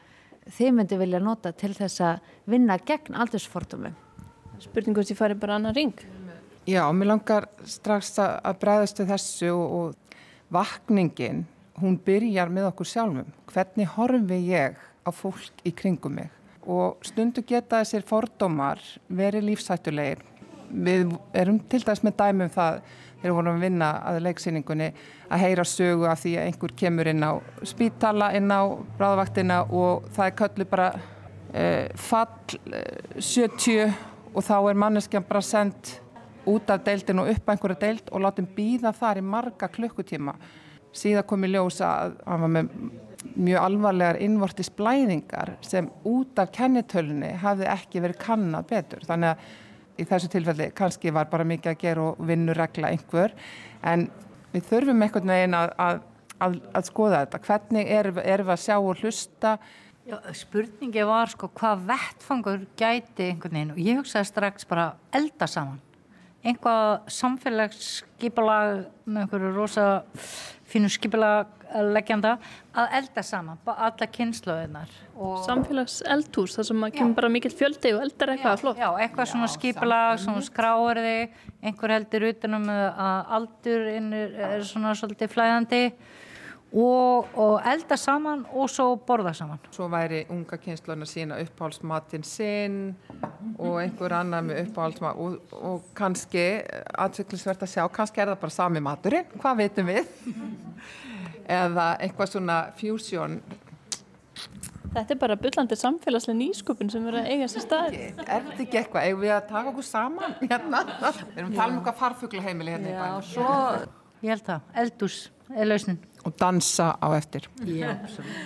þið 0.56 0.74
myndi 0.78 1.02
vilja 1.04 1.24
nota 1.24 1.52
til 1.52 1.74
þess 1.76 2.00
að 2.14 2.34
vinna 2.56 2.80
gegn 2.80 3.20
aldursfordómum? 3.26 4.00
Spurningum 4.64 5.04
sem 5.04 5.20
farið 5.20 5.44
bara 5.44 5.60
annar 5.60 5.76
ring. 5.76 5.98
Já, 6.68 6.84
mér 6.96 7.12
langar 7.12 7.50
strax 7.68 8.14
að 8.22 8.60
bregðastu 8.62 9.08
þessu 9.10 9.52
og 9.56 10.16
vakningin, 10.54 11.44
hún 11.82 11.98
byrjar 12.06 12.54
með 12.54 12.70
okkur 12.70 12.88
sjálfum. 12.88 13.34
Hvernig 13.52 13.92
horfi 13.98 14.40
ég 14.48 14.80
á 15.04 15.10
fólk 15.12 15.66
í 15.68 15.74
kringum 15.76 16.16
mig? 16.22 16.32
og 16.70 17.04
stundu 17.06 17.44
geta 17.46 17.82
þessir 17.82 18.06
fordómar 18.08 18.82
verið 19.12 19.50
lífsættulegir. 19.50 20.22
Við 20.74 21.12
erum 21.38 21.60
til 21.70 21.82
dæs 21.84 22.02
með 22.04 22.16
dæmum 22.22 22.52
það 22.54 22.80
þegar 23.22 23.24
við 23.24 23.36
vorum 23.38 23.58
að 23.58 23.66
vinna 23.66 23.90
að 24.10 24.22
leiksýningunni 24.28 24.88
að 25.30 25.44
heyra 25.44 25.66
sögu 25.68 26.08
af 26.10 26.22
því 26.24 26.34
að 26.38 26.48
einhver 26.50 26.76
kemur 26.80 27.10
inn 27.12 27.24
á 27.24 27.32
spítala, 27.68 28.32
inn 28.36 28.52
á 28.52 28.62
bráðvaktina 28.98 29.64
og 29.70 30.08
það 30.16 30.26
er 30.30 30.38
köllu 30.40 30.68
bara 30.72 30.90
uh, 30.94 31.88
fall 31.96 32.58
uh, 32.74 33.20
70 33.20 33.94
og 34.34 34.42
þá 34.44 34.56
er 34.58 34.82
manneskjan 34.86 35.28
bara 35.30 35.44
sendt 35.46 36.00
út 36.50 36.70
af 36.74 36.84
deildin 36.86 37.24
og 37.24 37.32
upp 37.32 37.50
á 37.50 37.52
einhverja 37.54 37.80
deild 37.82 38.12
og 38.12 38.24
látum 38.26 38.48
býða 38.58 38.94
þar 38.96 39.22
í 39.22 39.26
marga 39.26 39.70
klukkutíma. 39.72 40.36
Síðan 40.94 41.28
kom 41.28 41.46
í 41.46 41.50
ljósa 41.50 41.90
að 41.90 42.16
hann 42.28 42.44
var 42.44 42.54
með 42.54 42.72
mjög 43.34 43.60
alvarlegar 43.64 44.20
innvortis 44.22 44.70
blæðingar 44.74 45.56
sem 45.66 45.88
út 46.06 46.40
af 46.42 46.52
kennitölunni 46.54 47.32
hafði 47.42 47.70
ekki 47.72 48.02
verið 48.04 48.20
kannad 48.22 48.68
betur. 48.70 49.06
Þannig 49.08 49.34
að 49.34 50.02
í 50.02 50.08
þessu 50.10 50.30
tilfelli 50.34 50.70
kannski 50.76 51.14
var 51.14 51.30
bara 51.32 51.48
mikið 51.48 51.72
að 51.72 51.80
gera 51.82 52.08
og 52.10 52.26
vinnuregla 52.28 52.92
einhver 52.94 53.34
en 53.86 54.08
við 54.54 54.68
þurfum 54.70 55.06
einhvern 55.06 55.34
veginn 55.34 55.58
að, 55.58 55.72
að, 55.86 56.04
að, 56.46 56.60
að 56.74 56.90
skoða 56.90 57.24
þetta. 57.24 57.42
Hvernig 57.48 57.96
erum 58.00 58.22
er 58.24 58.46
við 58.46 58.54
að 58.56 58.64
sjá 58.66 58.76
og 58.80 59.02
hlusta? 59.02 59.56
Já, 60.04 60.18
spurningi 60.36 61.06
var 61.08 61.32
sko 61.32 61.48
hvað 61.56 61.88
vettfangur 61.94 62.68
gæti 62.80 63.30
einhvern 63.30 63.56
veginn 63.56 63.74
og 63.76 63.82
ég 63.82 64.02
hugsaði 64.02 64.30
strax 64.34 64.68
bara 64.70 64.92
elda 65.16 65.48
saman. 65.48 65.80
Einhvað 66.44 67.06
samfélagsskipalag 67.16 68.82
með 69.08 69.22
einhverju 69.22 69.52
rosa 69.56 69.86
fínu 70.68 70.90
skipalag 70.92 71.52
leggjanda 71.94 72.34
að 72.78 72.96
elda 73.00 73.24
saman, 73.26 73.60
alla 73.66 74.08
kynnslöðunar. 74.14 74.92
Samfélags 75.46 76.02
eldhús, 76.10 76.58
það 76.58 76.68
sem 76.70 76.84
kemur 76.98 77.16
bara 77.18 77.30
mikill 77.34 77.54
fjöldi 77.54 77.94
og 77.96 78.04
eldar 78.06 78.34
eitthvað 78.34 78.60
flott. 78.62 78.82
Já, 78.82 78.90
eitthvað 79.06 79.32
svona 79.32 79.50
skipalag, 79.54 80.20
svona 80.22 80.44
skráarði, 80.46 81.16
einhver 81.64 81.96
heldur 81.96 82.28
utanum 82.30 82.68
að 82.74 83.32
aldur 83.40 83.88
er, 83.94 84.38
er 84.50 84.68
svona 84.68 84.94
svolítið 85.00 85.34
flæðandi 85.34 85.82
og, 86.74 87.32
og 87.38 87.56
elda 87.70 87.98
saman 88.00 88.46
og 88.52 88.70
svo 88.74 88.94
borða 89.08 89.36
saman. 89.38 89.62
Svo 89.74 89.90
væri 89.94 90.26
unga 90.34 90.60
kynnslöðunar 90.62 91.10
sína 91.10 91.42
uppáhaldsmatinn 91.46 92.26
sinn 92.28 92.80
og 93.58 93.80
einhver 93.82 94.16
annar 94.18 94.44
með 94.46 94.64
uppáhaldsmat 94.68 95.20
og, 95.20 95.56
og 95.60 95.88
kannski, 95.98 96.46
aðsöklusvert 97.06 97.66
að 97.66 97.74
sjá, 97.76 97.84
kannski 97.94 98.24
er 98.24 98.34
það 98.34 98.44
bara 98.46 98.56
sami 98.58 98.84
maturinn, 98.84 99.30
hvað 99.40 99.60
veitum 99.64 99.92
við? 99.92 100.08
eða 101.50 101.94
eitthvað 102.02 102.32
svona 102.36 102.58
fusion. 102.78 103.38
Þetta 104.94 105.16
er 105.16 105.20
bara 105.24 105.36
byllandi 105.42 105.78
samfélagslega 105.78 106.38
nýskupin 106.38 106.92
sem 106.94 107.06
verður 107.06 107.24
að 107.24 107.32
eiga 107.34 107.50
sér 107.50 107.64
stað. 107.66 107.96
Er 107.98 108.14
þetta 108.46 108.62
ekki 108.62 108.80
eitthvað, 108.84 109.08
eigum 109.08 109.24
við 109.24 109.34
að 109.34 109.46
taka 109.50 109.72
okkur 109.72 109.88
saman 109.88 110.36
hérna? 110.44 110.82
Við 110.86 111.40
erum 111.42 111.50
að 111.50 111.58
tala 111.58 111.70
um 111.72 111.80
eitthvað 111.80 112.00
farfuglaheimili 112.02 112.76
hérna 112.76 112.94
Já, 112.94 113.16
svo, 113.32 113.54
ég 114.22 114.36
held 114.36 114.46
það, 114.52 114.68
eldús 114.84 115.20
er 115.54 115.70
lausnin. 115.70 116.02
Og 116.24 116.36
dansa 116.40 116.94
á 117.04 117.08
eftir. 117.18 117.50
Já, 117.68 117.90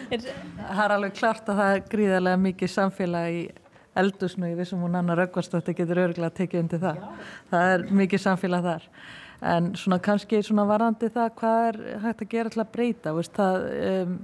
það 0.10 0.84
er 0.86 0.94
alveg 0.96 1.18
klart 1.20 1.52
að 1.52 1.60
það 1.60 1.74
er 1.76 1.84
gríðarlega 1.92 2.42
mikið 2.48 2.74
samfélag 2.74 3.67
í 3.98 4.02
eldúsnu, 4.04 4.52
ég 4.52 4.60
vissum 4.60 4.84
hún 4.86 4.98
Anna 5.00 5.16
Röggvarsdóttir 5.18 5.78
getur 5.78 6.04
örgulega 6.06 6.32
að 6.32 6.38
tekja 6.42 6.64
undir 6.64 6.82
það. 6.84 7.04
Það 7.52 7.74
er 7.74 7.86
mikið 8.02 8.24
samfélag 8.24 8.68
þar. 8.68 8.90
En 9.48 9.74
svona 9.78 10.00
kannski 10.02 10.42
svona 10.46 10.66
varandi 10.66 11.12
það 11.14 11.34
hvað 11.38 11.68
er 11.68 11.82
hægt 12.06 12.24
að 12.26 12.32
gera 12.32 12.54
til 12.54 12.64
að 12.64 12.72
breyta? 12.74 13.14
Veist, 13.14 13.38
það, 13.38 13.68
um, 13.92 14.18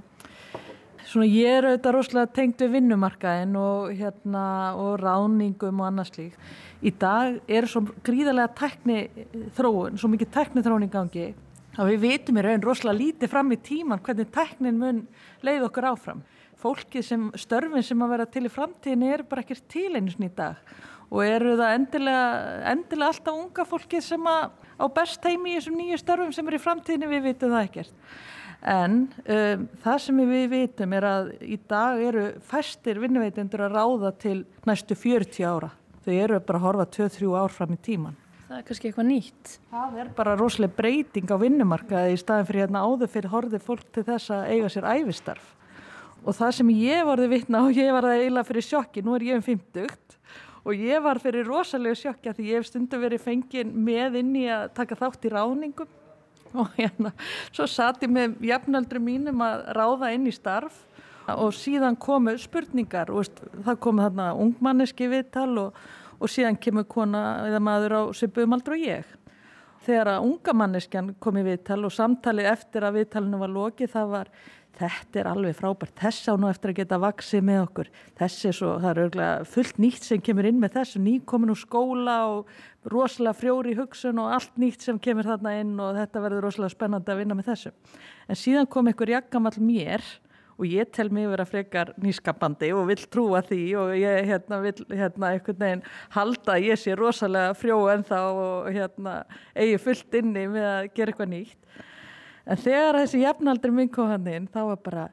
svona 1.06 1.28
ég 1.30 1.58
er 1.58 1.68
auðvitað 1.68 1.96
rosalega 1.96 2.32
tengt 2.34 2.64
við 2.64 2.74
vinnumarkaðin 2.78 3.56
og 3.60 3.94
hérna 3.94 4.44
og 4.80 4.96
ráningum 5.02 5.82
og 5.82 5.88
annars 5.90 6.14
lík 6.16 6.38
í 6.84 6.92
dag 7.00 7.38
er 7.48 7.68
svo 7.70 7.84
gríðarlega 8.04 8.52
tekni 8.58 9.26
þróun, 9.56 9.98
svo 10.00 10.10
mikið 10.12 10.32
tekni 10.34 10.64
þróun 10.64 10.86
í 10.86 10.92
gangi 10.92 11.26
að 11.74 11.90
við 11.90 12.02
vitum 12.04 12.38
í 12.38 12.44
raun 12.44 12.64
rosalega 12.64 13.00
lítið 13.00 13.32
fram 13.32 13.52
í 13.54 13.60
tíman 13.64 14.02
hvernig 14.04 14.30
teknin 14.34 14.80
mun 14.80 15.02
leið 15.46 15.68
okkur 15.68 15.90
áfram 15.92 16.24
fólkið 16.64 17.06
sem, 17.06 17.30
störfin 17.38 17.84
sem 17.84 18.02
að 18.04 18.16
vera 18.16 18.26
til 18.26 18.46
í 18.48 18.52
framtíðin 18.52 19.06
er 19.12 19.24
bara 19.28 19.44
ekkert 19.44 19.68
til 19.70 19.90
einu 19.92 20.10
í 20.10 20.32
dag 20.34 20.60
og 21.14 21.22
eru 21.22 21.54
það 21.58 21.74
endilega, 21.78 22.28
endilega 22.72 23.10
alltaf 23.12 23.36
unga 23.38 23.66
fólkið 23.68 24.06
sem 24.06 24.30
að 24.30 24.46
á 24.80 24.86
best 24.94 25.26
heimi 25.28 25.52
í 25.52 25.58
þessum 25.58 25.76
nýju 25.78 25.98
störfum 26.00 26.32
sem 26.34 26.48
er 26.48 26.56
í 26.56 26.62
framtíðinu, 26.62 27.10
við 27.12 27.28
vitum 27.28 27.54
það 27.54 27.68
ekkert. 27.68 27.94
En 28.64 28.98
um, 29.12 29.64
það 29.84 30.02
sem 30.06 30.20
við 30.32 30.44
vitum 30.54 30.96
er 30.96 31.06
að 31.06 31.30
í 31.44 31.58
dag 31.68 32.00
eru 32.00 32.26
fæstir 32.48 33.00
vinnuveitendur 33.02 33.66
að 33.66 33.76
ráða 33.76 34.12
til 34.24 34.38
næstu 34.64 34.96
40 34.96 35.44
ára. 35.44 35.70
Þau 36.04 36.14
eru 36.16 36.38
bara 36.44 36.60
að 36.60 36.66
horfa 36.68 36.86
2-3 36.96 37.34
ár 37.40 37.52
fram 37.52 37.74
í 37.76 37.80
tíman. 37.84 38.16
það 38.48 38.56
er 38.58 38.64
kannski 38.68 38.88
eitthvað 38.88 39.08
nýtt. 39.08 39.52
Það 39.70 40.00
er 40.00 40.08
bara 40.16 40.36
rosalega 40.38 40.76
breyting 40.78 41.30
á 41.32 41.36
vinnumarkaði 41.40 42.14
í 42.14 42.18
staðin 42.20 42.48
fyrir 42.48 42.64
hérna 42.64 42.84
áður 42.84 43.12
fyrir 43.12 43.32
horfið 43.32 43.64
fólk 43.64 43.86
til 43.92 44.04
þess 44.08 44.32
að 44.32 44.50
eiga 44.52 44.72
sér 44.72 44.88
æfistarf. 44.94 45.46
Og 46.24 46.32
það 46.32 46.54
sem 46.58 46.72
ég 46.78 47.04
varði 47.04 47.30
vitna 47.34 47.62
og 47.66 47.76
ég 47.76 47.92
var 47.94 48.08
það 48.08 48.22
eiginlega 48.22 48.48
fyrir 48.50 48.68
sjokki, 48.68 49.04
nú 49.04 49.16
er 49.16 49.28
ég 49.28 49.40
um 49.40 49.44
50 49.44 50.18
og 50.64 50.80
ég 50.80 51.02
var 51.04 51.20
fyrir 51.20 51.44
rosalega 51.44 51.98
sjokki 51.98 52.30
að 52.30 52.38
því 52.38 52.46
ég 52.48 52.62
hef 52.62 52.68
stundu 52.70 53.00
verið 53.02 53.20
fengin 53.20 53.74
með 53.84 54.16
inn 54.22 54.32
í 54.40 54.46
að 54.48 54.70
taka 54.78 54.96
þátt 54.96 55.26
í 55.28 55.32
ráningum 55.34 55.90
og 56.60 56.70
hérna 56.78 57.12
svo 57.50 57.66
satt 57.68 58.04
ég 58.06 58.12
með 58.14 58.38
jafnaldri 58.48 59.02
mínum 59.02 59.42
að 59.44 59.66
ráða 59.76 60.12
inn 60.14 60.28
í 60.30 60.34
starf. 60.34 60.84
Og 61.24 61.54
síðan 61.56 61.96
komu 61.96 62.34
spurningar 62.36 63.08
og 63.08 63.30
það 63.64 63.78
komu 63.80 64.02
þarna 64.04 64.26
ungmanniski 64.36 65.06
viðtal 65.08 65.54
og, 65.62 65.78
og 66.20 66.28
síðan 66.28 66.58
kemur 66.60 66.84
kona 66.84 67.22
eða 67.46 67.62
maður 67.64 67.94
á 67.96 68.02
svipuðumaldur 68.12 68.76
og 68.76 68.82
ég. 68.84 69.14
Þegar 69.86 70.10
að 70.12 70.26
unga 70.26 70.54
manneskjan 70.60 71.08
kom 71.24 71.38
í 71.40 71.46
viðtal 71.46 71.80
og 71.88 71.94
samtali 71.96 72.44
eftir 72.48 72.84
að 72.84 72.98
viðtalinu 72.98 73.40
var 73.40 73.54
lokið 73.56 73.94
það 73.96 74.12
var 74.12 74.30
þetta 74.78 75.20
er 75.20 75.28
alveg 75.30 75.56
frábært, 75.58 75.94
þess 76.00 76.30
á 76.30 76.34
nú 76.40 76.48
eftir 76.50 76.72
að 76.72 76.78
geta 76.80 76.98
vaksið 77.02 77.44
með 77.46 77.60
okkur, 77.64 77.90
þessi 78.18 78.48
er 78.50 78.56
svo, 78.58 78.72
það 78.82 78.90
er 78.90 79.00
örgulega 79.04 79.46
fullt 79.54 79.80
nýtt 79.82 80.08
sem 80.08 80.24
kemur 80.24 80.48
inn 80.50 80.60
með 80.62 80.74
þessu, 80.78 81.02
nýkomin 81.04 81.54
úr 81.54 81.60
skóla 81.60 82.16
og 82.32 82.52
rosalega 82.90 83.38
frjóri 83.38 83.76
hugsun 83.78 84.20
og 84.22 84.34
allt 84.36 84.60
nýtt 84.60 84.84
sem 84.84 84.98
kemur 85.02 85.28
þarna 85.30 85.54
inn 85.62 85.72
og 85.80 85.94
þetta 85.98 86.24
verður 86.26 86.46
rosalega 86.48 86.74
spennandi 86.74 87.14
að 87.14 87.22
vinna 87.22 87.38
með 87.38 87.50
þessu. 87.52 87.74
En 88.28 88.40
síðan 88.40 88.70
kom 88.70 88.90
einhver 88.90 89.14
jakkamall 89.14 89.56
mér 89.62 90.04
og 90.54 90.68
ég 90.70 90.90
tel 90.94 91.08
mig 91.10 91.26
vera 91.30 91.46
frekar 91.48 91.94
nýskapandi 92.02 92.70
og 92.74 92.86
vil 92.90 93.00
trúa 93.10 93.40
því 93.46 93.62
og 93.80 93.94
ég 93.98 94.28
hérna, 94.28 94.60
vil 94.62 94.84
hérna, 94.92 95.32
einhvern 95.32 95.62
veginn 95.64 95.88
halda 96.14 96.54
að 96.54 96.68
ég 96.68 96.80
sé 96.80 96.94
rosalega 96.98 97.56
frjó 97.58 97.80
en 97.90 98.06
þá 98.06 98.20
og 98.20 98.70
hérna, 98.74 99.16
eigi 99.56 99.80
fullt 99.82 100.20
inni 100.20 100.46
með 100.52 100.70
að 100.70 100.92
gera 100.94 101.14
eitthvað 101.14 101.34
nýtt 101.34 101.82
en 102.44 102.60
þegar 102.60 103.00
þessi 103.02 103.22
jafnaldri 103.24 103.74
minn 103.74 103.92
kom 103.92 104.10
hann 104.12 104.26
inn 104.30 104.48
þá 104.52 104.60
var 104.70 104.80
bara 104.84 105.04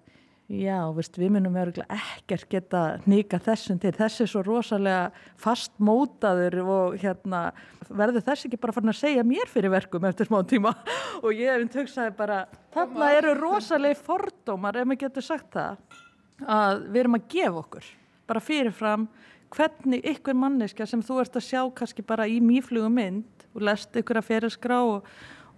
já, 0.51 0.77
veist, 0.95 1.15
við 1.19 1.31
munum 1.35 1.55
ekkert 1.55 2.47
geta 2.51 2.81
nýka 3.09 3.39
þessum 3.43 3.79
til, 3.81 3.93
þessi 3.95 4.25
er 4.25 4.31
svo 4.31 4.43
rosalega 4.45 5.05
fastmótaður 5.39 6.59
og 6.65 6.97
hérna 7.01 7.43
verður 7.87 8.25
þess 8.27 8.47
ekki 8.47 8.59
bara 8.61 8.75
farin 8.75 8.91
að 8.91 8.99
segja 8.99 9.25
mér 9.27 9.51
fyrir 9.51 9.71
verkum 9.71 10.05
eftir 10.07 10.29
smá 10.29 10.41
tíma? 10.47 10.73
Og 11.25 11.33
ég 11.35 11.51
hef 11.53 11.71
töksaði 11.73 12.13
bara, 12.17 12.43
þarna 12.75 13.11
eru 13.17 13.35
rosalega 13.39 13.99
fordómar, 13.99 14.79
ef 14.79 14.87
maður 14.87 15.03
getur 15.05 15.27
sagt 15.27 15.51
það 15.55 15.99
að 16.41 16.87
við 16.87 17.03
erum 17.03 17.19
að 17.19 17.27
gefa 17.31 17.61
okkur. 17.61 17.91
Bara 18.31 18.43
fyrirfram 18.43 19.05
hvernig 19.51 20.07
ykkur 20.13 20.37
manneska 20.39 20.87
sem 20.87 21.03
þú 21.03 21.19
ert 21.21 21.37
að 21.37 21.47
sjá 21.49 21.61
kannski 21.75 22.05
bara 22.07 22.27
í 22.27 22.39
mýflugum 22.43 22.95
mynd 22.95 23.45
og 23.51 23.65
lest 23.67 23.95
ykkur 23.99 24.21
að 24.21 24.29
ferilskrá 24.29 24.79
og 24.79 25.07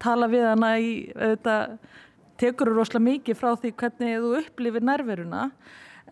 tala 0.04 0.30
við 0.32 0.48
hana 0.50 0.74
í 0.80 0.90
auðvitað 1.16 1.78
tekur 2.42 2.72
þú 2.72 2.76
rosalega 2.78 3.08
mikið 3.08 3.40
frá 3.40 3.54
því 3.56 3.72
hvernig 3.80 4.20
þú 4.24 4.34
upplifir 4.42 4.86
nærveruna 4.90 5.48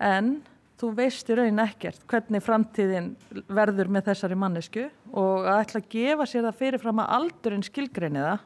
en 0.01 0.37
þú 0.81 0.91
veist 0.97 1.29
í 1.29 1.37
raun 1.37 1.61
ekkert 1.61 2.05
hvernig 2.09 2.43
framtíðin 2.45 3.11
verður 3.51 3.91
með 3.93 4.07
þessari 4.09 4.37
mannesku 4.39 4.87
og 5.11 5.45
að 5.45 5.59
ætla 5.65 5.81
að 5.83 5.91
gefa 5.93 6.27
sér 6.29 6.47
það 6.47 6.61
fyrirfram 6.61 7.01
að 7.03 7.13
aldurinn 7.17 7.65
skilgreiniða, 7.67 8.37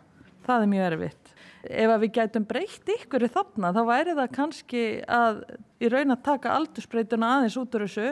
það 0.46 0.66
er 0.66 0.72
mjög 0.74 0.88
erfitt. 0.90 1.32
Ef 1.66 1.94
við 2.02 2.12
gætum 2.18 2.48
breytt 2.50 2.92
ykkur 2.98 3.26
í 3.26 3.32
þarna 3.34 3.72
þá 3.74 3.82
væri 3.88 4.18
það 4.18 4.34
kannski 4.36 4.84
að 5.10 5.40
í 5.82 5.92
raun 5.94 6.14
að 6.14 6.26
taka 6.28 6.58
aldursbreytuna 6.60 7.32
aðeins 7.38 7.58
út 7.62 7.78
úr 7.78 7.88
þessu 7.88 8.10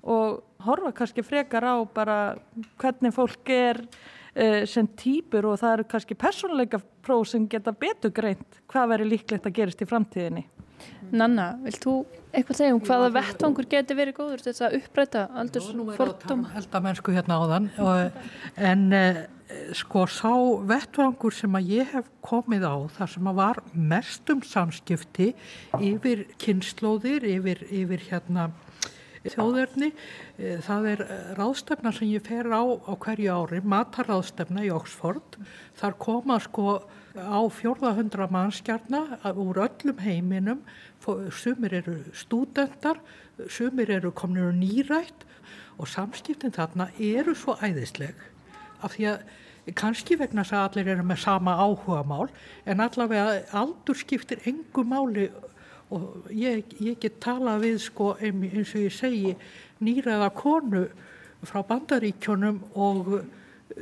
og 0.00 0.64
horfa 0.64 0.94
kannski 0.96 1.24
frekar 1.26 1.66
á 1.68 1.76
bara 1.94 2.18
hvernig 2.80 3.14
fólk 3.14 3.52
er 3.52 3.82
uh, 4.36 4.62
sem 4.68 4.88
týpur 5.00 5.50
og 5.50 5.60
það 5.60 5.76
eru 5.76 5.88
kannski 5.90 6.18
persónuleika 6.18 6.80
próf 7.04 7.28
sem 7.32 7.48
geta 7.50 7.72
betur 7.72 8.14
greint 8.14 8.62
hvað 8.70 8.94
verður 8.94 9.12
líklegt 9.14 9.48
að 9.48 9.56
gerist 9.60 9.84
í 9.84 9.88
framtíðinni. 9.90 10.46
Nanna, 11.10 11.56
vilt 11.64 11.82
þú 11.82 11.94
eitthvað 12.30 12.58
segja 12.60 12.74
um 12.76 12.80
hvaða 12.84 13.10
vettvangur 13.16 13.66
getur 13.68 13.98
verið 13.98 14.16
góður 14.20 14.44
til 14.44 14.52
þess 14.52 14.64
að 14.68 14.76
uppræta 14.78 15.24
aldurs 15.42 15.68
fordóm? 15.96 16.44
Held 16.54 16.76
að 16.78 16.86
mennsku 16.86 17.14
hérna 17.14 17.36
á 17.36 17.42
þann 17.50 17.68
en 18.70 18.84
uh, 18.94 19.20
sko 19.76 20.06
sá 20.10 20.32
vettvangur 20.70 21.34
sem 21.34 21.58
að 21.58 21.72
ég 21.74 21.92
hef 21.96 22.10
komið 22.24 22.66
á 22.70 22.76
þar 22.96 23.12
sem 23.16 23.30
að 23.32 23.40
var 23.40 23.62
mestum 23.74 24.44
samskipti 24.46 25.32
yfir 25.82 26.24
kynnslóðir, 26.42 27.26
yfir, 27.34 27.64
yfir 27.82 28.06
hérna 28.06 28.50
þjóðverðni. 29.26 29.90
Eh, 30.38 30.60
það 30.64 30.88
er 30.92 31.04
eh, 31.06 31.30
ráðstefna 31.38 31.92
sem 31.96 32.10
ég 32.12 32.24
fer 32.26 32.48
á 32.48 32.62
á 32.62 32.92
hverju 32.94 33.36
ári, 33.36 33.62
matarráðstefna 33.62 34.64
í 34.66 34.72
Oxford. 34.74 35.38
Þar 35.80 35.98
koma 36.00 36.38
sko 36.40 36.80
á 37.16 37.40
fjórðahundra 37.50 38.30
mannskjarna 38.30 39.02
úr 39.34 39.64
öllum 39.66 40.00
heiminum. 40.04 40.62
Sumir 41.34 41.74
eru 41.80 41.96
stúdendar, 42.14 43.00
sumir 43.50 43.90
eru 43.90 44.12
kominir 44.14 44.54
nýrætt 44.54 45.26
og 45.80 45.88
samskiptin 45.88 46.54
þarna 46.54 46.90
eru 47.00 47.34
svo 47.34 47.56
æðisleg 47.64 48.18
af 48.84 48.94
því 48.94 49.06
að 49.12 49.22
kannski 49.76 50.16
vegna 50.20 50.44
þess 50.44 50.56
að 50.56 50.66
allir 50.66 50.90
eru 50.94 51.06
með 51.06 51.22
sama 51.24 51.54
áhuga 51.60 52.00
mál 52.08 52.28
en 52.68 52.82
allavega 52.84 53.40
aldur 53.56 53.98
skiptir 53.98 54.40
engu 54.48 54.84
máli 54.88 55.28
og 55.90 56.30
ég, 56.30 56.64
ég 56.78 56.98
get 57.02 57.18
talað 57.22 57.64
við 57.64 57.78
sko 57.82 58.12
eins 58.22 58.74
og 58.74 58.84
ég 58.84 58.94
segi 58.94 59.34
nýraða 59.82 60.30
konu 60.36 60.84
frá 61.46 61.62
bandaríkjónum 61.66 62.60
og 62.78 63.10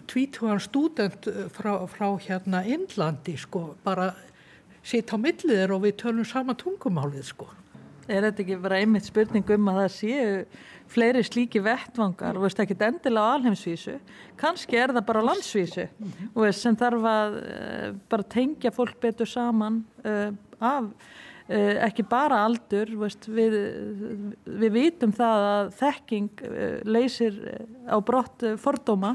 tvítugan 0.09 0.61
student 0.63 1.29
frá, 1.55 1.73
frá 1.91 2.09
hérna 2.23 2.63
Indlandi 2.65 3.37
sko 3.41 3.75
bara 3.85 4.13
sitt 4.83 5.13
á 5.13 5.17
milliðir 5.21 5.75
og 5.75 5.85
við 5.85 5.99
tölum 6.05 6.27
sama 6.27 6.57
tungumálið 6.57 7.27
sko. 7.33 7.49
Er 8.09 8.25
þetta 8.25 8.45
ekki 8.45 8.57
bara 8.63 8.79
einmitt 8.81 9.05
spurning 9.05 9.51
um 9.53 9.69
að 9.69 9.83
það 9.83 9.91
séu 9.93 10.29
fleiri 10.89 11.21
slíki 11.27 11.61
vettvangar 11.61 12.39
og 12.39 12.47
veist 12.47 12.61
ekki 12.63 12.77
endilega 12.87 13.21
á 13.21 13.37
alheimsvísu, 13.37 13.99
kannski 14.41 14.79
er 14.81 14.95
það 14.97 15.05
bara 15.11 15.21
á 15.21 15.29
landsvísu 15.29 15.85
mm 15.85 16.07
-hmm. 16.09 16.31
veist, 16.35 16.61
sem 16.61 16.77
þarf 16.77 17.05
að 17.05 17.37
uh, 17.43 17.95
bara 18.09 18.23
tengja 18.23 18.71
fólk 18.71 19.01
betur 19.01 19.27
saman 19.27 19.85
uh, 20.05 20.33
af 20.59 20.85
Eh, 20.89 21.28
ekki 21.49 22.05
bara 22.05 22.43
aldur, 22.45 22.91
veist, 23.01 23.25
við, 23.33 23.55
við 24.45 24.75
vitum 24.75 25.15
það 25.17 25.45
að 25.53 25.71
þekking 25.79 26.43
eh, 26.45 26.75
leysir 26.85 27.39
eh, 27.49 27.63
á 27.89 27.97
brott 28.05 28.45
fordóma, 28.61 29.15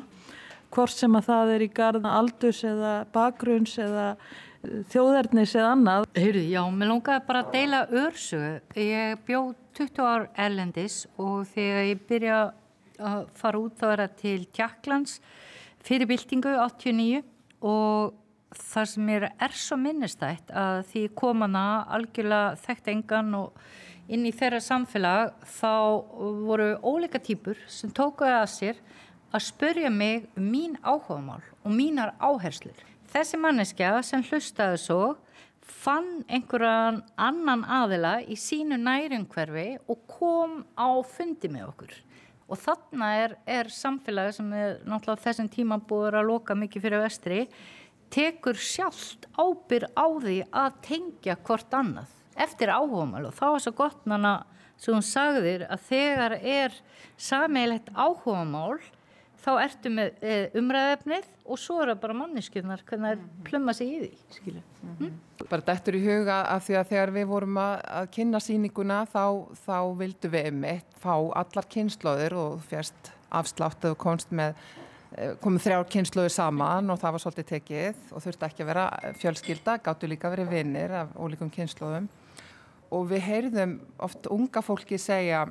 hvort 0.74 0.96
sem 0.96 1.14
að 1.14 1.28
það 1.28 1.54
er 1.54 1.66
í 1.66 1.70
garda 1.70 2.16
aldurs 2.18 2.64
eða 2.66 2.94
bakgrunns 3.14 3.76
eða 3.78 4.08
þjóðernis 4.90 5.54
eða 5.60 5.76
annað. 5.76 6.08
Heyrði, 6.18 6.48
já, 6.56 6.62
mér 6.74 6.90
longaði 6.90 7.26
bara 7.28 7.44
að 7.44 7.54
deila 7.54 7.84
örsögu. 8.02 8.56
Ég 8.82 9.22
bjóð 9.28 9.54
20 9.78 10.08
ár 10.08 10.28
erlendis 10.40 11.04
og 11.22 11.46
þegar 11.52 11.88
ég 11.92 12.04
byrja 12.10 12.42
að 13.04 13.24
fara 13.38 13.62
út 13.62 13.78
þá 13.78 13.88
er 13.92 14.04
það 14.04 14.18
til 14.22 14.40
Tjakklands 14.54 15.16
fyrir 15.84 16.10
byltingu 16.10 16.54
89 16.56 17.24
og 17.64 18.14
það 18.58 18.90
sem 18.94 19.10
er, 19.14 19.30
er 19.42 19.56
svo 19.58 19.78
minnistætt 19.80 20.52
að 20.54 20.84
því 20.92 21.04
komana 21.18 21.64
algjörlega 21.96 22.54
þekkt 22.64 22.92
engan 22.94 23.34
og 23.40 23.64
inn 24.12 24.26
í 24.28 24.34
þeirra 24.36 24.60
samfélag 24.64 25.34
þá 25.58 25.74
voru 26.44 26.70
óleika 26.84 27.22
týpur 27.24 27.60
sem 27.72 27.92
tókuði 27.96 28.36
að 28.38 28.50
sér 28.52 28.82
að 29.34 29.46
spörja 29.48 29.90
mig 29.90 30.28
um 30.38 30.50
mín 30.54 30.76
áhugamál 30.84 31.42
og 31.64 31.72
mínar 31.74 32.14
áherslur. 32.22 32.78
Þessi 33.14 33.40
manneskja 33.42 33.96
sem 34.06 34.24
hlustaði 34.26 34.80
svo 34.82 35.02
fann 35.64 36.24
einhverjan 36.28 37.02
annan 37.18 37.64
aðila 37.64 38.18
í 38.28 38.38
sínu 38.40 38.78
nærumhverfi 38.82 39.68
og 39.88 40.02
kom 40.12 40.60
á 40.76 40.90
fundi 41.08 41.50
með 41.52 41.70
okkur. 41.72 41.94
Og 42.52 42.60
þarna 42.60 43.10
er, 43.18 43.38
er 43.48 43.72
samfélagi 43.72 44.36
sem 44.38 44.50
er 44.54 44.76
náttúrulega 44.84 45.24
þessum 45.24 45.50
tíma 45.50 45.80
búið 45.80 46.20
að 46.20 46.28
loka 46.28 46.58
mikið 46.60 46.86
fyrir 46.86 47.04
vestri 47.06 47.40
tekur 48.14 48.58
sjálft 48.60 49.28
ábyr 49.38 49.88
á 49.98 50.06
því 50.22 50.40
að 50.54 50.82
tengja 50.86 51.38
hvort 51.46 51.74
annað 51.74 52.12
eftir 52.46 52.72
áhugamál 52.74 53.28
og 53.30 53.38
þá 53.38 53.46
er 53.52 53.64
svo 53.66 53.76
gott 53.78 54.10
nanna 54.10 54.34
sem 54.78 54.96
hún 54.96 55.06
sagðir 55.06 55.68
að 55.70 55.88
þegar 55.90 56.36
er 56.40 56.76
sameilegt 57.18 57.90
áhugamál 57.94 58.82
þá 59.44 59.52
ertu 59.60 59.92
með 59.92 60.22
e, 60.24 60.36
umræðefnið 60.56 61.26
og 61.44 61.60
svo 61.60 61.82
er 61.84 61.92
það 61.92 62.04
bara 62.06 62.18
manneskjöfnar 62.22 62.84
hvernig 62.88 63.10
það 63.10 63.16
er 63.16 63.22
mhm. 63.22 63.42
plömma 63.50 63.76
sig 63.76 63.90
í 63.90 63.98
því 64.04 64.54
mm 64.54 64.94
-hmm. 65.00 65.18
Bara 65.50 65.68
dættur 65.68 65.98
í 66.00 66.06
huga 66.06 66.38
að 66.48 66.62
því 66.68 66.78
að 66.80 66.88
þegar 66.92 67.12
við 67.18 67.26
vorum 67.28 67.58
að, 67.58 67.76
að 68.00 68.12
kynna 68.16 68.40
síninguna 68.40 69.00
þá, 69.06 69.26
þá 69.66 69.80
vildum 70.00 70.32
við 70.32 70.48
um 70.54 70.64
eitt 70.64 70.96
fá 70.96 71.16
allar 71.42 71.68
kynnslóðir 71.70 72.34
og 72.34 72.64
férst 72.70 73.12
afsláttu 73.30 73.92
og 73.92 73.98
konst 73.98 74.32
með 74.32 74.56
Eh, 74.56 74.83
komið 75.44 75.66
þrjár 75.68 75.88
kynsluður 75.94 76.34
saman 76.34 76.90
og 76.90 77.00
það 77.02 77.16
var 77.16 77.22
svolítið 77.22 77.50
tekið 77.52 78.00
og 78.12 78.24
þurfti 78.24 78.48
ekki 78.48 78.64
að 78.64 78.70
vera 78.72 78.86
fjölskylda, 79.22 79.78
gáttu 79.86 80.10
líka 80.10 80.28
að 80.30 80.36
vera 80.38 80.50
vinnir 80.50 80.96
af 81.04 81.12
ólíkum 81.20 81.52
kynsluðum 81.54 82.08
og 82.94 83.06
við 83.10 83.28
heyrðum 83.28 83.76
oft 84.06 84.30
unga 84.34 84.64
fólki 84.66 84.98
segja 85.02 85.46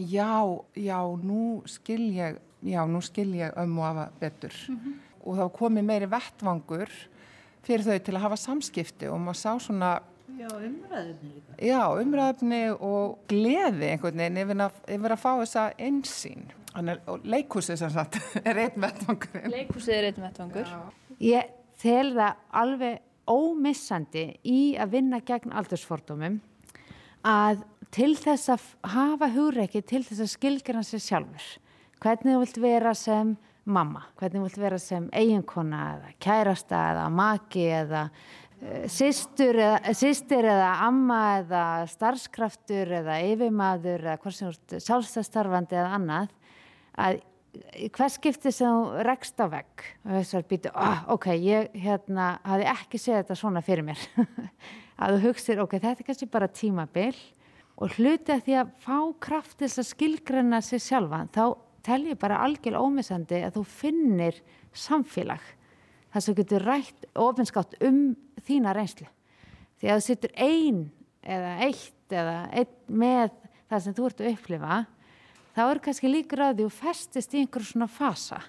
já, 0.00 0.60
já, 0.76 0.98
nú 1.22 1.62
skil 1.68 2.10
ég, 2.16 2.38
já, 2.64 2.80
nú 2.88 3.00
skil 3.04 3.34
ég 3.36 3.56
ömmu 3.56 3.84
afa 3.84 4.10
betur. 4.20 4.54
Mm 4.68 4.76
-hmm. 4.76 4.94
og 5.24 5.36
það 5.36 5.52
komið 5.58 5.84
meiri 5.84 6.06
vettvangur 6.06 6.90
fyrir 7.62 7.84
þau 7.84 7.98
til 7.98 8.14
að 8.14 8.20
hafa 8.20 8.36
samskipti 8.36 9.08
og 9.08 9.20
maður 9.20 9.36
sá 9.36 9.58
svona 9.58 10.00
Já, 10.38 10.48
umræðinni 10.48 11.34
líka. 11.34 11.54
Já, 11.58 12.00
umræðinni 12.00 12.70
og 12.80 13.18
gleði 13.28 13.90
einhvern 13.90 14.16
veginn 14.16 14.36
yfir 14.36 14.56
að, 14.56 14.72
yfir 14.88 15.12
að 15.12 15.18
fá 15.18 15.32
þessa 15.40 15.72
einsýn. 15.78 16.44
Leikúsið 16.74 17.80
sem 17.80 17.90
sagt 17.92 18.20
er 18.48 18.64
einn 18.66 18.82
vettvangur. 18.82 19.48
Leikúsið 19.50 19.96
er 19.96 20.08
einn 20.10 20.22
vettvangur. 20.22 20.74
Ég 21.22 21.50
tel 21.80 22.12
það 22.14 22.44
alveg 22.62 23.00
ómissandi 23.30 24.24
í 24.46 24.60
að 24.80 24.96
vinna 24.96 25.20
gegn 25.26 25.54
aldursfordumum 25.54 26.40
að 27.26 27.62
til 27.94 28.14
þess 28.18 28.52
að 28.54 28.66
hafa 28.92 29.28
hugreiki, 29.34 29.82
til 29.82 30.02
þess 30.06 30.24
að 30.24 30.34
skilgjana 30.34 30.82
sér 30.86 31.02
sjálfur. 31.04 31.46
Hvernig 32.00 32.36
þú 32.36 32.42
vilt 32.44 32.60
vera 32.62 32.92
sem 32.96 33.32
mamma, 33.70 34.06
hvernig 34.18 34.38
þú 34.38 34.44
vilt 34.46 34.60
vera 34.62 34.78
sem 34.80 35.08
eiginkona 35.12 35.80
eða 35.96 36.12
kærasta 36.22 36.84
eða 36.94 37.08
maki 37.12 37.66
eða 37.80 38.04
uh, 38.06 38.86
systur, 38.88 39.58
eða, 39.58 39.94
systir 39.98 40.48
eða 40.48 40.70
amma 40.86 41.20
eða 41.42 41.64
starfskraftur 41.90 42.94
eða 43.02 43.18
yfirmaður 43.26 44.06
eða 44.06 44.20
hvort 44.22 44.38
sem 44.38 44.54
þú 44.54 44.80
sjálfstæðstarfandi 44.86 45.80
eða 45.82 45.98
annað 45.98 46.36
að 47.00 47.20
hvers 47.96 48.16
skipti 48.18 48.52
sem 48.54 48.70
þú 48.70 49.04
rekst 49.06 49.40
á 49.42 49.46
vegg 49.50 49.84
og 50.04 50.12
þessar 50.14 50.46
býtu, 50.50 50.70
oh, 50.70 51.02
ok, 51.16 51.26
ég 51.34 51.74
hérna 51.82 52.32
hafi 52.46 52.68
ekki 52.70 53.00
séð 53.00 53.20
þetta 53.20 53.36
svona 53.38 53.62
fyrir 53.66 53.86
mér. 53.88 54.04
Að 55.00 55.16
þú 55.16 55.30
hugsir, 55.30 55.62
ok, 55.62 55.78
þetta 55.80 56.04
er 56.04 56.06
kannski 56.06 56.28
bara 56.30 56.50
tímabil 56.52 57.14
og 57.80 57.96
hluti 57.96 58.34
að 58.34 58.44
því 58.46 58.56
að 58.60 58.72
fá 58.84 58.98
kraft 59.24 59.56
til 59.58 59.70
að 59.70 59.88
skilgrenna 59.88 60.60
sér 60.62 60.82
sjálfa, 60.84 61.22
þá 61.32 61.44
tel 61.86 62.02
ég 62.10 62.20
bara 62.20 62.42
algjörl 62.44 62.84
ómissandi 62.84 63.40
að 63.46 63.56
þú 63.56 63.64
finnir 63.72 64.40
samfélag 64.76 65.42
þar 66.12 66.24
sem 66.26 66.36
getur 66.36 66.66
rætt 66.68 67.08
ofinskátt 67.18 67.78
um 67.86 68.12
þína 68.44 68.74
reynslu. 68.76 69.08
Því 69.80 69.88
að 69.88 70.00
þú 70.00 70.06
sittur 70.06 70.34
ein 70.36 70.82
eða 71.24 71.54
eitt 71.64 72.14
eða 72.14 72.36
einn 72.52 72.74
með 73.00 73.36
það 73.70 73.84
sem 73.84 73.96
þú 73.96 74.08
ert 74.10 74.20
að 74.20 74.32
upplifa 74.34 74.80
þá 75.56 75.62
er 75.66 75.82
kannski 75.84 76.10
líkur 76.10 76.42
að 76.44 76.60
því 76.60 76.66
og 76.68 76.74
festist 76.76 77.34
í 77.34 77.42
einhverjum 77.42 77.70
svona 77.72 77.90
fasa. 77.90 78.40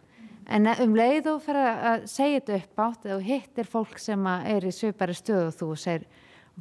En 0.52 0.68
um 0.68 0.96
leið 0.98 1.30
og 1.32 1.42
fer 1.46 1.60
að 1.62 2.06
segja 2.12 2.42
þetta 2.42 2.58
upp 2.60 2.84
átt 2.86 3.08
eða 3.08 3.26
hittir 3.28 3.70
fólk 3.70 4.00
sem 4.02 4.28
er 4.28 4.66
í 4.68 4.74
svipari 4.76 5.16
stöðu 5.16 5.52
og 5.52 5.58
þú 5.60 5.70
segir 5.80 6.08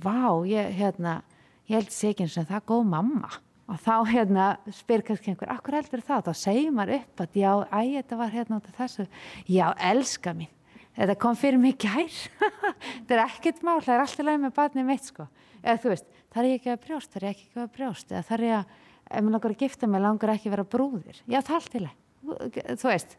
vá, 0.00 0.46
ég, 0.46 0.74
hérna, 0.78 1.20
ég 1.68 1.80
held 1.80 2.20
eins 2.22 2.36
og 2.38 2.46
það 2.46 2.58
er 2.60 2.68
góð 2.68 2.84
mamma. 2.92 3.32
Og 3.70 3.78
þá 3.78 3.96
hérna 4.10 4.46
spyr 4.74 5.02
kannski 5.06 5.30
einhver, 5.30 5.50
akkur 5.54 5.76
heldur 5.78 6.02
það? 6.02 6.24
Þá 6.26 6.38
segir 6.40 6.72
maður 6.74 6.96
upp 6.96 7.22
að 7.22 7.36
já, 7.38 7.50
æ, 7.70 7.80
þetta 8.00 8.16
var 8.18 8.32
hérna 8.34 8.58
út 8.58 8.70
af 8.70 8.78
þessu, 8.80 9.06
já, 9.46 9.66
elska 9.90 10.34
mín. 10.34 10.50
Þetta 10.96 11.16
kom 11.22 11.36
fyrir 11.38 11.60
mig 11.62 11.76
gær. 11.80 12.16
Þetta 13.06 13.14
er 13.14 13.22
ekkert 13.22 13.62
mál, 13.62 13.78
það 13.78 13.94
er 13.94 14.02
alltaf 14.02 14.26
leið 14.26 14.40
með 14.42 14.54
barnið 14.56 14.88
mitt 14.88 15.06
sko, 15.06 15.26
eða 15.62 15.78
þú 15.84 15.92
veist 15.92 16.08
þar 16.34 16.42
er 16.42 16.50
ég 16.50 16.58
ekki 16.58 16.72
að 16.72 16.80
brjóst, 16.86 17.12
þar 17.14 17.22
er 17.22 17.28
ég 17.28 17.36
ekki 17.36 17.62
að 17.62 17.70
brjóst? 17.76 18.10
Eða 18.10 18.22
þar 18.26 18.42
er 18.42 18.48
ég 18.48 18.56
að, 18.58 18.74
ef 19.10 19.22
maður 19.22 19.36
langar 19.36 19.54
að 19.54 19.62
gifta 19.64 19.90
mig 19.90 20.02
langar 20.04 20.34
ekki 20.34 20.50
að 20.50 20.56
vera 20.56 20.66
brúðir, 20.74 21.22
já 21.26 21.40
það 21.40 21.54
er 21.54 21.60
allt 21.60 21.78
í 21.78 21.84
leið 21.84 22.76
þú 22.80 22.90
veist 22.90 23.16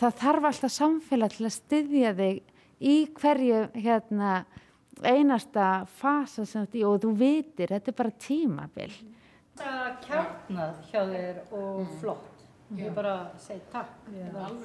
það 0.00 0.20
þarf 0.22 0.48
alltaf 0.50 0.72
samfélag 0.72 1.34
til 1.34 1.48
að 1.48 1.56
styðja 1.56 2.14
þig 2.20 2.40
í 2.86 2.96
hverju 3.16 3.60
hérna 3.74 4.32
einasta 5.04 5.68
fasa 5.98 6.46
sem 6.46 6.64
þetta 6.64 6.88
og 6.88 7.02
þú 7.02 7.12
vitir, 7.18 7.72
þetta 7.72 7.92
er 7.92 7.96
bara 7.98 8.12
tímabil. 8.22 8.94
Það 9.56 9.82
er 9.82 9.98
kjarnað 10.06 10.78
hjá 10.88 11.00
þér 11.10 11.40
og 11.50 11.82
mm. 11.82 11.90
flott. 12.00 12.46
Ég 12.76 12.96
bara 12.96 13.16
segi 13.40 13.60
takk. 13.72 13.92
Það 14.06 14.48
er, 14.52 14.64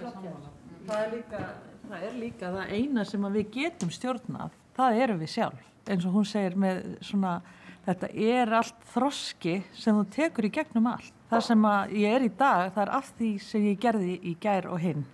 það, 0.87 0.95
er 1.01 1.11
líka, 1.15 1.41
það 1.89 2.07
er 2.07 2.15
líka 2.17 2.53
það 2.55 2.73
eina 2.77 3.05
sem 3.07 3.27
við 3.35 3.51
getum 3.57 3.91
stjórnað 3.93 4.55
það 4.77 5.01
eru 5.05 5.17
við 5.21 5.33
sjálf 5.35 5.67
eins 5.91 6.05
og 6.07 6.15
hún 6.15 6.27
segir 6.29 6.55
með 6.59 6.81
svona 7.03 7.39
þetta 7.85 8.11
er 8.13 8.53
allt 8.59 8.85
þroski 8.93 9.55
sem 9.77 9.97
þú 9.97 10.05
tekur 10.15 10.47
í 10.47 10.53
gegnum 10.53 10.91
allt. 10.91 11.15
Það 11.31 11.47
sem 11.47 11.65
ég 11.95 12.17
er 12.17 12.27
í 12.27 12.29
dag, 12.35 12.69
það 12.75 12.83
er 12.83 12.93
allt 12.99 13.17
því 13.17 13.31
sem 13.45 13.65
ég 13.69 13.81
gerði 13.81 14.19
í 14.21 14.35
gær 14.41 14.67
og 14.71 14.81
hinn. 14.83 15.07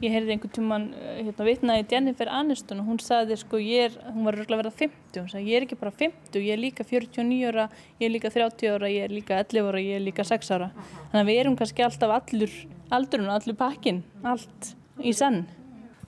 Ég 0.00 0.12
heyrði 0.14 0.36
einhvern 0.36 0.52
tíman 0.54 0.84
hérna, 0.94 1.44
vitnaði 1.44 1.86
Jennifer 1.90 2.28
Aniston 2.30 2.80
og 2.80 2.86
hún 2.86 3.00
sagði 3.02 3.34
sko 3.40 3.58
ég 3.58 3.88
er, 3.88 3.96
hún 4.14 4.28
var 4.28 4.38
röglega 4.38 4.60
að 4.60 4.62
vera 4.62 4.72
50, 4.78 5.18
hún 5.18 5.30
sagði 5.32 5.50
ég 5.50 5.58
er 5.58 5.66
ekki 5.66 5.78
bara 5.80 5.92
50, 5.98 6.38
ég 6.38 6.54
er 6.54 6.60
líka 6.62 6.86
49 6.86 7.48
ára, 7.50 7.64
ég 7.98 8.06
er 8.06 8.14
líka 8.14 8.30
30 8.30 8.70
ára, 8.76 8.90
ég 8.94 9.08
er 9.08 9.14
líka 9.14 9.40
11 9.42 9.66
ára, 9.66 9.82
ég 9.82 9.98
er 9.98 10.04
líka 10.06 10.26
6 10.28 10.52
ára. 10.54 10.70
Þannig 11.10 11.20
að 11.20 11.30
við 11.32 11.40
erum 11.42 11.58
kannski 11.58 11.84
alltaf 11.84 12.14
allur, 12.14 12.54
aldurinn, 13.00 13.32
allur 13.34 13.58
pakkin, 13.58 14.04
allt 14.22 14.70
í 15.02 15.16
senn. 15.18 15.42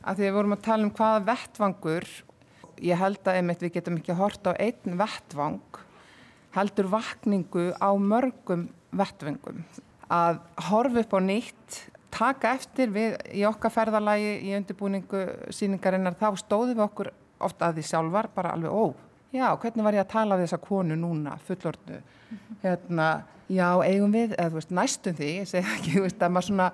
Að 0.07 0.23
því 0.23 0.29
við 0.29 0.39
vorum 0.39 0.57
að 0.57 0.65
tala 0.69 0.87
um 0.87 0.95
hvaða 0.95 1.25
vettvangur 1.33 2.09
ég 2.83 2.99
held 2.99 3.23
að 3.25 3.39
einmitt 3.39 3.63
við 3.65 3.77
getum 3.79 3.99
ekki 4.01 4.17
hort 4.19 4.47
á 4.49 4.53
einn 4.55 4.99
vettvang 5.01 5.81
heldur 6.57 6.91
vakningu 6.93 7.71
á 7.79 7.91
mörgum 7.97 8.69
vettvangum 8.93 9.63
að 10.13 10.43
horfa 10.69 11.05
upp 11.05 11.17
á 11.17 11.21
nýtt 11.25 11.81
taka 12.13 12.53
eftir 12.59 12.93
við 12.93 13.17
í 13.33 13.45
okkar 13.49 13.73
ferðalagi 13.73 14.35
í 14.45 14.53
undirbúningu 14.59 15.23
síningarinnar 15.55 16.19
þá 16.21 16.29
stóðum 16.43 16.77
við 16.77 16.87
okkur 16.87 17.13
ofta 17.43 17.71
að 17.71 17.79
því 17.79 17.87
sjálfar 17.89 18.29
bara 18.35 18.53
alveg 18.55 18.75
ó, 18.75 18.85
já, 19.33 19.47
hvernig 19.57 19.87
var 19.87 19.97
ég 19.97 20.05
að 20.05 20.13
tala 20.13 20.39
við 20.39 20.49
þessa 20.49 20.63
konu 20.67 20.99
núna, 20.99 21.37
fullordu 21.47 22.01
hérna, 22.63 23.09
já, 23.49 23.69
eigum 23.87 24.13
við 24.15 24.37
eða 24.37 24.51
þú 24.51 24.59
veist, 24.61 24.75
næstum 24.77 25.17
því, 25.19 25.31
ég 25.41 25.49
segi 25.51 25.73
ekki, 25.77 25.95
þú 25.97 26.05
veist, 26.07 26.23
að 26.23 26.35
maður 26.37 26.49
svona 26.51 26.69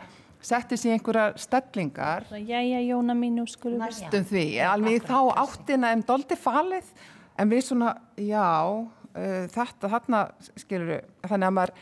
setti 0.45 0.79
sér 0.79 0.97
einhverja 0.97 1.33
stellingar. 1.41 2.29
Jæja, 2.37 2.81
Jóna 2.85 3.17
mínu, 3.19 3.47
skulum 3.51 3.83
Næstum 3.83 4.27
því, 4.29 4.45
alveg 4.69 5.07
þá 5.09 5.19
áttina 5.45 5.93
um 5.97 6.05
doldi 6.07 6.39
falið, 6.39 6.93
en 7.39 7.53
við 7.53 7.65
svona 7.71 7.95
já, 8.17 8.47
uh, 8.69 9.43
þetta 9.55 9.93
þarna, 9.97 10.25
skilur 10.55 10.95
við, 10.95 11.11
þannig 11.27 11.51
að 11.51 11.59
maður 11.59 11.75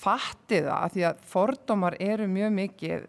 fatti 0.00 0.60
það, 0.64 0.74
að 0.80 0.92
því 0.96 1.06
að 1.10 1.24
fordómar 1.32 1.96
eru 2.00 2.28
mjög 2.30 2.52
mikið 2.58 3.08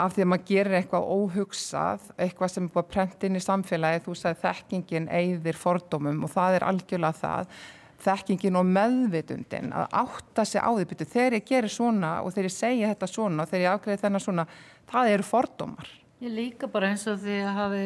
af 0.00 0.14
því 0.14 0.24
að 0.24 0.30
maður 0.30 0.46
gerir 0.48 0.76
eitthvað 0.78 1.08
óhugsað 1.16 2.06
eitthvað 2.14 2.52
sem 2.52 2.66
er 2.66 2.72
búið 2.74 2.84
að 2.84 2.92
prenta 2.94 3.26
inn 3.26 3.38
í 3.38 3.42
samfélagi 3.42 4.02
þú 4.04 4.16
sagði 4.18 4.40
þekkingin 4.44 5.08
eigðir 5.10 5.58
fordómum 5.58 6.24
og 6.26 6.32
það 6.32 6.58
er 6.58 6.66
algjörlega 6.68 7.18
það 7.20 7.56
þekkingin 8.04 8.58
og 8.60 8.68
meðvitundin 8.68 9.72
að 9.76 9.96
átta 10.02 10.44
sig 10.48 10.62
á 10.62 10.70
því 10.70 10.86
byrju 10.90 11.08
þegar 11.14 11.36
ég 11.38 11.48
gerir 11.48 11.72
svona 11.72 12.12
og 12.24 12.34
þegar 12.34 12.48
ég 12.48 12.56
segja 12.56 12.92
þetta 12.92 13.08
svona 13.10 13.44
og 13.44 13.50
þegar 13.50 13.64
ég 13.64 13.74
afgreði 13.74 14.02
þennan 14.04 14.24
svona 14.24 14.46
það 14.90 15.14
eru 15.14 15.26
fordómar. 15.26 15.90
Ég 16.20 16.34
líka 16.36 16.68
bara 16.68 16.90
eins 16.92 17.06
og 17.08 17.20
því 17.22 17.36
að 17.40 17.54
hafi 17.56 17.84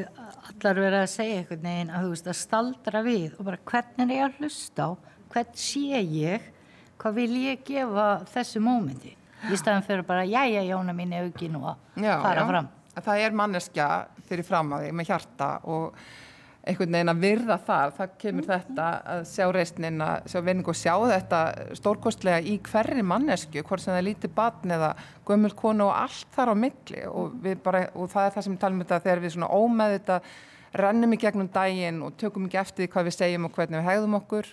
allar 0.51 0.81
verið 0.83 1.01
að 1.01 1.12
segja 1.12 1.41
eitthvað 1.41 1.67
neginn 1.69 1.93
að 1.95 2.07
þú 2.07 2.15
veist 2.15 2.31
að 2.33 2.39
staldra 2.41 3.03
við 3.07 3.37
og 3.39 3.49
bara 3.49 3.61
hvernig 3.71 4.09
er 4.09 4.17
ég 4.17 4.25
að 4.27 4.41
hlusta 4.41 4.89
á 4.89 4.91
hvern 5.35 5.53
sé 5.59 6.01
ég 6.03 6.49
hvað 6.99 7.21
vil 7.21 7.37
ég 7.45 7.62
gefa 7.67 8.09
þessu 8.33 8.62
mómenti? 8.65 9.15
Í 9.53 9.59
staðan 9.61 9.85
fyrir 9.85 10.07
bara 10.09 10.25
já 10.25 10.43
já 10.49 10.62
jóna 10.65 10.95
mín 10.97 11.12
er 11.12 11.29
ekki 11.29 11.51
nú 11.53 11.62
að 11.69 11.79
fara 11.95 12.43
já. 12.43 12.49
fram. 12.49 12.69
Það 12.95 13.23
er 13.25 13.35
manneskja 13.39 13.89
fyrir 14.29 14.47
fram 14.47 14.73
að 14.73 14.87
þig 14.87 14.95
með 14.99 15.11
hjarta 15.11 15.49
og 15.71 16.05
einhvern 16.65 16.97
veginn 16.97 17.12
að 17.12 17.21
virða 17.21 17.57
þar, 17.67 17.93
það 17.99 18.15
kemur 18.23 18.47
þetta 18.49 18.87
að 19.15 19.23
sjá 19.29 19.45
reysnin, 19.53 20.01
að 20.01 20.29
sjá 20.33 20.39
vinning 20.47 20.71
og 20.71 20.79
sjá 20.79 20.95
þetta 21.11 21.41
stórkostlega 21.77 22.41
í 22.41 22.55
hverri 22.65 23.05
mannesku, 23.05 23.65
hvort 23.69 23.85
sem 23.85 23.93
það 23.93 24.01
er 24.01 24.07
lítið 24.09 24.35
batn 24.39 24.75
eða 24.79 24.91
gömul 25.29 25.53
konu 25.59 25.89
og 25.91 25.95
allt 25.99 26.31
þar 26.37 26.53
á 26.53 26.62
milli. 26.62 27.05
Og, 27.11 27.37
bara, 27.65 27.85
og 27.93 28.09
það 28.12 28.29
er 28.29 28.37
það 28.37 28.47
sem 28.49 28.59
talum 28.62 28.81
um 28.81 28.87
þetta 28.87 29.01
þegar 29.05 29.25
við 29.25 29.35
svona 29.37 29.53
ómeð 29.53 29.97
þetta 29.99 30.19
rennum 30.81 31.15
í 31.15 31.21
gegnum 31.21 31.51
daginn 31.53 32.03
og 32.07 32.17
tökum 32.21 32.49
ekki 32.49 32.62
eftir 32.65 32.93
hvað 32.93 33.11
við 33.11 33.19
segjum 33.19 33.49
og 33.49 33.59
hvernig 33.59 33.81
við 33.81 33.89
hegðum 33.91 34.19
okkur. 34.23 34.53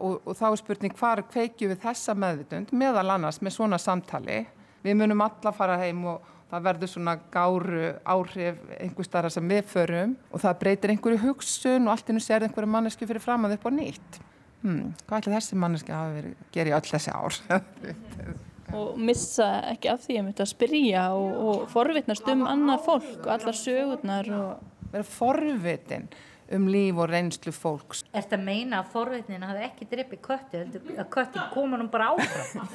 Og, 0.00 0.20
og 0.24 0.36
þá 0.38 0.46
er 0.48 0.60
spurning 0.62 0.94
hvar 0.96 1.20
kveikju 1.28 1.74
við 1.74 1.82
þessa 1.82 2.14
meðvitund? 2.16 2.70
Meðal 2.72 3.10
annars 3.16 3.42
með 3.44 3.58
svona 3.58 3.80
samtali, 3.80 4.44
við 4.86 4.96
munum 4.96 5.26
alla 5.26 5.52
fara 5.52 5.76
heim 5.82 6.06
og 6.14 6.36
það 6.50 6.66
verður 6.66 6.90
svona 6.90 7.14
gáru 7.32 7.84
áhrif 8.02 8.60
einhver 8.78 9.06
starra 9.06 9.30
sem 9.32 9.46
við 9.50 9.64
förum 9.70 10.16
og 10.30 10.42
það 10.42 10.58
breytir 10.64 10.94
einhverju 10.94 11.22
hugsun 11.24 11.86
og 11.86 11.94
allt 11.94 12.10
innum 12.10 12.24
sér 12.24 12.46
einhverju 12.46 12.70
mannesku 12.70 13.08
fyrir 13.08 13.22
fram 13.22 13.46
að 13.46 13.56
upp 13.58 13.68
á 13.68 13.72
nýtt. 13.74 14.20
Hmm, 14.60 14.92
hvað 15.06 15.22
ætla 15.22 15.36
þessi 15.38 15.58
manneski 15.60 15.92
að 15.94 16.00
hafa 16.00 16.16
verið 16.18 16.46
gerið 16.54 16.76
öll 16.76 16.88
þessi 16.90 17.14
ár? 17.16 17.38
Og 18.70 18.98
missa 19.02 19.46
ekki 19.66 19.88
af 19.90 20.04
því 20.04 20.18
að 20.30 20.46
spyrja 20.46 21.08
og, 21.18 21.30
og 21.42 21.62
forvitnast 21.72 22.28
um 22.30 22.44
annað 22.46 22.84
fólk 22.84 23.24
og 23.24 23.32
allar 23.34 23.56
sögurnar 23.58 24.30
og... 24.36 24.60
vera 24.92 25.06
forvitin 25.10 26.06
um 26.54 26.68
líf 26.70 26.98
og 26.98 27.10
reynslu 27.10 27.50
fólks. 27.54 28.04
Er 28.12 28.22
þetta 28.22 28.38
að 28.38 28.46
meina 28.46 28.78
að 28.84 28.92
forvitnin 28.94 29.46
hafi 29.46 29.66
ekki 29.66 29.90
drippið 29.90 30.22
kötti 30.22 30.62
að 30.94 31.10
kötti 31.16 31.48
koma 31.54 31.80
nú 31.80 31.88
bara 31.90 32.12
áfram 32.14 32.70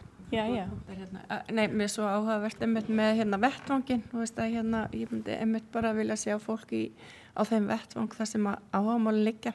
Já, 0.30 0.44
já. 0.46 0.66
Hérna, 0.88 1.20
nei, 1.50 1.64
mér 1.66 1.88
er 1.88 1.90
svo 1.90 2.06
áhugavert 2.06 2.60
einmitt 2.62 2.86
með 2.86 3.16
hérna 3.18 3.38
vettvangin 3.42 4.04
og 4.12 4.20
veist 4.22 4.36
að 4.38 4.52
hérna 4.54 4.82
ég 4.94 5.10
myndi 5.10 5.34
einmitt 5.34 5.66
bara 5.74 5.90
vilja 5.96 6.16
sjá 6.20 6.36
fólk 6.38 6.70
í, 6.76 6.84
á 7.34 7.42
þeim 7.48 7.66
vettvang 7.66 8.14
þar 8.14 8.28
sem 8.30 8.46
áhugamálinn 8.50 9.26
liggja. 9.26 9.54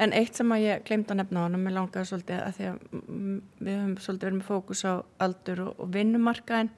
En 0.00 0.14
eitt 0.16 0.40
sem 0.40 0.54
að 0.56 0.64
ég 0.64 0.86
glemt 0.88 1.12
að 1.12 1.20
nefna 1.20 1.42
á 1.42 1.44
hann 1.44 1.58
og 1.58 1.64
mér 1.66 1.76
langaði 1.76 2.08
svolítið 2.08 2.40
að 2.40 2.56
því 2.56 2.70
að 2.70 2.80
við 2.94 3.74
höfum 3.74 3.98
svolítið 4.06 4.28
verið 4.28 4.38
með 4.38 4.48
fókus 4.48 4.84
á 4.88 4.92
aldur 5.26 5.62
og, 5.66 5.76
og 5.76 5.92
vinnumarkaðin 5.98 6.72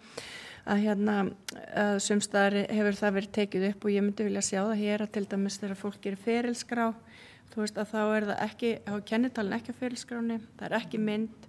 að 0.67 0.83
hérna 0.83 1.17
að 1.79 2.01
sumstaðar 2.03 2.59
hefur 2.75 2.99
það 2.99 3.17
verið 3.21 3.35
tekið 3.39 3.69
upp 3.71 3.87
og 3.87 3.95
ég 3.95 4.03
myndi 4.03 4.27
vilja 4.27 4.43
sjá 4.43 4.61
það 4.65 4.81
hér 4.83 5.05
að 5.05 5.13
til 5.15 5.27
dæmis 5.31 5.61
þegar 5.63 5.79
fólk 5.85 6.09
er 6.11 6.19
ferilskrá 6.25 6.89
þú 7.53 7.63
veist 7.63 7.79
að 7.81 7.93
þá 7.93 8.01
er 8.03 8.27
það 8.29 8.43
ekki, 8.47 8.71
þá 8.85 8.97
kennitalin 9.11 9.57
ekki 9.57 9.75
ferilskráni, 9.77 10.41
það 10.59 10.67
er 10.69 10.77
ekki 10.81 11.01
mynd, 11.01 11.47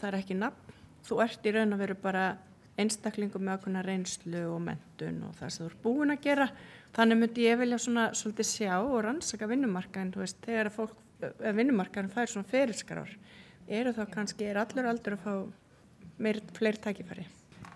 það 0.00 0.08
er 0.10 0.16
ekki 0.18 0.36
nafn, 0.36 0.69
þú 1.06 1.20
ert 1.24 1.46
í 1.46 1.54
raun 1.56 1.76
að 1.76 1.84
veru 1.84 1.96
bara 2.02 2.24
einstaklingum 2.80 3.44
með 3.44 3.58
okkurna 3.58 3.82
reynslu 3.84 4.44
og 4.54 4.60
mentun 4.64 5.20
og 5.26 5.34
það 5.38 5.52
sem 5.52 5.64
þú 5.64 5.70
ert 5.70 5.82
búin 5.84 6.14
að 6.14 6.22
gera. 6.24 6.46
Þannig 6.96 7.20
myndi 7.20 7.46
ég 7.46 7.60
vilja 7.60 7.78
svona 7.82 8.06
svolítið 8.16 8.48
sjá 8.48 8.74
og 8.78 8.96
rannsaka 9.06 9.48
vinnumarkaðin, 9.50 10.14
þú 10.14 10.22
veist, 10.24 10.40
þegar 10.46 10.72
fólk, 10.74 10.96
vinnumarkaðin 11.60 12.12
fær 12.14 12.32
svona 12.32 12.50
ferilskrár 12.50 13.12
eru 13.70 13.92
þá 13.94 14.02
kannski, 14.10 14.48
er 14.50 14.58
allur 14.58 14.88
aldur 14.90 15.16
að 15.16 15.26
fá 15.26 15.34
meir, 16.22 16.40
fleiri 16.56 16.80
tækifæri? 16.82 17.26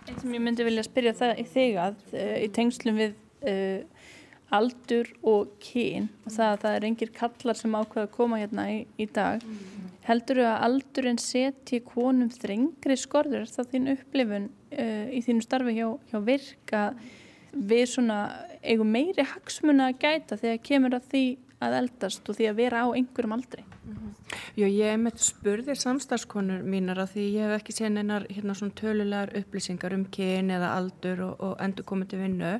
Eitt 0.08 0.20
sem 0.20 0.34
ég 0.34 0.42
myndi 0.42 0.66
vilja 0.66 0.84
spyrja 0.84 1.14
það 1.16 1.38
í 1.40 1.44
þig 1.52 1.78
að 1.80 2.00
uh, 2.12 2.36
í 2.42 2.48
tengslum 2.56 2.98
við 2.98 3.14
uh, 3.48 4.08
aldur 4.54 5.08
og 5.26 5.54
kyn 5.62 6.10
og 6.24 6.34
það 6.34 6.50
að 6.50 6.60
það 6.64 6.78
er 6.78 6.88
engir 6.90 7.12
kallar 7.14 7.58
sem 7.58 7.76
ákveða 7.78 8.08
að 8.08 8.14
koma 8.16 8.40
hérna 8.42 8.66
í, 8.74 8.80
í 9.00 9.06
dag 9.10 9.44
heldur 10.04 10.40
þú 10.40 10.46
að 10.48 10.64
aldurinn 10.68 11.20
setji 11.22 11.80
konum 11.86 12.30
þrengri 12.32 12.96
skorður 13.00 13.44
er 13.44 13.52
það 13.52 13.70
þín 13.72 13.92
upplifun 13.94 14.48
uh, 14.50 15.06
í 15.08 15.22
þínu 15.24 15.44
starfi 15.44 15.76
hjá, 15.78 15.86
hjá 16.10 16.18
virka 16.24 16.82
við 17.54 17.86
svona 17.94 18.18
eigum 18.64 18.90
meiri 18.90 19.24
hagsmuna 19.30 19.92
að 19.92 20.00
gæta 20.02 20.40
þegar 20.40 20.64
kemur 20.66 20.98
að 20.98 21.08
því 21.12 21.24
að 21.64 21.78
eldast 21.78 22.28
og 22.28 22.36
því 22.36 22.50
að 22.50 22.58
vera 22.58 22.84
á 22.84 22.88
einhverjum 22.92 23.36
aldri? 23.36 23.64
Já, 24.54 24.66
ég 24.66 24.90
hef 24.90 25.00
með 25.02 25.22
spurðir 25.22 25.78
samstagskonur 25.78 26.64
mínar 26.66 27.00
að 27.02 27.14
því 27.14 27.24
ég 27.34 27.46
hef 27.46 27.56
ekki 27.58 27.74
séð 27.76 27.98
einar 28.00 28.26
hérna 28.30 28.56
svona 28.58 28.76
tölulegar 28.78 29.32
upplýsingar 29.40 29.96
um 29.96 30.04
kyn 30.14 30.52
eða 30.54 30.72
aldur 30.78 31.24
og, 31.28 31.34
og 31.42 31.56
endur 31.62 31.86
komið 31.88 32.12
til 32.12 32.22
vinnu. 32.22 32.52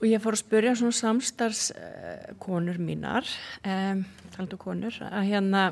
Og 0.00 0.06
ég 0.10 0.22
fór 0.22 0.36
að 0.36 0.42
spurja 0.42 0.74
svona 0.78 0.98
samstagskonur 0.98 2.80
mínar 2.82 3.28
um, 3.64 4.04
taldu 4.34 4.58
konur 4.60 4.98
að 5.08 5.30
hérna 5.30 5.68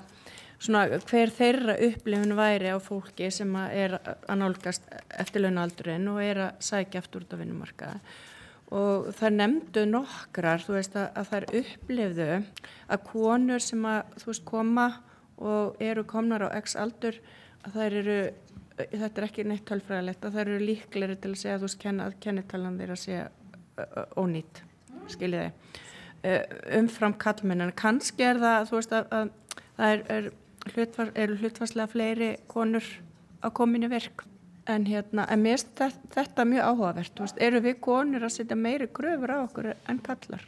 svona 0.62 1.00
hver 1.10 1.32
þeirra 1.34 1.74
upplifun 1.88 2.36
væri 2.38 2.70
á 2.70 2.78
fólki 2.82 3.30
sem 3.34 3.50
er 3.66 3.96
að 4.04 4.36
nálgast 4.38 4.86
eftir 5.18 5.42
launaldurinn 5.42 6.06
og 6.12 6.20
er 6.22 6.44
að 6.46 6.62
sækja 6.62 7.02
eftir 7.02 7.24
út 7.24 7.34
á 7.34 7.40
vinnumarkaða 7.40 7.98
og 8.72 9.10
það 9.18 9.34
nefndu 9.36 9.84
nokkrar, 9.90 10.62
þú 10.64 10.76
veist, 10.78 10.94
að, 10.96 11.08
að 11.20 11.34
er 11.36 11.46
upplifðu 11.60 12.28
að 12.32 13.02
konur 13.10 13.64
sem 13.64 13.84
að, 13.88 14.14
þú 14.22 14.30
veist, 14.30 14.44
koma 14.48 14.86
og 15.42 15.82
eru 15.82 16.04
komnar 16.08 16.46
á 16.48 16.56
x 16.56 16.76
aldur, 16.80 17.18
að 17.66 17.76
það 17.76 17.98
eru, 18.00 18.18
þetta 18.78 19.12
er 19.12 19.26
ekki 19.28 19.46
neitt 19.48 19.66
tölfræðilegt, 19.68 20.24
að 20.24 20.36
það 20.36 20.44
eru 20.46 20.66
líkleri 20.70 21.18
til 21.20 21.34
að 21.34 21.40
segja, 21.42 21.58
þú 21.60 21.68
veist, 21.68 21.86
að 22.06 22.18
kennitalan 22.24 22.78
þeirra 22.80 22.98
segja 23.02 23.26
ónýtt, 24.20 24.62
skiljiði, 25.12 25.50
umfram 26.78 27.16
kallmenn, 27.20 27.66
en 27.66 27.76
kannski 27.76 28.24
er 28.24 28.40
það, 28.40 28.70
þú 28.70 28.78
veist, 28.78 28.96
að, 28.96 29.16
að 29.18 29.62
það 29.76 29.92
er, 29.92 30.04
er 30.16 30.30
hlutfars, 30.70 31.14
eru 31.14 31.38
hlutfarslega 31.40 31.90
fleiri 31.90 32.30
konur 32.50 32.86
á 33.42 33.48
kominu 33.50 33.90
verk 33.90 34.26
En, 34.66 34.84
hérna, 34.86 35.24
en 35.26 35.40
mér 35.42 35.58
finnst 35.58 36.12
þetta 36.14 36.44
mjög 36.46 36.68
áhugavert, 36.68 37.18
veist, 37.18 37.38
eru 37.42 37.58
við 37.64 37.80
konur 37.82 38.22
að 38.22 38.34
setja 38.36 38.54
meiri 38.54 38.86
gröfur 38.94 39.32
á 39.34 39.38
okkur 39.42 39.72
en 39.74 39.98
kallar? 40.06 40.44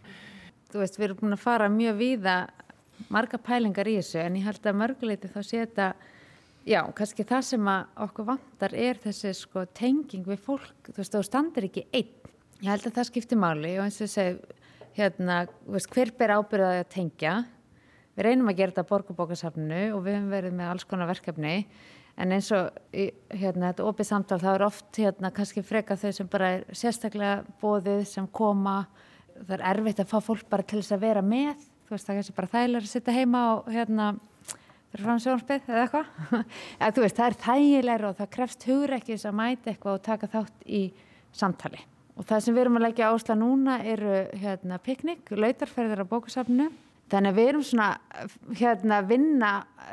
Þú 0.70 0.82
veist, 0.82 0.98
við 1.00 1.06
erum 1.08 1.18
búin 1.18 1.34
að 1.34 1.42
fara 1.42 1.66
mjög 1.70 1.96
víða 1.98 2.34
marga 3.10 3.40
pælingar 3.42 3.90
í 3.90 3.96
þessu 3.98 4.20
en 4.22 4.36
ég 4.38 4.46
held 4.46 4.68
að 4.70 4.78
mörguleiti 4.78 5.30
þá 5.32 5.40
setja, 5.48 5.88
já, 6.62 6.78
kannski 6.94 7.26
það 7.26 7.42
sem 7.48 7.72
okkur 8.06 8.28
vantar 8.28 8.76
er 8.84 9.02
þessi 9.02 9.34
sko 9.40 9.66
tenging 9.74 10.30
við 10.30 10.44
fólk, 10.46 10.92
þú 10.92 10.98
veist, 11.00 11.16
þá 11.18 11.30
standir 11.32 11.66
ekki 11.66 11.86
einn. 11.90 12.30
Ég 12.62 12.70
held 12.70 12.86
að 12.86 13.00
það 13.00 13.10
skiptir 13.10 13.42
máli 13.42 13.74
og 13.80 13.88
eins 13.88 13.98
og 13.98 14.14
segi, 14.14 14.60
hérna, 14.94 15.40
veist, 15.66 15.90
hver 15.90 16.14
ber 16.14 16.36
ábyrðaði 16.38 16.84
að 16.84 16.92
tengja? 16.94 17.34
Við 18.14 18.28
reynum 18.28 18.50
að 18.50 18.60
gera 18.60 18.70
þetta 18.70 18.86
borgarbókasafnu 18.92 19.80
og 19.96 20.04
við 20.04 20.16
hefum 20.16 20.30
verið 20.30 20.52
með 20.54 20.70
alls 20.70 20.86
konar 20.86 21.10
verkefni. 21.10 21.54
En 22.14 22.30
eins 22.30 22.50
og 22.54 22.76
hérna 23.34 23.72
þetta 23.72 23.86
opið 23.88 24.06
samtal 24.06 24.38
þá 24.38 24.50
er 24.52 24.64
oft 24.68 25.00
hérna 25.02 25.32
kannski 25.34 25.64
freka 25.66 25.96
þau 25.98 26.12
sem 26.14 26.28
bara 26.30 26.50
er 26.54 26.68
sérstaklega 26.70 27.40
bóðið 27.62 28.04
sem 28.06 28.28
koma. 28.30 28.84
Það 29.34 29.56
er 29.56 29.64
erfitt 29.72 30.02
að 30.04 30.12
fá 30.12 30.20
fólk 30.22 30.44
bara 30.50 30.62
til 30.62 30.78
þess 30.78 30.94
að 30.94 31.08
vera 31.08 31.24
með. 31.26 31.64
Þú 31.88 31.96
veist 31.96 32.06
það 32.06 32.14
er 32.14 32.20
kannski 32.20 32.36
bara 32.36 32.52
þægilega 32.52 32.84
að 32.84 32.92
sitta 32.92 33.16
heima 33.16 33.42
og 33.56 33.72
hérna 33.74 34.12
fyrir 34.92 35.08
fram 35.08 35.20
sjónspið 35.24 35.66
eða 35.74 35.82
eitthvað. 35.82 36.46
Veist 37.02 37.18
það 37.18 37.26
er 37.26 37.38
þægilega 37.48 38.08
og 38.12 38.16
það 38.20 38.32
krefst 38.38 38.68
þess 38.70 39.26
að 39.26 39.36
mæta 39.40 39.72
eitthvað 39.72 39.98
og 39.98 40.06
taka 40.06 40.30
þátt 40.30 40.64
í 40.70 40.84
samtali. 41.34 41.82
Og 42.14 42.22
það 42.28 42.46
sem 42.46 42.54
við 42.54 42.62
erum 42.62 42.78
að 42.78 42.86
leggja 42.86 43.10
ásla 43.10 43.34
núna 43.34 43.80
eru 43.82 44.20
hérna 44.38 44.78
piknik, 44.78 45.34
lautarferðir 45.34 46.06
á 46.06 46.12
bókusafnu 46.14 46.70
Þannig 47.12 47.34
að 47.34 47.36
við 47.36 47.48
erum 47.50 47.64
svona 47.68 47.88
hérna 48.56 48.98
að 49.02 49.10
vinna, 49.12 49.50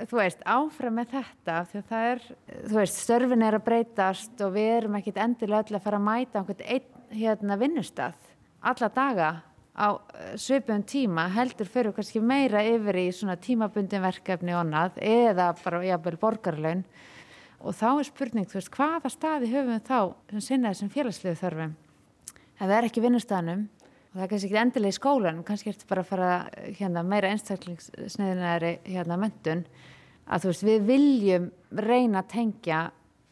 þú 0.07 0.19
veist, 0.21 0.43
áfram 0.47 0.95
með 0.95 1.09
þetta 1.17 1.57
því 1.67 1.79
að 1.81 1.89
það 1.89 2.05
er, 2.11 2.21
þú 2.63 2.77
veist, 2.77 2.99
störfin 3.03 3.43
er 3.45 3.57
að 3.57 3.65
breytast 3.65 4.43
og 4.45 4.53
við 4.55 4.69
erum 4.77 4.95
ekkit 5.01 5.19
endilega 5.19 5.65
öll 5.65 5.77
að 5.77 5.85
fara 5.85 5.99
að 5.99 6.07
mæta 6.07 6.39
einhvern 6.39 6.67
einn 6.71 7.01
hérna 7.11 7.57
vinnustad 7.59 8.29
alla 8.61 8.89
daga 8.95 9.29
á 9.75 9.87
eh, 10.13 10.37
svipum 10.37 10.83
tíma 10.83 11.27
heldur 11.31 11.69
fyrir 11.69 11.95
kannski 11.95 12.21
meira 12.21 12.63
yfir 12.63 12.99
í 13.01 13.07
svona 13.15 13.37
tímabundin 13.39 14.03
verkefni 14.03 14.53
og 14.55 14.63
annað 14.65 14.99
eða 15.01 15.51
bara 15.63 15.83
jábel 15.85 16.17
borgarlaun 16.21 16.83
og 17.61 17.75
þá 17.77 17.87
er 17.91 18.07
spurning, 18.07 18.47
þú 18.49 18.57
veist, 18.57 18.73
hvaða 18.73 19.11
staði 19.11 19.51
höfum 19.51 19.75
við 19.75 19.83
þá 19.87 19.99
sem 20.31 20.45
sinna 20.47 20.71
þessum 20.71 20.91
félagslegu 20.93 21.39
þörfum? 21.39 21.75
Það 22.57 22.75
er 22.77 22.87
ekki 22.87 23.03
vinnustadanum 23.03 23.67
og 24.11 24.17
það 24.17 24.23
er 24.25 24.31
kannski 24.33 24.49
ekki 24.49 24.59
endilega 24.59 24.91
í 24.91 24.97
skólanum, 24.97 25.43
kannski 25.47 25.71
er 25.71 25.77
þetta 25.77 25.89
bara 25.91 26.03
að 26.03 26.09
fara 26.09 26.31
hérna, 26.79 27.03
meira 27.07 27.29
einstaklingsneiðinari 27.31 28.73
hérna, 28.89 29.17
mentun 29.21 29.63
að 30.27 30.43
þú 30.43 30.51
veist, 30.51 30.65
við 30.67 30.89
viljum 30.89 31.47
reyna 31.79 32.21
að 32.21 32.31
tengja 32.33 32.81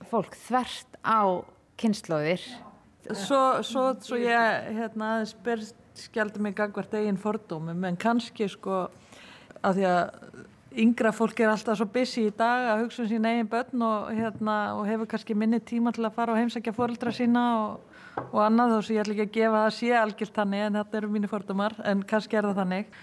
fólk 0.10 0.38
þvert 0.40 1.00
á 1.04 1.44
kynnslóðir. 1.80 2.46
Svo, 3.10 3.42
svo, 3.66 3.84
svo 4.04 4.20
ég 4.20 4.72
hérna, 4.78 5.20
skjáldi 6.00 6.44
mig 6.44 6.56
gangvart 6.56 6.96
eigin 6.96 7.20
fordómum, 7.20 7.84
en 7.88 8.00
kannski 8.00 8.48
sko 8.52 8.86
að 9.60 9.82
því 9.82 9.88
að 9.90 10.04
yngra 10.78 11.12
fólk 11.16 11.40
er 11.42 11.50
alltaf 11.52 11.80
svo 11.80 11.88
busy 11.90 12.28
í 12.30 12.34
dag 12.36 12.68
að 12.74 12.84
hugsa 12.84 13.04
um 13.04 13.10
sín 13.10 13.26
eigin 13.26 13.50
börn 13.50 13.86
og, 13.86 14.12
hérna, 14.14 14.58
og 14.78 14.86
hefur 14.90 15.10
kannski 15.10 15.38
minni 15.38 15.60
tíma 15.60 15.94
til 15.96 16.06
að 16.06 16.16
fara 16.18 16.36
og 16.36 16.42
heimsækja 16.42 16.76
fóröldra 16.78 17.14
sína 17.16 17.46
og 17.60 17.90
og 18.30 18.40
annað 18.44 18.74
þó 18.74 18.80
sem 18.84 18.96
ég 18.96 19.04
ætla 19.04 19.16
ekki 19.16 19.26
að 19.26 19.34
gefa 19.38 19.64
það 19.64 19.76
sé 19.78 19.90
algilt 19.98 20.36
þannig 20.36 20.64
en 20.66 20.78
þetta 20.80 21.00
eru 21.00 21.10
mínu 21.14 21.32
fordumar 21.32 21.76
en 21.88 22.04
kannski 22.10 22.40
er 22.40 22.48
það 22.50 22.62
þannig. 22.62 22.94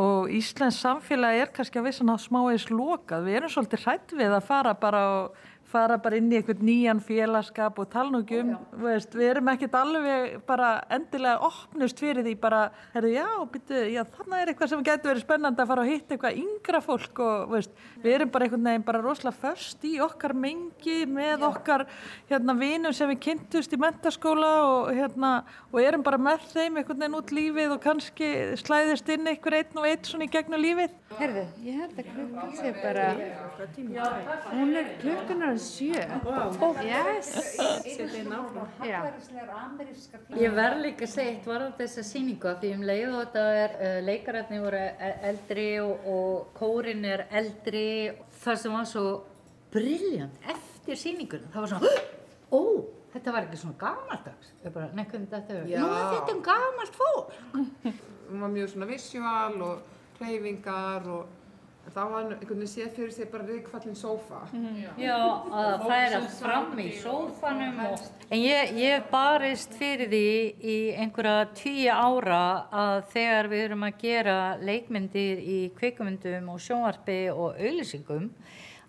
Og 0.00 0.30
Íslands 0.38 0.80
samfélagi 0.84 1.42
er 1.44 1.52
kannski 1.54 1.80
að 1.80 1.88
vissan 1.88 2.12
á 2.12 2.16
smáeis 2.20 2.68
lokað, 2.72 3.26
við 3.28 3.40
erum 3.40 3.54
svolítið 3.54 3.84
hrætt 3.86 4.16
við 4.18 4.36
að 4.38 4.46
fara 4.48 4.74
bara 4.80 5.02
og 5.14 5.42
fara 5.70 5.96
bara 5.98 6.18
inn 6.18 6.30
í 6.32 6.38
einhvern 6.38 6.62
nýjan 6.64 7.00
félagskap 7.02 7.78
og 7.82 7.88
tala 7.92 8.12
nú 8.12 8.20
ekki 8.22 8.40
um, 8.42 8.52
veist, 8.82 9.14
við 9.16 9.30
erum 9.32 9.50
ekkert 9.52 9.76
alveg 9.78 10.36
bara 10.46 10.70
endilega 10.92 11.48
opnust 11.48 12.00
fyrir 12.02 12.24
því 12.26 12.34
bara, 12.42 12.60
herru 12.94 13.12
já, 13.14 13.26
byrju, 13.54 13.82
já 13.94 14.02
þannig 14.16 14.42
er 14.42 14.52
eitthvað 14.52 14.72
sem 14.72 14.84
getur 14.86 15.12
verið 15.12 15.24
spennandi 15.24 15.64
að 15.64 15.70
fara 15.72 15.84
og 15.84 15.90
hitta 15.90 16.16
eitthvað 16.16 16.40
yngra 16.42 16.82
fólk 16.84 17.22
og 17.24 17.54
veist, 17.54 17.74
við 18.04 18.16
erum 18.18 18.32
bara 18.34 18.48
einhvern 18.48 18.68
veginn 18.70 18.86
bara 18.90 19.02
rosalega 19.04 19.40
först 19.44 19.86
í 19.88 19.94
okkar 20.04 20.36
mengi 20.44 20.98
með 21.10 21.32
já. 21.32 21.48
okkar 21.48 21.86
hérna 22.30 22.56
vinum 22.60 22.96
sem 22.96 23.10
við 23.14 23.22
kynntust 23.28 23.74
í 23.74 23.80
mentaskóla 23.80 24.52
og 24.68 24.92
hérna 24.94 25.32
og 25.70 25.80
erum 25.82 26.04
bara 26.06 26.20
með 26.20 26.46
þeim 26.52 26.80
einhvern 26.80 27.04
veginn 27.06 27.18
út 27.18 27.34
lífið 27.34 27.76
og 27.76 27.82
kannski 27.84 28.30
slæðist 28.60 29.10
inn 29.14 29.32
einhver 29.32 29.58
einn 29.60 29.80
og 29.80 29.88
einn 29.88 30.04
svona 30.06 30.28
í 30.28 30.32
gegnum 30.32 30.62
lífið. 30.62 30.94
Herðu, 31.14 31.44
ég 31.62 31.78
held 31.78 31.98
að 32.00 32.08
klukkan 32.10 32.54
sé 32.58 32.72
bara, 32.80 33.04
hún 34.50 34.74
er 34.78 34.88
klukkunar 34.98 35.53
sjö. 35.60 36.00
Wow. 36.24 36.78
yes. 36.84 37.30
ég 40.38 40.56
verð 40.56 40.80
líka 40.84 41.06
að 41.06 41.12
segja 41.12 41.34
eitt 41.34 41.46
varðan 41.48 41.76
þessa 41.78 42.04
síningu 42.06 42.54
því 42.62 42.72
um 42.78 42.84
leið 42.88 43.06
og 43.10 43.20
þetta 43.20 43.44
er 43.60 43.76
uh, 43.78 43.98
leikarætni 44.08 44.60
voru 44.64 44.80
e, 44.80 45.12
eldri 45.30 45.68
og, 45.82 46.10
og 46.14 46.50
kórin 46.58 47.06
er 47.08 47.26
eldri 47.30 47.86
það 48.42 48.60
sem 48.64 48.76
var 48.78 48.90
svo 48.90 49.06
brilljant 49.74 50.50
eftir 50.54 51.00
síningun 51.00 51.48
það 51.52 51.66
var 51.66 51.74
svona 51.74 51.94
ó, 52.58 52.62
þetta 53.14 53.34
var 53.34 53.46
ekki 53.46 53.60
svona 53.62 53.78
gamaldags. 53.80 54.52
Ég 54.64 54.74
bara 54.74 54.90
þetta 54.90 55.62
nú 55.62 55.88
er 55.88 56.10
þetta 56.16 56.34
um 56.34 56.42
gamalt 56.44 56.98
fólk. 56.98 57.32
Hún 58.24 58.44
var 58.44 58.52
mjög 58.54 58.74
svona 58.74 58.88
vissjál 58.88 59.58
og 59.62 60.18
hreyfingar 60.18 61.08
og 61.12 61.40
þá 61.92 62.00
var 62.10 62.22
einhvern 62.24 62.48
veginn 62.48 62.70
séð 62.70 62.94
fyrir 62.96 63.12
sig 63.14 63.28
bara 63.32 63.46
ríkfallin 63.48 63.98
sófa. 63.98 64.40
Mm. 64.54 64.78
Já, 65.00 65.18
að 65.18 65.84
það 65.84 65.94
er 65.98 66.16
allt 66.18 66.36
fram 66.38 66.80
í 66.80 66.86
sófanum 67.02 67.82
og... 67.84 68.06
En 68.30 68.40
ég, 68.40 68.72
ég 68.80 69.04
barist 69.10 69.76
fyrir 69.78 70.10
því 70.12 70.30
í 70.64 70.78
einhverja 71.04 71.50
tíu 71.58 71.92
ára 71.92 72.40
að 72.84 72.96
þegar 73.12 73.50
við 73.52 73.66
erum 73.68 73.86
að 73.88 74.00
gera 74.00 74.38
leikmyndir 74.62 75.44
í 75.44 75.60
kvikumyndum 75.76 76.50
og 76.54 76.64
sjónvarpi 76.64 77.20
og 77.34 77.60
auðlýsingum 77.60 78.30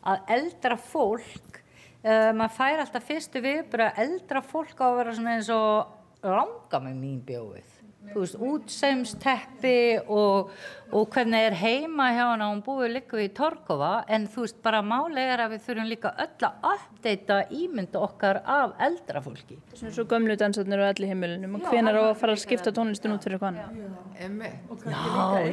að 0.05 0.33
eldra 0.37 0.79
fólk 0.79 1.61
uh, 2.05 2.31
maður 2.31 2.57
fær 2.59 2.83
alltaf 2.85 3.07
fyrstu 3.09 3.43
viðbúra 3.43 3.91
eldra 4.01 4.43
fólk 4.45 4.79
á 4.79 4.87
að 4.87 4.99
vera 5.01 5.15
svona 5.17 5.37
eins 5.39 5.51
og 5.53 6.25
langa 6.25 6.81
með 6.81 7.01
mín 7.01 7.23
bjóðið 7.25 7.74
veist, 8.13 8.37
útseimsteppi 8.39 9.77
og, 10.11 10.51
og 10.95 11.07
hvernig 11.13 11.47
er 11.49 11.55
heima 11.59 12.09
hjá 12.13 12.23
hana, 12.31 12.49
hún 12.51 12.61
búið 12.65 12.93
líka 12.95 13.19
í 13.23 13.27
Torkova 13.35 14.05
en 14.11 14.27
þú 14.31 14.45
veist, 14.45 14.59
bara 14.65 14.81
málega 14.85 15.35
er 15.35 15.43
að 15.45 15.55
við 15.55 15.63
þurfum 15.67 15.91
líka 15.91 16.11
öll 16.25 16.47
að 16.49 16.73
uppdeita 16.73 17.39
ímyndu 17.59 18.01
okkar 18.05 18.41
af 18.43 18.75
eldra 18.87 19.23
fólki. 19.25 19.59
Svona 19.73 19.93
svo 19.95 20.07
gömlu 20.09 20.37
dansarnir 20.39 20.83
og 20.83 20.91
allir 20.91 21.13
heimilunum 21.13 21.59
og 21.59 21.69
hvenar 21.71 21.99
á 21.99 22.03
að 22.09 22.19
fara 22.21 22.35
að 22.35 22.43
skipta 22.43 22.75
tónlistun 22.75 23.15
út 23.15 23.25
fyrir 23.25 23.41
hvaðna 23.41 23.69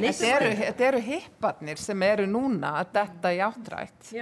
Þetta 0.03 0.27
eru, 0.29 0.51
þetta 0.59 0.91
eru 0.91 1.01
hipparnir 1.07 1.81
sem 1.81 2.05
eru 2.07 2.29
núna 2.31 2.77
að 2.83 2.93
detta 2.99 3.33
í 3.35 3.41
áttrætt 3.43 4.13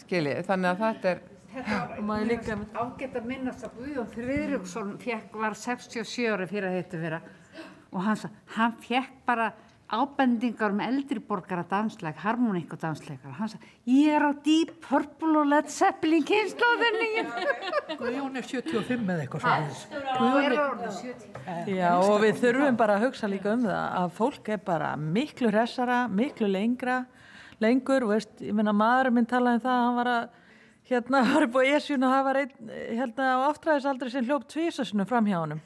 skiljið, 0.00 0.42
þannig 0.48 0.70
að 0.72 0.82
þetta 0.86 1.14
er 1.14 1.28
og 1.50 2.02
maður 2.06 2.28
líka 2.30 2.56
ágætt 2.78 3.16
að 3.18 3.24
minnast 3.26 3.64
að 3.66 3.78
Guðjón 3.80 4.92
fekk, 5.02 5.34
var 5.34 5.56
67 5.58 6.28
ári 6.30 6.46
fyrir 6.50 6.68
að 6.68 6.76
þetta 6.78 7.00
vera 7.00 7.20
og 7.90 8.06
hann, 8.06 8.38
hann 8.56 8.78
fekk 8.84 9.20
bara 9.26 9.50
ábendingar 9.90 10.70
um 10.70 10.80
eldri 10.84 11.18
borgara 11.18 11.64
dansleik, 11.66 12.18
harmoník 12.22 12.70
og 12.74 12.78
dansleikar 12.82 13.34
hann 13.34 13.50
sagði, 13.50 13.70
ég 13.90 14.14
er 14.14 14.22
á 14.22 14.30
Deep 14.44 14.76
Purple 14.84 15.32
og 15.40 15.48
Led 15.50 15.70
Zeppelin 15.72 16.26
kynnslóðinni 16.26 17.24
Guðjón 18.00 18.38
er 18.38 18.46
75 18.46 19.10
eða 19.10 19.24
eitthvað 19.24 19.46
svona 19.46 20.10
Guðjón 20.20 20.46
er 20.46 20.60
orðið 20.64 21.00
70 21.00 21.72
Já 21.74 21.88
og 21.96 22.14
við 22.22 22.42
þurfum 22.44 22.78
bara 22.78 22.98
að 22.98 23.06
hugsa 23.08 23.30
líka 23.30 23.54
um 23.56 23.64
það 23.66 23.96
að 24.02 24.12
fólk 24.20 24.52
er 24.54 24.62
bara 24.70 24.92
miklu 25.00 25.50
hressara, 25.50 26.04
miklu 26.06 26.50
lengra 26.50 27.00
lengur, 27.60 28.06
veist, 28.08 28.30
ég 28.40 28.54
menna 28.56 28.72
maður 28.72 29.10
minn 29.16 29.28
talaði 29.28 29.58
um 29.58 29.64
það, 29.66 29.82
hann 29.86 29.98
var 29.98 30.12
að 30.14 30.28
hérna 30.90 31.24
var 31.32 31.48
upp 31.48 31.58
á 31.58 31.62
esjun 31.74 32.06
og 32.06 32.14
það 32.14 32.28
var 32.28 32.40
einn 32.44 32.72
hérna 33.00 33.34
á 33.34 33.38
aftræðisaldri 33.50 34.14
sem 34.14 34.30
hljópt 34.30 34.54
tvísasinu 34.54 35.08
fram 35.08 35.26
hjá 35.26 35.40
honum 35.42 35.60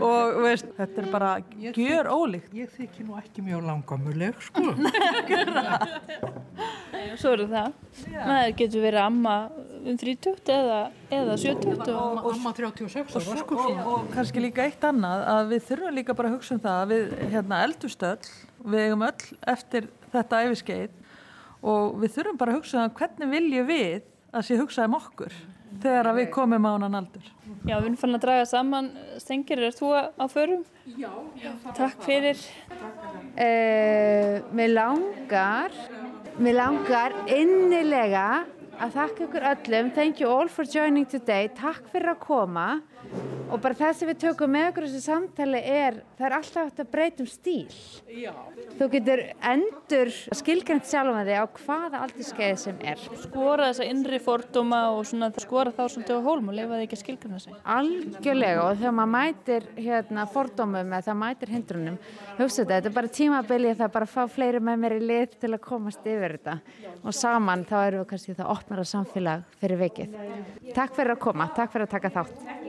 og 0.00 0.38
veist, 0.44 0.68
þetta 0.78 1.02
er 1.02 1.08
bara 1.12 1.30
gjör 1.76 2.08
ólíkt 2.08 2.54
Ég 2.56 2.70
þykki 2.72 3.04
nú 3.04 3.12
ekki 3.20 3.40
mjög 3.44 3.66
langamuleg 3.68 4.34
sko. 4.44 4.60
Svo 7.20 7.32
eru 7.34 7.46
það. 7.50 7.72
Maður 8.14 8.54
getur 8.60 8.80
verið 8.84 9.02
amma 9.02 9.34
um 9.80 9.96
30 10.00 10.52
eða, 10.54 10.78
eða 11.12 11.36
70 11.40 11.92
og, 11.94 12.26
Amma 12.32 12.52
36 12.56 13.16
ára 13.16 13.36
sko. 13.40 13.54
og, 13.56 13.80
og 13.92 14.00
kannski 14.14 14.38
líka 14.44 14.60
eitt 14.66 14.84
annað 14.86 15.20
að 15.34 15.42
við 15.54 15.60
þurfum 15.70 15.96
líka 15.96 16.12
bara 16.16 16.28
að 16.30 16.36
hugsa 16.38 16.52
um 16.56 16.62
það 16.64 16.76
að 16.80 16.88
við 16.94 17.04
hérna 17.34 17.56
eldustöll, 17.66 18.26
við 18.64 18.80
eigum 18.86 19.06
öll 19.08 19.22
eftir 19.54 19.82
þetta 20.12 20.34
æfiskeið 20.46 20.90
og 21.70 21.82
við 22.02 22.10
þurfum 22.16 22.40
bara 22.40 22.50
að 22.54 22.58
hugsa 22.60 22.76
um 22.84 22.94
hvernig 23.00 23.28
viljum 23.34 23.66
við 23.70 24.00
að 24.30 24.46
sé 24.46 24.52
hugsa 24.60 24.80
um 24.88 24.98
okkur 25.00 25.32
þegar 25.82 26.10
við 26.16 26.28
komum 26.34 26.68
á 26.68 26.72
hann 26.74 26.98
aldur. 27.00 27.26
Já, 27.66 27.74
við 27.76 27.86
erum 27.86 27.96
fann 28.00 28.16
að 28.16 28.24
draga 28.24 28.46
saman. 28.48 28.90
Stengir, 29.20 29.62
er 29.68 29.74
þú 29.76 29.90
á 29.96 30.24
förum? 30.30 30.62
Já. 30.98 31.10
Takk 31.76 32.06
fyrir. 32.06 32.40
Uh, 33.36 34.40
mér 34.56 34.72
langar, 34.74 35.76
mér 36.40 36.58
langar 36.60 37.14
innilega 37.28 38.44
að 38.80 38.96
þakka 38.96 39.26
ykkur 39.26 39.48
öllum. 39.54 39.90
Thank 39.96 40.22
you 40.22 40.30
all 40.30 40.48
for 40.48 40.64
joining 40.64 41.08
today. 41.08 41.50
Takk 41.56 41.90
fyrir 41.92 42.14
að 42.14 42.22
koma 42.24 42.68
og 43.50 43.58
bara 43.62 43.74
það 43.74 43.94
sem 43.98 44.10
við 44.10 44.18
tökum 44.22 44.52
með 44.54 44.66
okkur 44.70 44.86
þessu 44.86 45.00
samtali 45.02 45.60
er, 45.66 45.96
það 46.18 46.26
er 46.28 46.34
alltaf 46.36 46.68
hægt 46.68 46.82
að 46.82 46.90
breyta 46.92 47.24
um 47.24 47.28
stíl. 47.30 47.78
Já. 48.10 48.32
Þú 48.78 48.88
getur 48.94 49.22
endur 49.50 50.10
skilgrænt 50.38 50.86
sjálf 50.88 51.16
með 51.16 51.30
þig 51.30 51.40
á 51.42 51.46
hvaða 51.58 52.02
aldurskeið 52.06 52.60
sem 52.62 52.84
er. 52.92 53.02
Skora 53.24 53.70
þessa 53.70 53.88
innri 53.90 54.20
fordóma 54.22 54.80
og 54.94 55.02
svona, 55.10 55.30
skora 55.42 55.74
þá 55.74 55.82
svolítið 55.86 56.20
á 56.22 56.26
hólm 56.28 56.52
og 56.52 56.58
lefa 56.58 56.76
það 56.76 56.84
ekki 56.86 56.98
að 56.98 57.02
skilgræna 57.02 57.42
sig. 57.42 57.58
Algjörlega 57.76 58.66
og 58.68 58.78
þegar 58.78 58.96
maður 59.00 59.12
mætir 59.16 59.68
hérna, 59.80 60.26
fordómum 60.30 60.94
eða 60.94 61.02
það 61.08 61.20
mætir 61.24 61.54
hindrunum, 61.56 61.98
hugsa 62.38 62.62
þetta, 62.62 62.76
þetta 62.76 62.92
er 62.92 62.96
bara 63.00 63.14
tímabilið 63.18 63.76
það 63.80 63.88
er 63.88 63.94
bara 63.98 64.10
að 64.10 64.14
fá 64.14 64.36
fleiri 64.36 64.62
með 64.62 64.82
mér 64.84 64.96
í 64.96 65.02
lið 65.10 65.36
til 65.42 65.52
að 65.52 65.62
komast 65.66 66.06
yfir 66.06 66.36
þetta 66.38 66.58
og 67.00 67.16
saman 67.16 67.66
þá 67.66 67.76
erum 67.80 68.04
við 68.04 68.08
kannski 68.12 68.36
það 68.38 68.54
opnara 68.54 68.86
samfélag 68.86 69.44
fyrir 69.60 69.80
vikið. 69.80 70.18
Takk 70.76 70.96
fyrir 70.96 71.16
að 71.16 71.22
koma, 71.26 71.50
takk 71.56 71.74
fyrir 71.74 71.88
að 71.88 71.94
taka 71.96 72.12
þátt. 72.14 72.59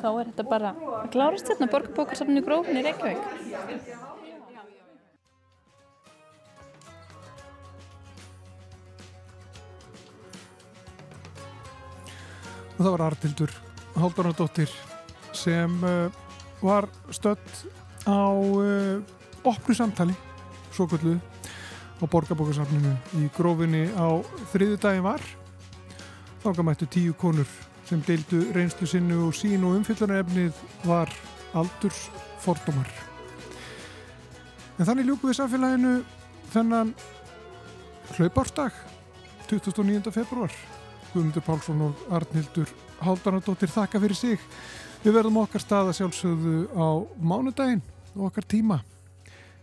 Þá 0.00 0.08
er 0.10 0.30
þetta 0.30 0.46
bara 0.48 0.74
að 1.02 1.10
klárast 1.14 1.50
hérna 1.50 1.70
borgarbókarsafninu 1.72 2.44
grófin 2.46 2.80
í 2.80 2.86
Reykjavík. 2.86 3.98
og 12.80 12.86
það 12.86 12.94
var 12.94 13.02
Artildur 13.04 13.50
Haldunardóttir 14.00 14.70
sem 15.36 15.72
uh, 15.84 16.08
var 16.64 16.86
stött 17.12 17.66
á 18.08 18.32
uh, 18.32 19.02
opnu 19.44 19.76
samtali 19.76 20.14
svo 20.72 20.86
kvöldu 20.88 21.18
á 22.00 22.04
borgarbókarsafninu 22.08 22.94
í 23.20 23.28
grófinni 23.36 23.84
á 23.92 24.24
þriðu 24.54 24.80
dagi 24.80 25.04
var 25.04 25.20
þá 26.40 26.62
mættu 26.64 26.88
tíu 26.88 27.12
konur 27.20 27.48
sem 27.90 28.02
deildu 28.06 28.44
reynslu 28.54 28.86
sinnu 28.88 29.26
og 29.26 29.36
sín 29.36 29.66
og 29.66 29.80
umfyllunarefnið 29.80 30.64
var 30.86 31.12
aldurs 31.58 32.06
fordómar 32.40 32.90
en 34.78 34.86
þannig 34.86 35.10
ljúku 35.10 35.28
við 35.28 35.40
samfélaginu 35.42 35.96
þennan 36.54 36.94
hlaupársdag 38.16 38.76
29. 39.50 40.14
februar 40.14 40.54
Guðmundur 41.10 41.42
Pálsson 41.42 41.82
og 41.88 42.06
Arnildur 42.14 42.70
Haldanadóttir 43.00 43.70
þakka 43.72 44.00
fyrir 44.02 44.18
sig. 44.18 44.42
Við 45.02 45.16
verðum 45.16 45.40
okkar 45.42 45.62
staða 45.64 45.94
sjálfsögðu 45.96 46.68
á 46.76 46.88
mánudaginn 47.16 47.82
og 48.14 48.28
okkar 48.28 48.46
tíma. 48.46 48.80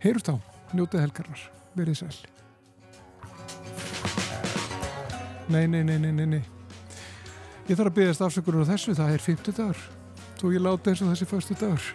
Heyrust 0.04 0.32
á, 0.34 0.36
njótið 0.74 1.06
helgarnar, 1.06 1.48
verið 1.78 2.02
sæl. 2.02 2.18
Nei, 5.48 5.66
nei, 5.70 5.84
nei, 5.86 5.98
nei, 6.02 6.12
nei, 6.12 6.26
nei. 6.36 6.57
Ég 7.68 7.76
þarf 7.76 7.90
að 7.92 7.96
byggast 7.98 8.22
afsökunar 8.24 8.64
á 8.64 8.70
þessu, 8.70 8.94
það 8.96 9.10
er 9.12 9.24
50 9.26 9.56
dagur. 9.58 9.80
Svo 10.38 10.52
ég 10.54 10.62
láta 10.64 10.92
eins 10.92 11.02
og 11.04 11.10
þessi 11.12 11.26
förstu 11.28 11.58
dagur. 11.60 11.88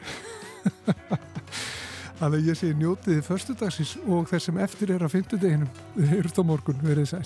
Þannig 2.18 2.36
að 2.36 2.50
ég 2.50 2.58
sé 2.60 2.72
njótiði 2.76 3.22
förstu 3.24 3.56
dagsins 3.56 3.94
og 4.04 4.28
þess 4.28 4.50
sem 4.50 4.60
eftir 4.60 4.92
er 4.92 5.06
á 5.06 5.08
50 5.08 5.40
daginum. 5.40 5.72
Heyrust 5.96 6.36
á 6.36 6.44
morgun, 6.44 6.84
verið 6.84 7.08
sæl. 7.14 7.24